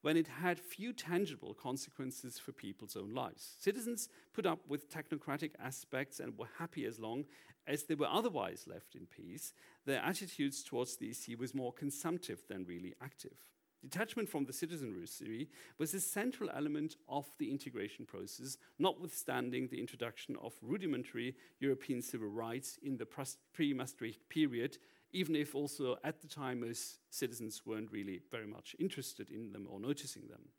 when 0.01 0.15
it 0.15 0.27
had 0.27 0.57
few 0.57 0.93
tangible 0.93 1.53
consequences 1.53 2.39
for 2.39 2.53
people's 2.53 2.95
own 2.95 3.13
lives. 3.13 3.57
Citizens 3.59 4.07
put 4.33 4.45
up 4.45 4.59
with 4.69 4.89
technocratic 4.89 5.51
aspects 5.61 6.21
and 6.21 6.37
were 6.37 6.47
happy 6.57 6.85
as 6.85 6.97
long 6.97 7.25
as 7.69 7.83
they 7.83 7.95
were 7.95 8.07
otherwise 8.07 8.65
left 8.67 8.95
in 8.95 9.05
peace. 9.05 9.53
Their 9.85 10.01
attitudes 10.01 10.63
towards 10.63 10.97
the 10.97 11.11
EC 11.11 11.39
was 11.39 11.53
more 11.53 11.71
consumptive 11.71 12.43
than 12.49 12.65
really 12.65 12.95
active. 13.01 13.37
Detachment 13.81 14.27
from 14.27 14.43
the 14.43 14.51
citizenry 14.51 15.47
was 15.77 15.93
a 15.93 16.01
central 16.01 16.49
element 16.53 16.97
of 17.07 17.25
the 17.37 17.49
integration 17.49 18.05
process, 18.05 18.57
notwithstanding 18.77 19.69
the 19.69 19.79
introduction 19.79 20.35
of 20.41 20.53
rudimentary 20.61 21.35
European 21.61 22.01
civil 22.01 22.27
rights 22.27 22.77
in 22.83 22.97
the 22.97 23.07
pre 23.53 23.73
Maastricht 23.73 24.27
period, 24.27 24.77
even 25.13 25.33
if 25.33 25.55
also 25.55 25.95
at 26.03 26.19
the 26.21 26.27
time 26.27 26.59
most 26.59 26.99
citizens 27.09 27.61
weren't 27.65 27.91
really 27.91 28.19
very 28.29 28.47
much 28.47 28.75
interested 28.79 29.29
in 29.29 29.53
them 29.53 29.65
or 29.69 29.79
noticing 29.79 30.27
them. 30.27 30.49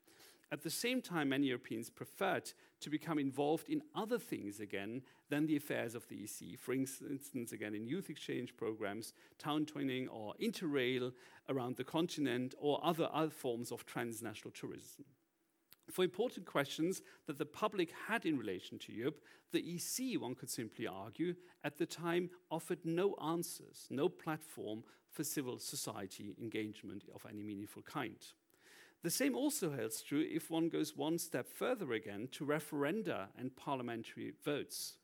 At 0.52 0.62
the 0.62 0.70
same 0.70 1.00
time, 1.00 1.28
many 1.28 1.46
Europeans 1.46 1.90
preferred 1.90 2.52
to 2.80 2.90
become 2.90 3.20
involved 3.20 3.68
in 3.68 3.82
other 3.94 4.18
things 4.18 4.58
again 4.58 5.02
than 5.28 5.46
the 5.46 5.56
affairs 5.56 5.94
of 5.94 6.08
the 6.08 6.24
EC. 6.24 6.58
For 6.58 6.72
instance, 6.72 7.52
again, 7.52 7.74
in 7.74 7.86
youth 7.86 8.10
exchange 8.10 8.56
programs, 8.56 9.12
town 9.38 9.64
twinning, 9.64 10.08
or 10.10 10.34
interrail 10.42 11.12
around 11.48 11.76
the 11.76 11.84
continent, 11.84 12.54
or 12.58 12.80
other, 12.84 13.08
other 13.12 13.30
forms 13.30 13.70
of 13.70 13.86
transnational 13.86 14.50
tourism. 14.50 15.04
For 15.88 16.04
important 16.04 16.46
questions 16.46 17.02
that 17.26 17.38
the 17.38 17.46
public 17.46 17.92
had 18.08 18.26
in 18.26 18.38
relation 18.38 18.78
to 18.80 18.92
Europe, 18.92 19.20
the 19.52 19.76
EC, 19.76 20.20
one 20.20 20.34
could 20.34 20.50
simply 20.50 20.86
argue, 20.86 21.34
at 21.62 21.78
the 21.78 21.86
time 21.86 22.30
offered 22.50 22.84
no 22.84 23.14
answers, 23.22 23.86
no 23.90 24.08
platform 24.08 24.82
for 25.10 25.24
civil 25.24 25.58
society 25.58 26.34
engagement 26.40 27.04
of 27.14 27.26
any 27.28 27.42
meaningful 27.42 27.82
kind. 27.82 28.16
The 29.02 29.10
same 29.10 29.34
also 29.34 29.70
holds 29.70 30.02
true 30.02 30.26
if 30.30 30.50
one 30.50 30.68
goes 30.68 30.96
one 30.96 31.18
step 31.18 31.48
further 31.48 31.92
again 31.92 32.28
to 32.32 32.44
referenda 32.44 33.28
and 33.38 33.56
parliamentary 33.56 34.34
votes. 34.44 34.96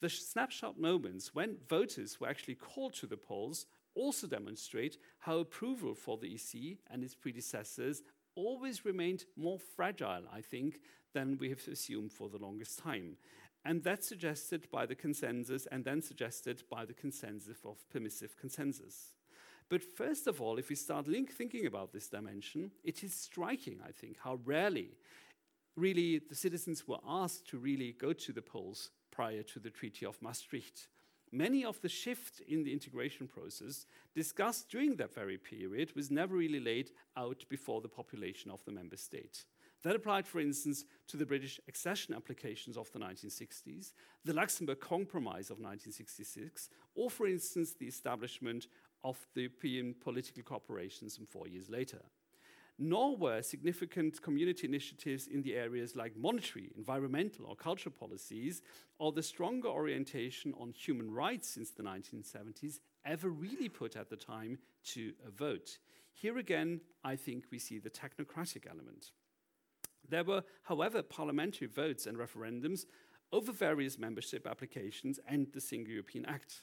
The 0.00 0.10
snapshot 0.10 0.78
moments 0.78 1.34
when 1.34 1.56
voters 1.68 2.20
were 2.20 2.28
actually 2.28 2.56
called 2.56 2.94
to 2.94 3.06
the 3.06 3.16
polls 3.16 3.66
also 3.94 4.26
demonstrate 4.26 4.98
how 5.20 5.38
approval 5.38 5.94
for 5.94 6.18
the 6.18 6.34
EC 6.34 6.78
and 6.90 7.02
its 7.02 7.14
predecessors 7.14 8.02
always 8.34 8.84
remained 8.84 9.24
more 9.36 9.58
fragile, 9.58 10.22
I 10.32 10.42
think, 10.42 10.80
than 11.12 11.38
we 11.38 11.48
have 11.48 11.66
assumed 11.66 12.12
for 12.12 12.28
the 12.28 12.38
longest 12.38 12.78
time. 12.78 13.16
And 13.64 13.82
that's 13.82 14.06
suggested 14.06 14.68
by 14.70 14.86
the 14.86 14.94
consensus 14.94 15.66
and 15.70 15.84
then 15.84 16.02
suggested 16.02 16.62
by 16.70 16.84
the 16.84 16.94
consensus 16.94 17.58
of 17.64 17.88
permissive 17.90 18.36
consensus. 18.38 19.12
But 19.70 19.82
first 19.82 20.26
of 20.26 20.42
all, 20.42 20.58
if 20.58 20.68
we 20.68 20.74
start 20.74 21.06
thinking 21.06 21.64
about 21.64 21.92
this 21.92 22.08
dimension, 22.08 22.72
it 22.84 23.02
is 23.04 23.14
striking, 23.14 23.78
I 23.86 23.92
think, 23.92 24.18
how 24.22 24.40
rarely 24.44 24.90
really 25.76 26.18
the 26.18 26.34
citizens 26.34 26.86
were 26.86 26.98
asked 27.06 27.48
to 27.48 27.58
really 27.58 27.92
go 27.92 28.12
to 28.12 28.32
the 28.32 28.42
polls 28.42 28.90
prior 29.10 29.42
to 29.44 29.60
the 29.60 29.70
Treaty 29.70 30.04
of 30.04 30.20
Maastricht. 30.20 30.88
Many 31.32 31.64
of 31.64 31.80
the 31.80 31.88
shift 31.88 32.40
in 32.48 32.64
the 32.64 32.72
integration 32.72 33.28
process 33.28 33.86
discussed 34.14 34.68
during 34.68 34.96
that 34.96 35.14
very 35.14 35.38
period 35.38 35.94
was 35.94 36.10
never 36.10 36.34
really 36.34 36.58
laid 36.58 36.90
out 37.16 37.44
before 37.48 37.80
the 37.80 37.88
population 37.88 38.50
of 38.50 38.64
the 38.64 38.72
member 38.72 38.96
state. 38.96 39.44
That 39.82 39.96
applied, 39.96 40.26
for 40.26 40.40
instance, 40.40 40.84
to 41.06 41.16
the 41.16 41.24
British 41.24 41.58
accession 41.66 42.14
applications 42.14 42.76
of 42.76 42.92
the 42.92 42.98
1960s, 42.98 43.92
the 44.24 44.34
Luxembourg 44.34 44.80
Compromise 44.80 45.48
of 45.48 45.58
1966, 45.58 46.68
or, 46.94 47.08
for 47.08 47.26
instance, 47.26 47.74
the 47.74 47.86
establishment 47.86 48.66
of 49.04 49.18
the 49.34 49.42
European 49.42 49.94
political 49.94 50.42
cooperation 50.42 51.08
some 51.08 51.26
four 51.26 51.48
years 51.48 51.68
later. 51.68 52.00
Nor 52.78 53.16
were 53.16 53.42
significant 53.42 54.22
community 54.22 54.66
initiatives 54.66 55.26
in 55.26 55.42
the 55.42 55.54
areas 55.54 55.94
like 55.94 56.16
monetary, 56.16 56.72
environmental, 56.76 57.44
or 57.44 57.54
cultural 57.54 57.94
policies, 57.98 58.62
or 58.98 59.12
the 59.12 59.22
stronger 59.22 59.68
orientation 59.68 60.54
on 60.58 60.72
human 60.72 61.10
rights 61.10 61.48
since 61.48 61.70
the 61.70 61.82
1970s 61.82 62.80
ever 63.04 63.28
really 63.28 63.68
put 63.68 63.96
at 63.96 64.08
the 64.08 64.16
time 64.16 64.58
to 64.84 65.12
a 65.26 65.30
vote. 65.30 65.78
Here 66.12 66.38
again, 66.38 66.80
I 67.04 67.16
think 67.16 67.44
we 67.50 67.58
see 67.58 67.78
the 67.78 67.90
technocratic 67.90 68.66
element. 68.68 69.12
There 70.08 70.24
were, 70.24 70.42
however, 70.62 71.02
parliamentary 71.02 71.68
votes 71.68 72.06
and 72.06 72.16
referendums 72.16 72.86
over 73.32 73.52
various 73.52 73.98
membership 73.98 74.46
applications 74.46 75.20
and 75.26 75.46
the 75.52 75.60
Single 75.60 75.92
European 75.92 76.26
Act. 76.26 76.62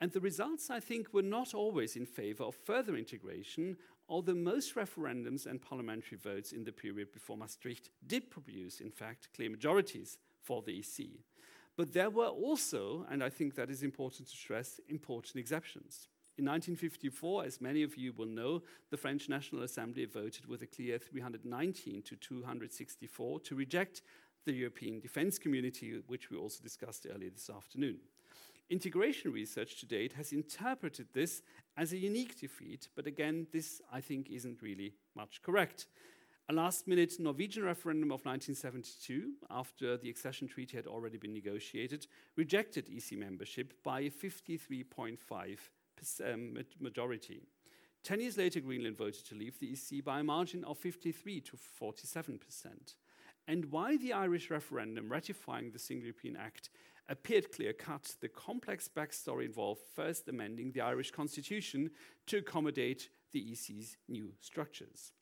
And 0.00 0.10
the 0.12 0.20
results, 0.20 0.70
I 0.70 0.80
think, 0.80 1.12
were 1.12 1.22
not 1.22 1.52
always 1.52 1.94
in 1.94 2.06
favor 2.06 2.44
of 2.44 2.54
further 2.54 2.96
integration, 2.96 3.76
although 4.08 4.34
most 4.34 4.74
referendums 4.74 5.46
and 5.46 5.60
parliamentary 5.60 6.16
votes 6.16 6.52
in 6.52 6.64
the 6.64 6.72
period 6.72 7.12
before 7.12 7.36
Maastricht 7.36 7.90
did 8.06 8.30
produce, 8.30 8.80
in 8.80 8.90
fact, 8.90 9.28
clear 9.34 9.50
majorities 9.50 10.16
for 10.42 10.62
the 10.62 10.78
EC. 10.78 11.08
But 11.76 11.92
there 11.92 12.10
were 12.10 12.26
also, 12.26 13.06
and 13.10 13.22
I 13.22 13.28
think 13.28 13.54
that 13.54 13.70
is 13.70 13.82
important 13.82 14.28
to 14.28 14.36
stress, 14.36 14.80
important 14.88 15.36
exceptions. 15.36 16.08
In 16.38 16.46
1954, 16.46 17.44
as 17.44 17.60
many 17.60 17.82
of 17.82 17.96
you 17.96 18.14
will 18.14 18.26
know, 18.26 18.62
the 18.90 18.96
French 18.96 19.28
National 19.28 19.62
Assembly 19.62 20.06
voted 20.06 20.46
with 20.46 20.62
a 20.62 20.66
clear 20.66 20.98
319 20.98 22.02
to 22.02 22.16
264 22.16 23.40
to 23.40 23.54
reject 23.54 24.00
the 24.46 24.52
European 24.52 25.00
Defence 25.00 25.38
Community, 25.38 26.00
which 26.06 26.30
we 26.30 26.38
also 26.38 26.62
discussed 26.62 27.06
earlier 27.14 27.28
this 27.28 27.50
afternoon. 27.50 27.98
Integration 28.70 29.32
research 29.32 29.80
to 29.80 29.86
date 29.86 30.12
has 30.12 30.32
interpreted 30.32 31.08
this 31.12 31.42
as 31.76 31.92
a 31.92 31.98
unique 31.98 32.40
defeat, 32.40 32.88
but 32.94 33.04
again, 33.04 33.48
this 33.52 33.82
I 33.92 34.00
think 34.00 34.30
isn't 34.30 34.62
really 34.62 34.94
much 35.16 35.42
correct. 35.42 35.88
A 36.48 36.52
last 36.52 36.86
minute 36.86 37.18
Norwegian 37.18 37.64
referendum 37.64 38.12
of 38.12 38.24
1972, 38.24 39.32
after 39.50 39.96
the 39.96 40.08
accession 40.08 40.46
treaty 40.46 40.76
had 40.76 40.86
already 40.86 41.18
been 41.18 41.34
negotiated, 41.34 42.06
rejected 42.36 42.88
EC 42.88 43.18
membership 43.18 43.74
by 43.82 44.02
a 44.02 44.10
53.5% 44.10 46.80
majority. 46.80 47.40
Ten 48.04 48.20
years 48.20 48.38
later, 48.38 48.60
Greenland 48.60 48.96
voted 48.96 49.26
to 49.26 49.34
leave 49.34 49.58
the 49.58 49.72
EC 49.72 50.04
by 50.04 50.20
a 50.20 50.24
margin 50.24 50.62
of 50.62 50.78
53 50.78 51.40
to 51.40 51.56
47 51.56 52.38
percent. 52.38 52.94
And 53.48 53.64
why 53.66 53.96
the 53.96 54.12
Irish 54.12 54.48
referendum 54.48 55.10
ratifying 55.10 55.72
the 55.72 55.78
Single 55.78 56.06
European 56.06 56.36
Act 56.36 56.70
appeared 57.10 57.52
clear 57.52 57.72
cut, 57.72 58.14
the 58.20 58.28
complex 58.28 58.88
backstory 58.88 59.44
involved 59.44 59.82
first 59.94 60.28
amending 60.28 60.72
the 60.72 60.80
Irish 60.80 61.10
constitution 61.10 61.90
to 62.26 62.38
accommodate 62.38 63.10
the 63.32 63.52
EC's 63.52 63.96
new 64.08 64.32
structures. 64.40 65.12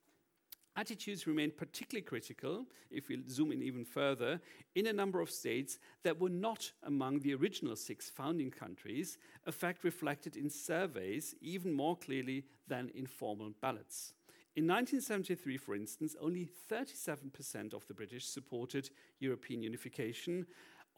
Attitudes 0.76 1.26
remained 1.26 1.56
particularly 1.56 2.04
critical, 2.04 2.66
if 2.88 3.08
we 3.08 3.20
zoom 3.28 3.50
in 3.50 3.62
even 3.62 3.84
further, 3.84 4.40
in 4.76 4.86
a 4.86 4.92
number 4.92 5.20
of 5.20 5.30
states 5.30 5.80
that 6.04 6.20
were 6.20 6.28
not 6.28 6.70
among 6.84 7.18
the 7.18 7.34
original 7.34 7.74
six 7.74 8.08
founding 8.08 8.50
countries, 8.50 9.18
a 9.46 9.50
fact 9.50 9.82
reflected 9.82 10.36
in 10.36 10.48
surveys 10.48 11.34
even 11.40 11.72
more 11.72 11.96
clearly 11.96 12.44
than 12.68 12.90
in 12.94 13.06
formal 13.06 13.50
ballots. 13.60 14.12
In 14.58 14.66
1973, 14.66 15.56
for 15.56 15.74
instance, 15.74 16.16
only 16.20 16.48
37% 16.68 17.74
of 17.74 17.86
the 17.86 17.94
British 17.94 18.26
supported 18.26 18.90
European 19.20 19.62
unification, 19.62 20.46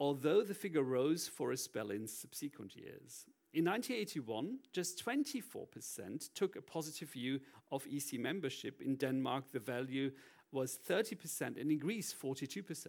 although 0.01 0.43
the 0.43 0.55
figure 0.55 0.83
rose 0.83 1.29
for 1.29 1.53
a 1.53 1.57
spell 1.57 1.91
in 1.91 2.09
subsequent 2.09 2.75
years. 2.75 3.27
In 3.53 3.67
1981, 3.67 4.59
just 4.73 5.05
24% 5.05 6.33
took 6.35 6.57
a 6.57 6.63
positive 6.63 7.11
view 7.11 7.41
of 7.71 7.87
EC 7.87 8.19
membership. 8.19 8.81
In 8.81 8.97
Denmark, 8.97 9.45
the 9.53 9.61
value 9.61 10.11
was 10.53 10.79
30%, 10.89 11.61
and 11.61 11.71
in 11.71 11.79
Greece, 11.79 12.15
42%. 12.15 12.87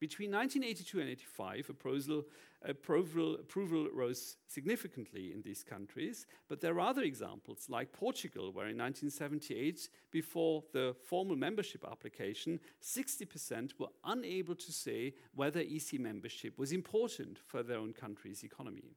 Between 0.00 0.30
1982 0.30 1.00
and 1.00 1.10
85, 1.10 1.70
approval, 1.70 2.24
approval, 2.64 3.34
approval, 3.34 3.88
rose 3.92 4.36
significantly 4.46 5.32
in 5.32 5.42
these 5.42 5.64
countries, 5.64 6.26
but 6.48 6.60
there 6.60 6.74
are 6.74 6.88
other 6.88 7.02
examples, 7.02 7.66
like 7.68 7.92
Portugal, 7.92 8.52
where 8.52 8.68
in 8.68 8.78
1978, 8.78 9.88
before 10.12 10.62
the 10.72 10.94
formal 11.04 11.34
membership 11.34 11.84
application, 11.90 12.60
60% 12.80 13.72
were 13.80 13.88
unable 14.04 14.54
to 14.54 14.72
say 14.72 15.14
whether 15.34 15.60
EC 15.60 15.98
membership 15.98 16.56
was 16.56 16.70
important 16.70 17.38
for 17.46 17.64
their 17.64 17.78
own 17.78 17.92
country's 17.92 18.44
economy. 18.44 18.94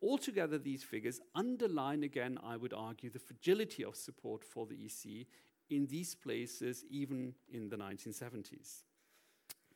Altogether, 0.00 0.58
these 0.58 0.84
figures 0.84 1.20
underline 1.34 2.04
again, 2.04 2.38
I 2.44 2.56
would 2.56 2.72
argue, 2.72 3.10
the 3.10 3.18
fragility 3.18 3.84
of 3.84 3.96
support 3.96 4.44
for 4.44 4.66
the 4.66 4.76
EC 4.76 5.26
in 5.68 5.88
these 5.88 6.14
places, 6.14 6.84
even 6.88 7.34
in 7.50 7.68
the 7.68 7.76
1970s. 7.76 8.84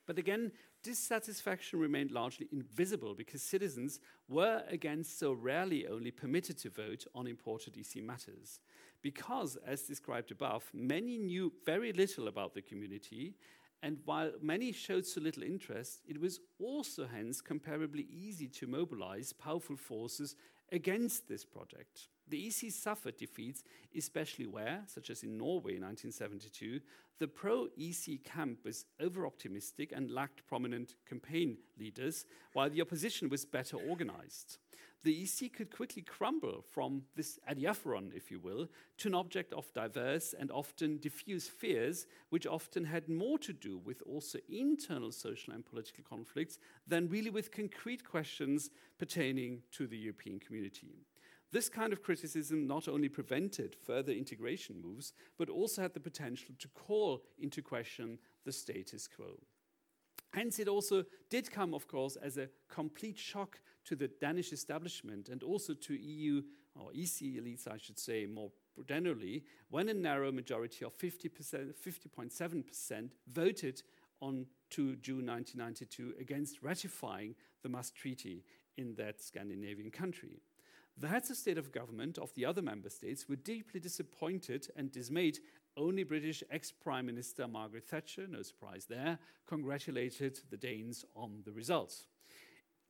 But 0.05 0.17
again, 0.17 0.51
dissatisfaction 0.83 1.79
remained 1.79 2.11
largely 2.11 2.47
invisible 2.51 3.15
because 3.15 3.41
citizens 3.41 3.99
were 4.27 4.63
again 4.67 5.03
so 5.03 5.31
rarely 5.31 5.87
only 5.87 6.11
permitted 6.11 6.57
to 6.59 6.69
vote 6.69 7.05
on 7.15 7.25
important 7.27 7.77
EC 7.77 8.03
matters. 8.03 8.59
Because, 9.01 9.57
as 9.65 9.83
described 9.83 10.31
above, 10.31 10.69
many 10.73 11.17
knew 11.17 11.53
very 11.65 11.93
little 11.93 12.27
about 12.27 12.53
the 12.53 12.61
community, 12.61 13.35
and 13.81 13.97
while 14.05 14.31
many 14.41 14.71
showed 14.71 15.05
so 15.05 15.19
little 15.19 15.43
interest, 15.43 16.01
it 16.07 16.19
was 16.19 16.39
also 16.59 17.05
hence 17.05 17.41
comparably 17.41 18.07
easy 18.09 18.47
to 18.47 18.67
mobilize 18.67 19.33
powerful 19.33 19.75
forces 19.75 20.35
against 20.71 21.27
this 21.27 21.43
project. 21.43 22.07
The 22.33 22.47
EC 22.47 22.71
suffered 22.71 23.17
defeats, 23.17 23.63
especially 23.95 24.47
where, 24.47 24.81
such 24.87 25.11
as 25.11 25.21
in 25.21 25.37
Norway 25.37 25.75
in 25.75 25.83
1972, 25.83 26.79
the 27.19 27.27
pro 27.27 27.67
EC 27.77 28.23
camp 28.23 28.65
was 28.65 28.85
over 28.99 29.27
optimistic 29.27 29.91
and 29.95 30.09
lacked 30.09 30.43
prominent 30.47 30.95
campaign 31.07 31.57
leaders, 31.77 32.25
while 32.53 32.71
the 32.71 32.81
opposition 32.81 33.29
was 33.29 33.45
better 33.45 33.77
organized. 33.77 34.57
The 35.03 35.21
EC 35.21 35.53
could 35.53 35.69
quickly 35.69 36.01
crumble 36.01 36.65
from 36.71 37.03
this 37.15 37.37
adiaphoron, 37.47 38.11
if 38.15 38.31
you 38.31 38.39
will, 38.39 38.67
to 38.97 39.09
an 39.09 39.13
object 39.13 39.53
of 39.53 39.71
diverse 39.73 40.33
and 40.33 40.49
often 40.49 40.97
diffuse 40.97 41.47
fears, 41.47 42.07
which 42.31 42.47
often 42.47 42.85
had 42.85 43.09
more 43.09 43.37
to 43.37 43.53
do 43.53 43.77
with 43.77 44.01
also 44.07 44.39
internal 44.49 45.11
social 45.11 45.53
and 45.53 45.63
political 45.63 46.03
conflicts 46.03 46.57
than 46.87 47.09
really 47.09 47.29
with 47.29 47.51
concrete 47.51 48.03
questions 48.03 48.71
pertaining 48.97 49.61
to 49.73 49.85
the 49.85 49.97
European 49.97 50.39
community. 50.39 51.05
This 51.53 51.69
kind 51.69 51.93
of 51.93 52.01
criticism 52.01 52.65
not 52.65 52.87
only 52.87 53.09
prevented 53.09 53.75
further 53.75 54.11
integration 54.11 54.81
moves, 54.83 55.13
but 55.37 55.49
also 55.49 55.83
had 55.83 55.93
the 55.93 55.99
potential 55.99 56.55
to 56.57 56.67
call 56.69 57.23
into 57.37 57.61
question 57.61 58.17
the 58.43 58.51
status 58.51 59.07
quo. 59.07 59.39
Hence, 60.33 60.57
it 60.57 60.67
also 60.67 61.05
did 61.29 61.51
come, 61.51 61.75
of 61.75 61.87
course, 61.87 62.15
as 62.15 62.37
a 62.37 62.49
complete 62.69 63.19
shock 63.19 63.59
to 63.85 63.95
the 63.95 64.07
Danish 64.07 64.51
establishment 64.51 65.29
and 65.29 65.43
also 65.43 65.75
to 65.75 65.93
EU 65.93 66.41
or 66.73 66.89
EC 66.91 67.37
elites, 67.37 67.67
I 67.67 67.77
should 67.77 67.99
say, 67.99 68.25
more 68.25 68.49
generally, 68.87 69.43
when 69.69 69.89
a 69.89 69.93
narrow 69.93 70.31
majority 70.31 70.83
of 70.83 70.97
50%, 70.97 71.75
50.7% 71.75 73.09
voted 73.31 73.83
on 74.21 74.47
to 74.71 74.95
June 74.95 75.27
1992 75.27 76.15
against 76.19 76.63
ratifying 76.63 77.35
the 77.61 77.69
Maastricht 77.69 78.01
Treaty 78.01 78.43
in 78.77 78.95
that 78.95 79.21
Scandinavian 79.21 79.91
country. 79.91 80.41
The 80.97 81.07
heads 81.07 81.29
of 81.31 81.37
state 81.37 81.57
of 81.57 81.71
government 81.71 82.17
of 82.17 82.33
the 82.35 82.45
other 82.45 82.61
member 82.61 82.89
states 82.89 83.27
were 83.27 83.35
deeply 83.35 83.79
disappointed 83.79 84.67
and 84.75 84.91
dismayed. 84.91 85.39
Only 85.75 86.03
British 86.03 86.43
ex 86.51 86.71
Prime 86.71 87.07
Minister 87.07 87.47
Margaret 87.47 87.87
Thatcher, 87.87 88.27
no 88.27 88.43
surprise 88.43 88.85
there, 88.85 89.17
congratulated 89.47 90.39
the 90.51 90.57
Danes 90.57 91.03
on 91.15 91.41
the 91.45 91.51
results. 91.51 92.05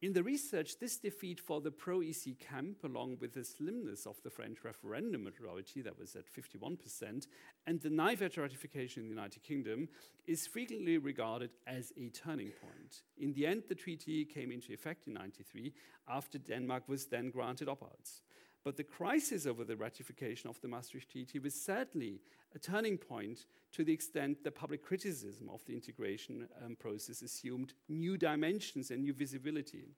In 0.04 0.12
the 0.12 0.22
research, 0.22 0.80
this 0.80 0.97
defeat 0.97 1.39
for 1.39 1.62
the 1.62 1.72
pro 1.72 2.01
EC 2.01 2.38
camp, 2.38 2.84
along 2.84 3.20
with 3.22 3.32
the 3.32 3.45
slimness 3.45 4.06
of 4.06 4.22
the 4.22 4.30
French 4.30 4.58
referendum 4.66 5.24
majority, 5.24 5.82
that 5.82 5.97
was 5.97 6.18
at 6.18 6.26
51%, 6.28 7.28
and 7.66 7.80
the 7.80 7.89
NIVET 7.89 8.36
ratification 8.36 9.04
in 9.04 9.08
the 9.08 9.16
United 9.16 9.43
Kingdom, 9.43 9.88
is 10.28 10.45
frequently 10.45 10.97
regarded 10.97 11.51
as 11.68 11.93
a 11.95 12.10
turning 12.10 12.51
point. 12.51 13.04
In 13.18 13.32
the 13.32 13.47
end, 13.47 13.64
the 13.70 13.76
treaty 13.76 14.26
came 14.26 14.51
into 14.51 14.74
effect 14.74 15.08
in 15.08 15.14
93 15.14 15.72
after 16.10 16.38
Denmark 16.38 16.89
was 16.89 17.06
then 17.06 17.30
granted 17.30 17.70
opt 17.70 17.84
outs. 17.84 18.24
But 18.64 18.78
the 18.78 18.84
crisis 18.84 19.45
over 19.45 19.66
the 19.66 19.76
ratification 19.76 20.49
of 20.49 20.59
the 20.61 20.70
Maastricht 20.70 21.11
Treaty 21.11 21.38
was 21.38 21.53
certainly 21.53 22.22
a 22.55 22.59
turning 22.59 22.97
point 22.97 23.45
to 23.74 23.84
the 23.84 23.91
extent 23.91 24.43
that 24.43 24.55
public 24.55 24.82
criticism 24.82 25.49
of 25.49 25.66
the 25.66 25.74
integration 25.74 26.47
um, 26.64 26.78
process 26.78 27.22
assumed 27.22 27.74
new 27.89 28.18
dimensions 28.18 28.89
and 28.89 29.01
new 29.01 29.14
visibility. 29.14 29.89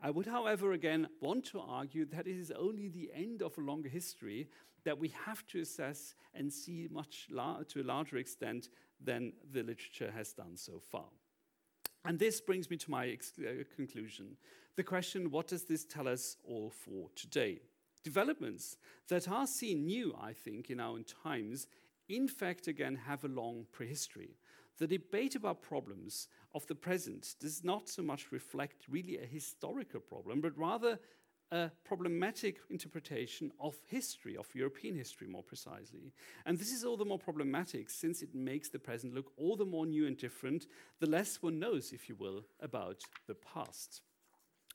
I 0.00 0.10
would, 0.10 0.26
however, 0.26 0.72
again 0.72 1.08
want 1.20 1.44
to 1.46 1.60
argue 1.60 2.06
that 2.06 2.26
it 2.26 2.36
is 2.36 2.50
only 2.50 2.88
the 2.88 3.10
end 3.14 3.42
of 3.42 3.58
a 3.58 3.60
longer 3.60 3.88
history 3.88 4.48
that 4.84 4.98
we 4.98 5.08
have 5.26 5.46
to 5.48 5.60
assess 5.60 6.14
and 6.34 6.52
see 6.52 6.88
much 6.90 7.28
to 7.28 7.80
a 7.80 7.82
larger 7.82 8.16
extent 8.16 8.68
than 9.02 9.32
the 9.52 9.62
literature 9.62 10.12
has 10.14 10.32
done 10.32 10.56
so 10.56 10.78
far. 10.78 11.08
And 12.04 12.18
this 12.18 12.40
brings 12.40 12.70
me 12.70 12.76
to 12.78 12.90
my 12.90 13.08
uh, 13.08 13.50
conclusion. 13.76 14.36
The 14.76 14.82
question 14.82 15.30
what 15.30 15.48
does 15.48 15.64
this 15.64 15.84
tell 15.84 16.06
us 16.08 16.36
all 16.46 16.70
for 16.70 17.08
today? 17.14 17.60
Developments 18.04 18.76
that 19.08 19.28
are 19.28 19.46
seen 19.46 19.86
new, 19.86 20.14
I 20.20 20.32
think, 20.32 20.70
in 20.70 20.78
our 20.78 20.90
own 20.90 21.04
times, 21.04 21.66
in 22.08 22.28
fact, 22.28 22.68
again, 22.68 22.96
have 23.06 23.24
a 23.24 23.28
long 23.28 23.66
prehistory. 23.72 24.36
The 24.78 24.86
debate 24.86 25.34
about 25.34 25.62
problems 25.62 26.28
of 26.54 26.66
the 26.66 26.74
present 26.74 27.34
does 27.40 27.64
not 27.64 27.88
so 27.88 28.02
much 28.02 28.30
reflect 28.30 28.86
really 28.88 29.18
a 29.18 29.26
historical 29.26 30.00
problem, 30.00 30.40
but 30.40 30.56
rather 30.58 30.98
a 31.52 31.70
problematic 31.84 32.58
interpretation 32.70 33.52
of 33.60 33.76
history, 33.86 34.36
of 34.36 34.52
European 34.54 34.96
history 34.96 35.28
more 35.28 35.42
precisely. 35.42 36.12
And 36.46 36.58
this 36.58 36.72
is 36.72 36.84
all 36.84 36.96
the 36.96 37.04
more 37.04 37.18
problematic 37.18 37.90
since 37.90 38.22
it 38.22 38.34
makes 38.34 38.68
the 38.68 38.78
present 38.78 39.14
look 39.14 39.32
all 39.36 39.56
the 39.56 39.64
more 39.64 39.86
new 39.86 40.06
and 40.06 40.16
different, 40.16 40.66
the 41.00 41.08
less 41.08 41.40
one 41.42 41.58
knows, 41.58 41.92
if 41.92 42.08
you 42.08 42.16
will, 42.16 42.44
about 42.60 43.02
the 43.28 43.34
past. 43.34 44.02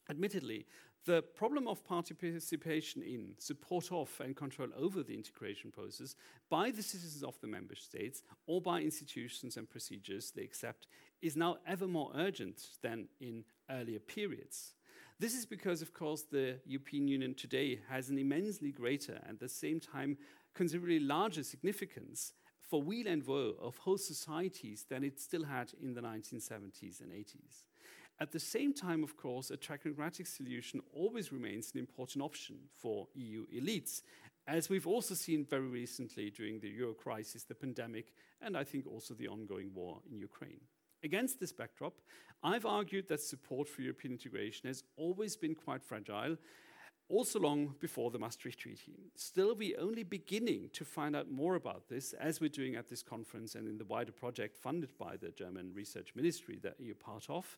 Admittedly, 0.10 0.66
the 1.06 1.22
problem 1.22 1.68
of 1.68 1.84
participation 1.86 3.02
in, 3.02 3.36
support 3.38 3.92
of, 3.92 4.10
and 4.24 4.36
control 4.36 4.70
over 4.78 5.02
the 5.02 5.14
integration 5.14 5.72
process 5.72 6.16
by 6.50 6.72
the 6.72 6.84
citizens 6.84 7.24
of 7.24 7.40
the 7.42 7.48
member 7.48 7.76
states 7.76 8.22
or 8.48 8.62
by 8.62 8.82
institutions 8.82 9.58
and 9.58 9.70
procedures 9.70 10.32
they 10.32 10.44
accept 10.44 10.88
is 11.22 11.36
now 11.36 11.58
ever 11.66 11.88
more 11.88 12.12
urgent 12.16 12.62
than 12.82 13.08
in 13.20 13.44
earlier 13.70 14.00
periods. 14.00 14.74
This 15.20 15.36
is 15.36 15.46
because, 15.46 15.82
of 15.82 15.94
course, 15.94 16.24
the 16.24 16.60
European 16.66 17.08
Union 17.08 17.34
today 17.34 17.80
has 17.90 18.10
an 18.10 18.18
immensely 18.18 18.72
greater 18.72 19.20
and 19.24 19.34
at 19.34 19.40
the 19.40 19.50
same 19.50 19.80
time 19.80 20.18
considerably 20.54 21.00
larger 21.00 21.44
significance 21.44 22.34
for 22.62 22.82
weal 22.82 23.08
and 23.08 23.26
woe 23.26 23.56
of 23.62 23.78
whole 23.78 23.98
societies 23.98 24.86
than 24.90 25.04
it 25.04 25.20
still 25.20 25.44
had 25.44 25.74
in 25.82 25.94
the 25.94 26.02
1970s 26.02 27.02
and 27.02 27.12
80s. 27.12 27.66
At 28.22 28.34
the 28.34 28.40
same 28.40 28.74
time, 28.74 29.02
of 29.02 29.16
course, 29.16 29.50
a 29.50 29.56
technocratic 29.56 30.28
solution 30.28 30.82
always 30.94 31.32
remains 31.32 31.72
an 31.74 31.80
important 31.80 32.22
option 32.22 32.58
for 32.76 33.08
EU 33.16 33.46
elites, 33.48 34.02
as 34.46 34.70
we've 34.70 34.88
also 34.88 35.14
seen 35.14 35.46
very 35.46 35.68
recently 35.68 36.30
during 36.30 36.60
the 36.60 36.68
euro 36.68 36.94
crisis, 36.94 37.44
the 37.44 37.56
pandemic, 37.56 38.12
and 38.42 38.58
I 38.58 38.66
think 38.66 38.86
also 38.88 39.14
the 39.14 39.30
ongoing 39.30 39.72
war 39.74 40.02
in 40.12 40.20
Ukraine. 40.20 40.60
Against 41.02 41.40
this 41.40 41.54
backdrop, 41.54 41.94
I've 42.44 42.66
argued 42.66 43.08
that 43.08 43.22
support 43.22 43.70
for 43.70 43.84
European 43.84 44.12
integration 44.14 44.68
has 44.68 44.84
always 44.98 45.38
been 45.38 45.56
quite 45.56 45.82
fragile, 45.82 46.36
also 47.08 47.40
long 47.40 47.76
before 47.80 48.12
the 48.12 48.20
Maastricht 48.20 48.60
Treaty. 48.60 49.12
Still, 49.16 49.56
we're 49.56 49.80
only 49.80 50.04
beginning 50.04 50.70
to 50.74 50.84
find 50.84 51.16
out 51.16 51.32
more 51.32 51.56
about 51.56 51.88
this, 51.88 52.14
as 52.14 52.42
we're 52.42 52.50
doing 52.50 52.76
at 52.76 52.90
this 52.90 53.02
conference 53.02 53.56
and 53.56 53.68
in 53.68 53.78
the 53.78 53.86
wider 53.86 54.12
project 54.12 54.58
funded 54.58 54.98
by 54.98 55.16
the 55.16 55.32
German 55.32 55.72
Research 55.74 56.14
Ministry 56.16 56.60
that 56.64 56.76
you're 56.80 56.96
part 56.96 57.26
of 57.30 57.58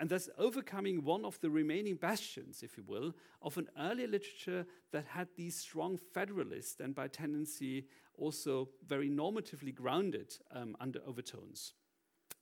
and 0.00 0.10
thus 0.10 0.28
overcoming 0.38 1.02
one 1.02 1.24
of 1.24 1.40
the 1.40 1.50
remaining 1.50 1.96
bastions, 1.96 2.62
if 2.62 2.76
you 2.76 2.84
will, 2.86 3.14
of 3.42 3.58
an 3.58 3.68
earlier 3.78 4.06
literature 4.06 4.64
that 4.92 5.04
had 5.06 5.28
these 5.36 5.56
strong 5.56 5.96
federalist 5.96 6.80
and 6.80 6.94
by 6.94 7.08
tendency 7.08 7.86
also 8.16 8.68
very 8.86 9.10
normatively 9.10 9.74
grounded 9.74 10.34
um, 10.52 10.76
under 10.80 11.00
overtones. 11.06 11.74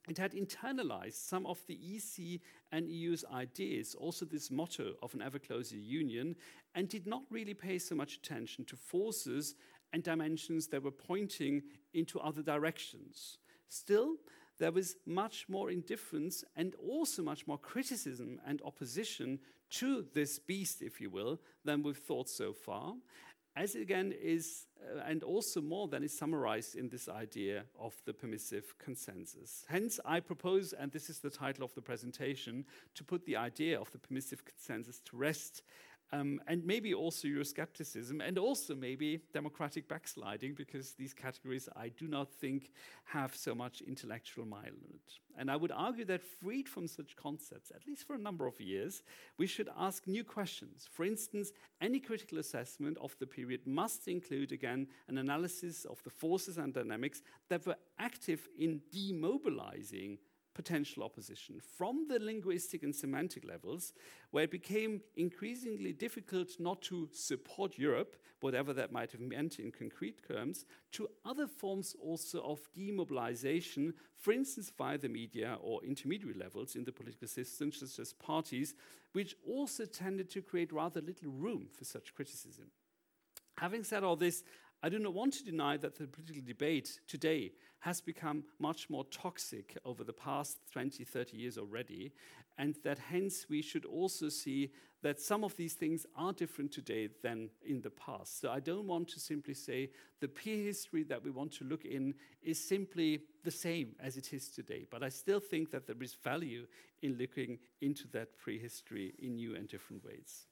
It 0.08 0.18
had 0.18 0.32
internalized 0.32 1.26
some 1.28 1.46
of 1.46 1.60
the 1.66 1.74
EC 1.74 2.40
and 2.70 2.88
EU's 2.88 3.24
ideas, 3.32 3.94
also 3.94 4.24
this 4.24 4.50
motto 4.50 4.94
of 5.02 5.14
an 5.14 5.22
ever 5.22 5.38
closer 5.38 5.76
union, 5.76 6.36
and 6.74 6.88
did 6.88 7.06
not 7.06 7.22
really 7.30 7.54
pay 7.54 7.78
so 7.78 7.94
much 7.94 8.16
attention 8.16 8.64
to 8.66 8.76
forces 8.76 9.54
and 9.92 10.02
dimensions 10.02 10.68
that 10.68 10.82
were 10.82 10.90
pointing 10.90 11.62
into 11.94 12.20
other 12.20 12.42
directions. 12.42 13.38
Still, 13.68 14.16
there 14.58 14.72
was 14.72 14.96
much 15.06 15.48
more 15.48 15.70
indifference 15.70 16.44
and 16.54 16.74
also 16.76 17.22
much 17.22 17.46
more 17.46 17.58
criticism 17.58 18.40
and 18.46 18.62
opposition 18.62 19.38
to 19.70 20.06
this 20.14 20.38
beast, 20.38 20.82
if 20.82 21.00
you 21.00 21.10
will, 21.10 21.40
than 21.64 21.82
we've 21.82 21.96
thought 21.96 22.28
so 22.28 22.52
far. 22.52 22.94
As 23.56 23.74
again 23.74 24.12
is, 24.12 24.66
uh, 24.82 25.00
and 25.06 25.22
also 25.22 25.62
more 25.62 25.88
than 25.88 26.02
is 26.02 26.16
summarized 26.16 26.76
in 26.76 26.90
this 26.90 27.08
idea 27.08 27.64
of 27.80 27.94
the 28.04 28.12
permissive 28.12 28.74
consensus. 28.78 29.64
Hence, 29.66 29.98
I 30.04 30.20
propose, 30.20 30.74
and 30.74 30.92
this 30.92 31.08
is 31.08 31.20
the 31.20 31.30
title 31.30 31.64
of 31.64 31.74
the 31.74 31.80
presentation, 31.80 32.66
to 32.94 33.02
put 33.02 33.24
the 33.24 33.36
idea 33.36 33.80
of 33.80 33.90
the 33.92 33.98
permissive 33.98 34.44
consensus 34.44 35.00
to 35.06 35.16
rest 35.16 35.62
um, 36.12 36.40
and 36.46 36.64
maybe 36.64 36.94
also 36.94 37.28
Euroscepticism, 37.28 38.26
and 38.26 38.38
also 38.38 38.74
maybe 38.74 39.20
democratic 39.32 39.88
backsliding, 39.88 40.54
because 40.54 40.92
these 40.92 41.12
categories 41.12 41.68
I 41.76 41.88
do 41.88 42.06
not 42.06 42.32
think 42.32 42.70
have 43.04 43.34
so 43.34 43.54
much 43.54 43.82
intellectual 43.82 44.46
mileage. 44.46 45.20
And 45.38 45.50
I 45.50 45.56
would 45.56 45.72
argue 45.72 46.04
that 46.06 46.22
freed 46.22 46.68
from 46.68 46.86
such 46.86 47.16
concepts, 47.16 47.70
at 47.74 47.86
least 47.86 48.06
for 48.06 48.14
a 48.14 48.18
number 48.18 48.46
of 48.46 48.60
years, 48.60 49.02
we 49.36 49.46
should 49.46 49.68
ask 49.76 50.06
new 50.06 50.24
questions. 50.24 50.88
For 50.90 51.04
instance, 51.04 51.52
any 51.80 52.00
critical 52.00 52.38
assessment 52.38 52.96
of 52.98 53.14
the 53.18 53.26
period 53.26 53.66
must 53.66 54.08
include, 54.08 54.52
again, 54.52 54.86
an 55.08 55.18
analysis 55.18 55.84
of 55.84 56.02
the 56.04 56.10
forces 56.10 56.56
and 56.56 56.72
dynamics 56.72 57.22
that 57.48 57.66
were 57.66 57.76
active 57.98 58.48
in 58.58 58.80
demobilizing 58.94 60.18
potential 60.56 61.02
opposition 61.02 61.60
from 61.76 62.06
the 62.08 62.18
linguistic 62.18 62.82
and 62.82 62.96
semantic 62.96 63.46
levels, 63.46 63.92
where 64.30 64.44
it 64.44 64.50
became 64.50 65.02
increasingly 65.16 65.92
difficult 65.92 66.48
not 66.58 66.80
to 66.80 67.10
support 67.12 67.78
Europe, 67.78 68.16
whatever 68.40 68.72
that 68.72 68.90
might 68.90 69.12
have 69.12 69.20
meant 69.20 69.58
in 69.58 69.70
concrete 69.70 70.26
terms, 70.26 70.64
to 70.92 71.08
other 71.26 71.46
forms 71.46 71.94
also 72.02 72.40
of 72.40 72.60
demobilization, 72.74 73.92
for 74.16 74.32
instance, 74.32 74.72
via 74.78 74.96
the 74.96 75.10
media 75.10 75.58
or 75.60 75.84
intermediary 75.84 76.34
levels 76.34 76.74
in 76.74 76.84
the 76.84 76.92
political 76.92 77.28
system, 77.28 77.70
such 77.70 77.98
as 77.98 78.14
parties, 78.14 78.74
which 79.12 79.36
also 79.46 79.84
tended 79.84 80.30
to 80.30 80.40
create 80.40 80.72
rather 80.72 81.02
little 81.02 81.30
room 81.30 81.68
for 81.70 81.84
such 81.84 82.14
criticism. 82.14 82.70
Having 83.58 83.84
said 83.84 84.02
all 84.02 84.16
this, 84.16 84.42
I 84.82 84.88
do 84.88 84.98
not 84.98 85.14
want 85.14 85.34
to 85.34 85.44
deny 85.44 85.76
that 85.78 85.96
the 85.96 86.06
political 86.06 86.42
debate 86.42 87.00
today 87.06 87.52
has 87.86 88.00
become 88.00 88.42
much 88.58 88.90
more 88.90 89.04
toxic 89.12 89.78
over 89.84 90.02
the 90.02 90.12
past 90.12 90.58
20, 90.72 91.04
30 91.04 91.36
years 91.36 91.56
already, 91.56 92.12
and 92.58 92.74
that 92.82 92.98
hence 92.98 93.46
we 93.48 93.62
should 93.62 93.84
also 93.84 94.28
see 94.28 94.72
that 95.02 95.20
some 95.20 95.44
of 95.44 95.56
these 95.56 95.74
things 95.74 96.04
are 96.16 96.32
different 96.32 96.72
today 96.72 97.08
than 97.22 97.48
in 97.64 97.80
the 97.82 97.90
past. 97.90 98.40
So 98.40 98.50
I 98.50 98.58
don't 98.58 98.88
want 98.88 99.06
to 99.10 99.20
simply 99.20 99.54
say 99.54 99.90
the 100.20 100.26
peer 100.26 100.64
history 100.64 101.04
that 101.04 101.22
we 101.22 101.30
want 101.30 101.52
to 101.58 101.64
look 101.64 101.84
in 101.84 102.14
is 102.42 102.58
simply 102.58 103.20
the 103.44 103.52
same 103.52 103.94
as 104.00 104.16
it 104.16 104.32
is 104.32 104.48
today, 104.48 104.84
but 104.90 105.04
I 105.04 105.08
still 105.08 105.38
think 105.38 105.70
that 105.70 105.86
there 105.86 106.02
is 106.02 106.14
value 106.24 106.66
in 107.02 107.16
looking 107.16 107.56
into 107.82 108.08
that 108.08 108.36
prehistory 108.36 109.14
in 109.20 109.36
new 109.36 109.54
and 109.54 109.68
different 109.68 110.04
ways. 110.04 110.48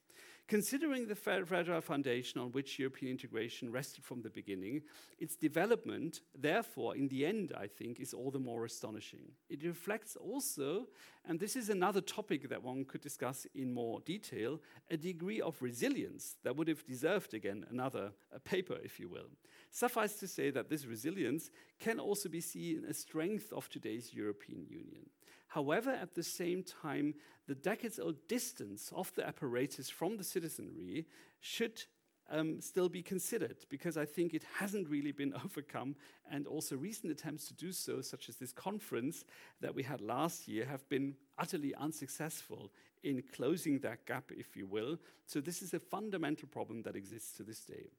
Considering 0.47 1.09
the 1.09 1.15
fragile 1.15 1.81
foundation 1.81 2.39
on 2.39 2.53
which 2.53 2.79
European 2.79 3.11
integration 3.11 3.73
rested 3.73 4.05
from 4.05 4.21
the 4.21 4.29
beginning, 4.29 4.83
its 5.19 5.37
development, 5.37 6.21
therefore, 6.39 6.95
in 6.95 7.09
the 7.09 7.25
end, 7.25 7.55
I 7.59 7.67
think, 7.67 7.99
is 7.99 8.13
all 8.13 8.31
the 8.31 8.39
more 8.39 8.67
astonishing. 8.67 9.33
It 9.49 9.65
reflects 9.65 10.17
also, 10.17 10.89
and 11.27 11.41
this 11.41 11.57
is 11.57 11.71
another 11.71 12.03
topic 12.03 12.51
that 12.51 12.63
one 12.63 12.85
could 12.85 13.01
discuss 13.01 13.47
in 13.55 13.73
more 13.73 14.01
detail, 14.01 14.61
a 14.91 14.99
degree 14.99 15.41
of 15.41 15.63
resilience 15.63 16.37
that 16.43 16.55
would 16.57 16.69
have 16.69 16.85
deserved, 16.87 17.33
again, 17.33 17.65
another 17.71 18.13
paper, 18.45 18.77
if 18.85 19.01
you 19.01 19.09
will. 19.09 19.31
Suffice 19.71 20.17
to 20.17 20.29
say 20.29 20.51
that 20.51 20.69
this 20.69 20.85
resilience 20.85 21.51
can 21.81 21.99
also 21.99 22.29
be 22.29 22.43
seen 22.43 22.85
as 22.87 22.99
strength 22.99 23.51
of 23.51 23.71
today's 23.71 24.13
European 24.13 24.67
Union. 24.69 25.07
However, 25.55 25.91
at 25.91 26.17
the 26.17 26.23
same 26.25 26.65
time, 26.65 27.15
the 27.47 27.55
decades 27.55 28.01
old 28.01 28.27
distance 28.27 28.91
of 28.93 29.15
the 29.15 29.25
apparatus 29.25 29.89
from 29.89 30.17
the 30.17 30.25
citizenry 30.25 31.07
should 31.39 31.81
um, 32.29 32.61
still 32.61 32.89
be 32.89 33.03
considered 33.03 33.59
because 33.71 33.97
I 33.97 34.05
think 34.05 34.35
it 34.35 34.43
hasn't 34.59 34.89
really 34.89 35.13
been 35.13 35.33
overcome. 35.45 35.95
And 36.29 36.49
also, 36.49 36.77
recent 36.77 37.13
attempts 37.13 37.47
to 37.47 37.55
do 37.55 37.71
so, 37.71 38.01
such 38.01 38.29
as 38.29 38.35
this 38.35 38.53
conference 38.53 39.25
that 39.61 39.77
we 39.77 39.85
had 39.85 40.01
last 40.01 40.49
year, 40.49 40.65
have 40.65 40.89
been 40.89 41.15
utterly 41.39 41.73
unsuccessful 41.77 42.73
in 43.05 43.23
closing 43.33 43.79
that 43.79 44.07
gap, 44.07 44.33
if 44.37 44.57
you 44.57 44.67
will. 44.67 44.99
So, 45.25 45.41
this 45.41 45.63
is 45.63 45.73
a 45.73 45.79
fundamental 45.79 46.49
problem 46.49 46.83
that 46.83 46.97
exists 46.97 47.37
to 47.37 47.45
this 47.45 47.61
day. 47.61 47.91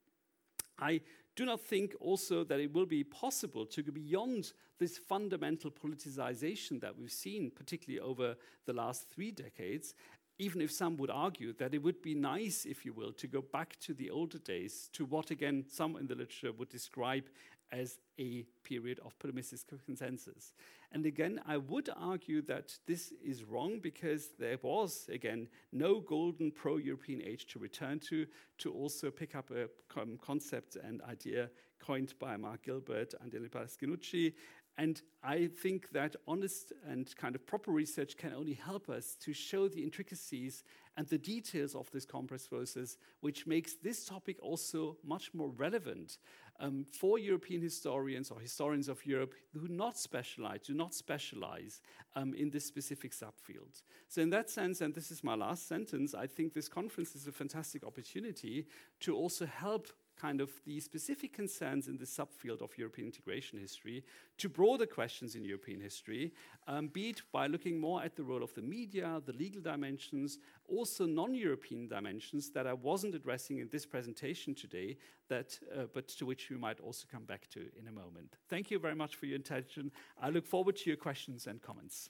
I 0.78 1.00
do 1.36 1.46
not 1.46 1.62
think 1.62 1.94
also 2.00 2.44
that 2.46 2.60
it 2.60 2.74
will 2.74 2.86
be 2.86 3.04
possible 3.04 3.66
to 3.66 3.84
go 3.84 3.92
beyond 3.92 4.54
this 4.80 4.98
fundamental 4.98 5.70
politicization 5.70 6.80
that 6.82 6.98
we've 6.98 7.12
seen, 7.12 7.52
particularly 7.52 8.00
over 8.00 8.36
the 8.66 8.74
last 8.74 9.10
three 9.10 9.32
decades, 9.32 9.94
even 10.38 10.62
if 10.62 10.72
some 10.72 10.98
would 10.98 11.10
argue 11.10 11.54
that 11.54 11.74
it 11.74 11.82
would 11.82 12.02
be 12.02 12.14
nice, 12.14 12.66
if 12.66 12.86
you 12.86 12.94
will, 12.94 13.14
to 13.14 13.28
go 13.28 13.42
back 13.42 13.80
to 13.80 13.94
the 13.94 14.10
older 14.10 14.38
days, 14.40 14.90
to 14.94 15.06
what 15.06 15.32
again 15.32 15.66
some 15.70 15.96
in 15.96 16.08
the 16.08 16.16
literature 16.16 16.52
would 16.52 16.70
describe 16.70 17.26
as 17.72 17.98
a 18.20 18.46
period 18.64 19.00
of 19.06 19.18
permissive 19.20 19.64
consensus. 19.86 20.54
And 20.92 21.06
again, 21.06 21.42
I 21.46 21.58
would 21.58 21.90
argue 21.96 22.42
that 22.44 22.74
this 22.88 23.14
is 23.24 23.44
wrong 23.44 23.80
because 23.82 24.30
there 24.40 24.58
was, 24.62 25.10
again, 25.12 25.48
no 25.72 26.00
golden 26.00 26.52
pro 26.52 26.78
European 26.78 27.22
age 27.22 27.48
to 27.48 27.60
return 27.60 28.00
to, 28.10 28.26
to 28.60 28.72
also 28.72 29.12
pick 29.12 29.36
up 29.36 29.52
a 29.52 29.68
um, 30.00 30.18
concept 30.22 30.78
and 30.78 31.02
idea 31.02 31.50
coined 31.80 32.14
by 32.20 32.38
Mark 32.38 32.64
Gilbert 32.64 33.14
and 33.22 33.34
Elena 33.34 33.68
Skinucci. 33.68 34.34
And 34.78 35.02
I 35.24 35.48
think 35.48 35.90
that 35.92 36.18
honest 36.28 36.74
and 36.88 37.14
kind 37.16 37.34
of 37.34 37.46
proper 37.48 37.72
research 37.72 38.18
can 38.18 38.34
only 38.34 38.54
help 38.54 38.90
us 38.90 39.16
to 39.22 39.32
show 39.32 39.70
the 39.70 39.82
intricacies 39.82 40.64
and 40.98 41.08
the 41.08 41.18
details 41.18 41.76
of 41.76 41.90
this 41.92 42.06
complex 42.06 42.48
process, 42.48 42.98
which 43.22 43.48
makes 43.48 43.76
this 43.76 44.06
topic 44.06 44.38
also 44.42 44.98
much 45.04 45.34
more 45.34 45.50
relevant 45.50 46.18
um, 46.60 46.86
for 46.92 47.20
European 47.20 47.62
historians 47.62 48.32
or 48.32 48.40
historians 48.40 48.88
of 48.88 49.06
Europe 49.06 49.34
who 49.54 49.68
not 49.68 49.98
specialize, 49.98 50.62
do 50.62 50.74
not 50.74 50.94
specialize 50.94 51.82
um, 52.16 52.34
in 52.34 52.50
this 52.50 52.66
specific 52.66 53.14
subfield. 53.14 53.82
So 54.08 54.22
in 54.22 54.30
that 54.32 54.50
sense, 54.50 54.82
and 54.82 54.94
this 54.94 55.12
is 55.12 55.24
my 55.24 55.36
last 55.36 55.68
sentence, 55.68 56.14
I 56.14 56.28
think 56.28 56.54
this 56.54 56.70
conference 56.70 57.16
is 57.16 57.28
a 57.28 57.32
fantastic 57.32 57.86
opportunity 57.86 58.68
to 59.02 59.16
also 59.16 59.46
help 59.46 59.88
kind 60.20 60.42
of 60.42 60.50
the 60.66 60.80
specific 60.80 61.34
concerns 61.34 61.88
in 61.88 61.98
the 61.98 62.06
subfield 62.06 62.62
of 62.62 62.78
European 62.78 63.08
integration 63.08 63.60
history 63.60 64.04
to 64.38 64.50
broader 64.50 64.86
questions 64.86 65.36
in 65.36 65.44
European 65.44 65.80
history, 65.80 66.34
um, 66.68 66.88
be 66.88 67.10
it 67.10 67.22
by 67.32 67.48
looking 67.48 67.80
more 67.80 68.04
at 68.04 68.16
the 68.16 68.24
role 68.24 68.44
of 68.44 68.54
the 68.54 68.62
media, 68.62 69.22
the 69.26 69.34
legal 69.34 69.62
dimensions, 69.62 70.40
also 70.68 71.06
non-European 71.06 71.88
dimensions 71.88 72.50
that 72.52 72.68
I 72.68 72.74
wasn't 72.74 73.16
addressing 73.16 73.60
in 73.60 73.70
this 73.72 73.86
presentation 73.86 74.56
today, 74.56 74.98
that, 75.28 75.60
uh, 75.76 75.84
but 75.94 76.08
to 76.10 76.26
which 76.26 76.50
we 76.50 76.58
might 76.58 76.80
also 76.80 77.06
come 77.12 77.24
back 77.24 77.50
to 77.52 77.60
in 77.80 77.88
a 77.88 77.92
moment. 77.92 78.38
Thank 78.50 78.72
you 78.72 78.80
very 78.80 78.96
much 78.96 79.16
for 79.16 79.26
your 79.26 79.38
attention. 79.38 79.92
I 80.22 80.30
look 80.30 80.46
forward 80.46 80.78
to 80.78 80.90
your 80.90 80.98
questions 80.98 81.48
and 81.48 81.62
comments. 81.62 82.10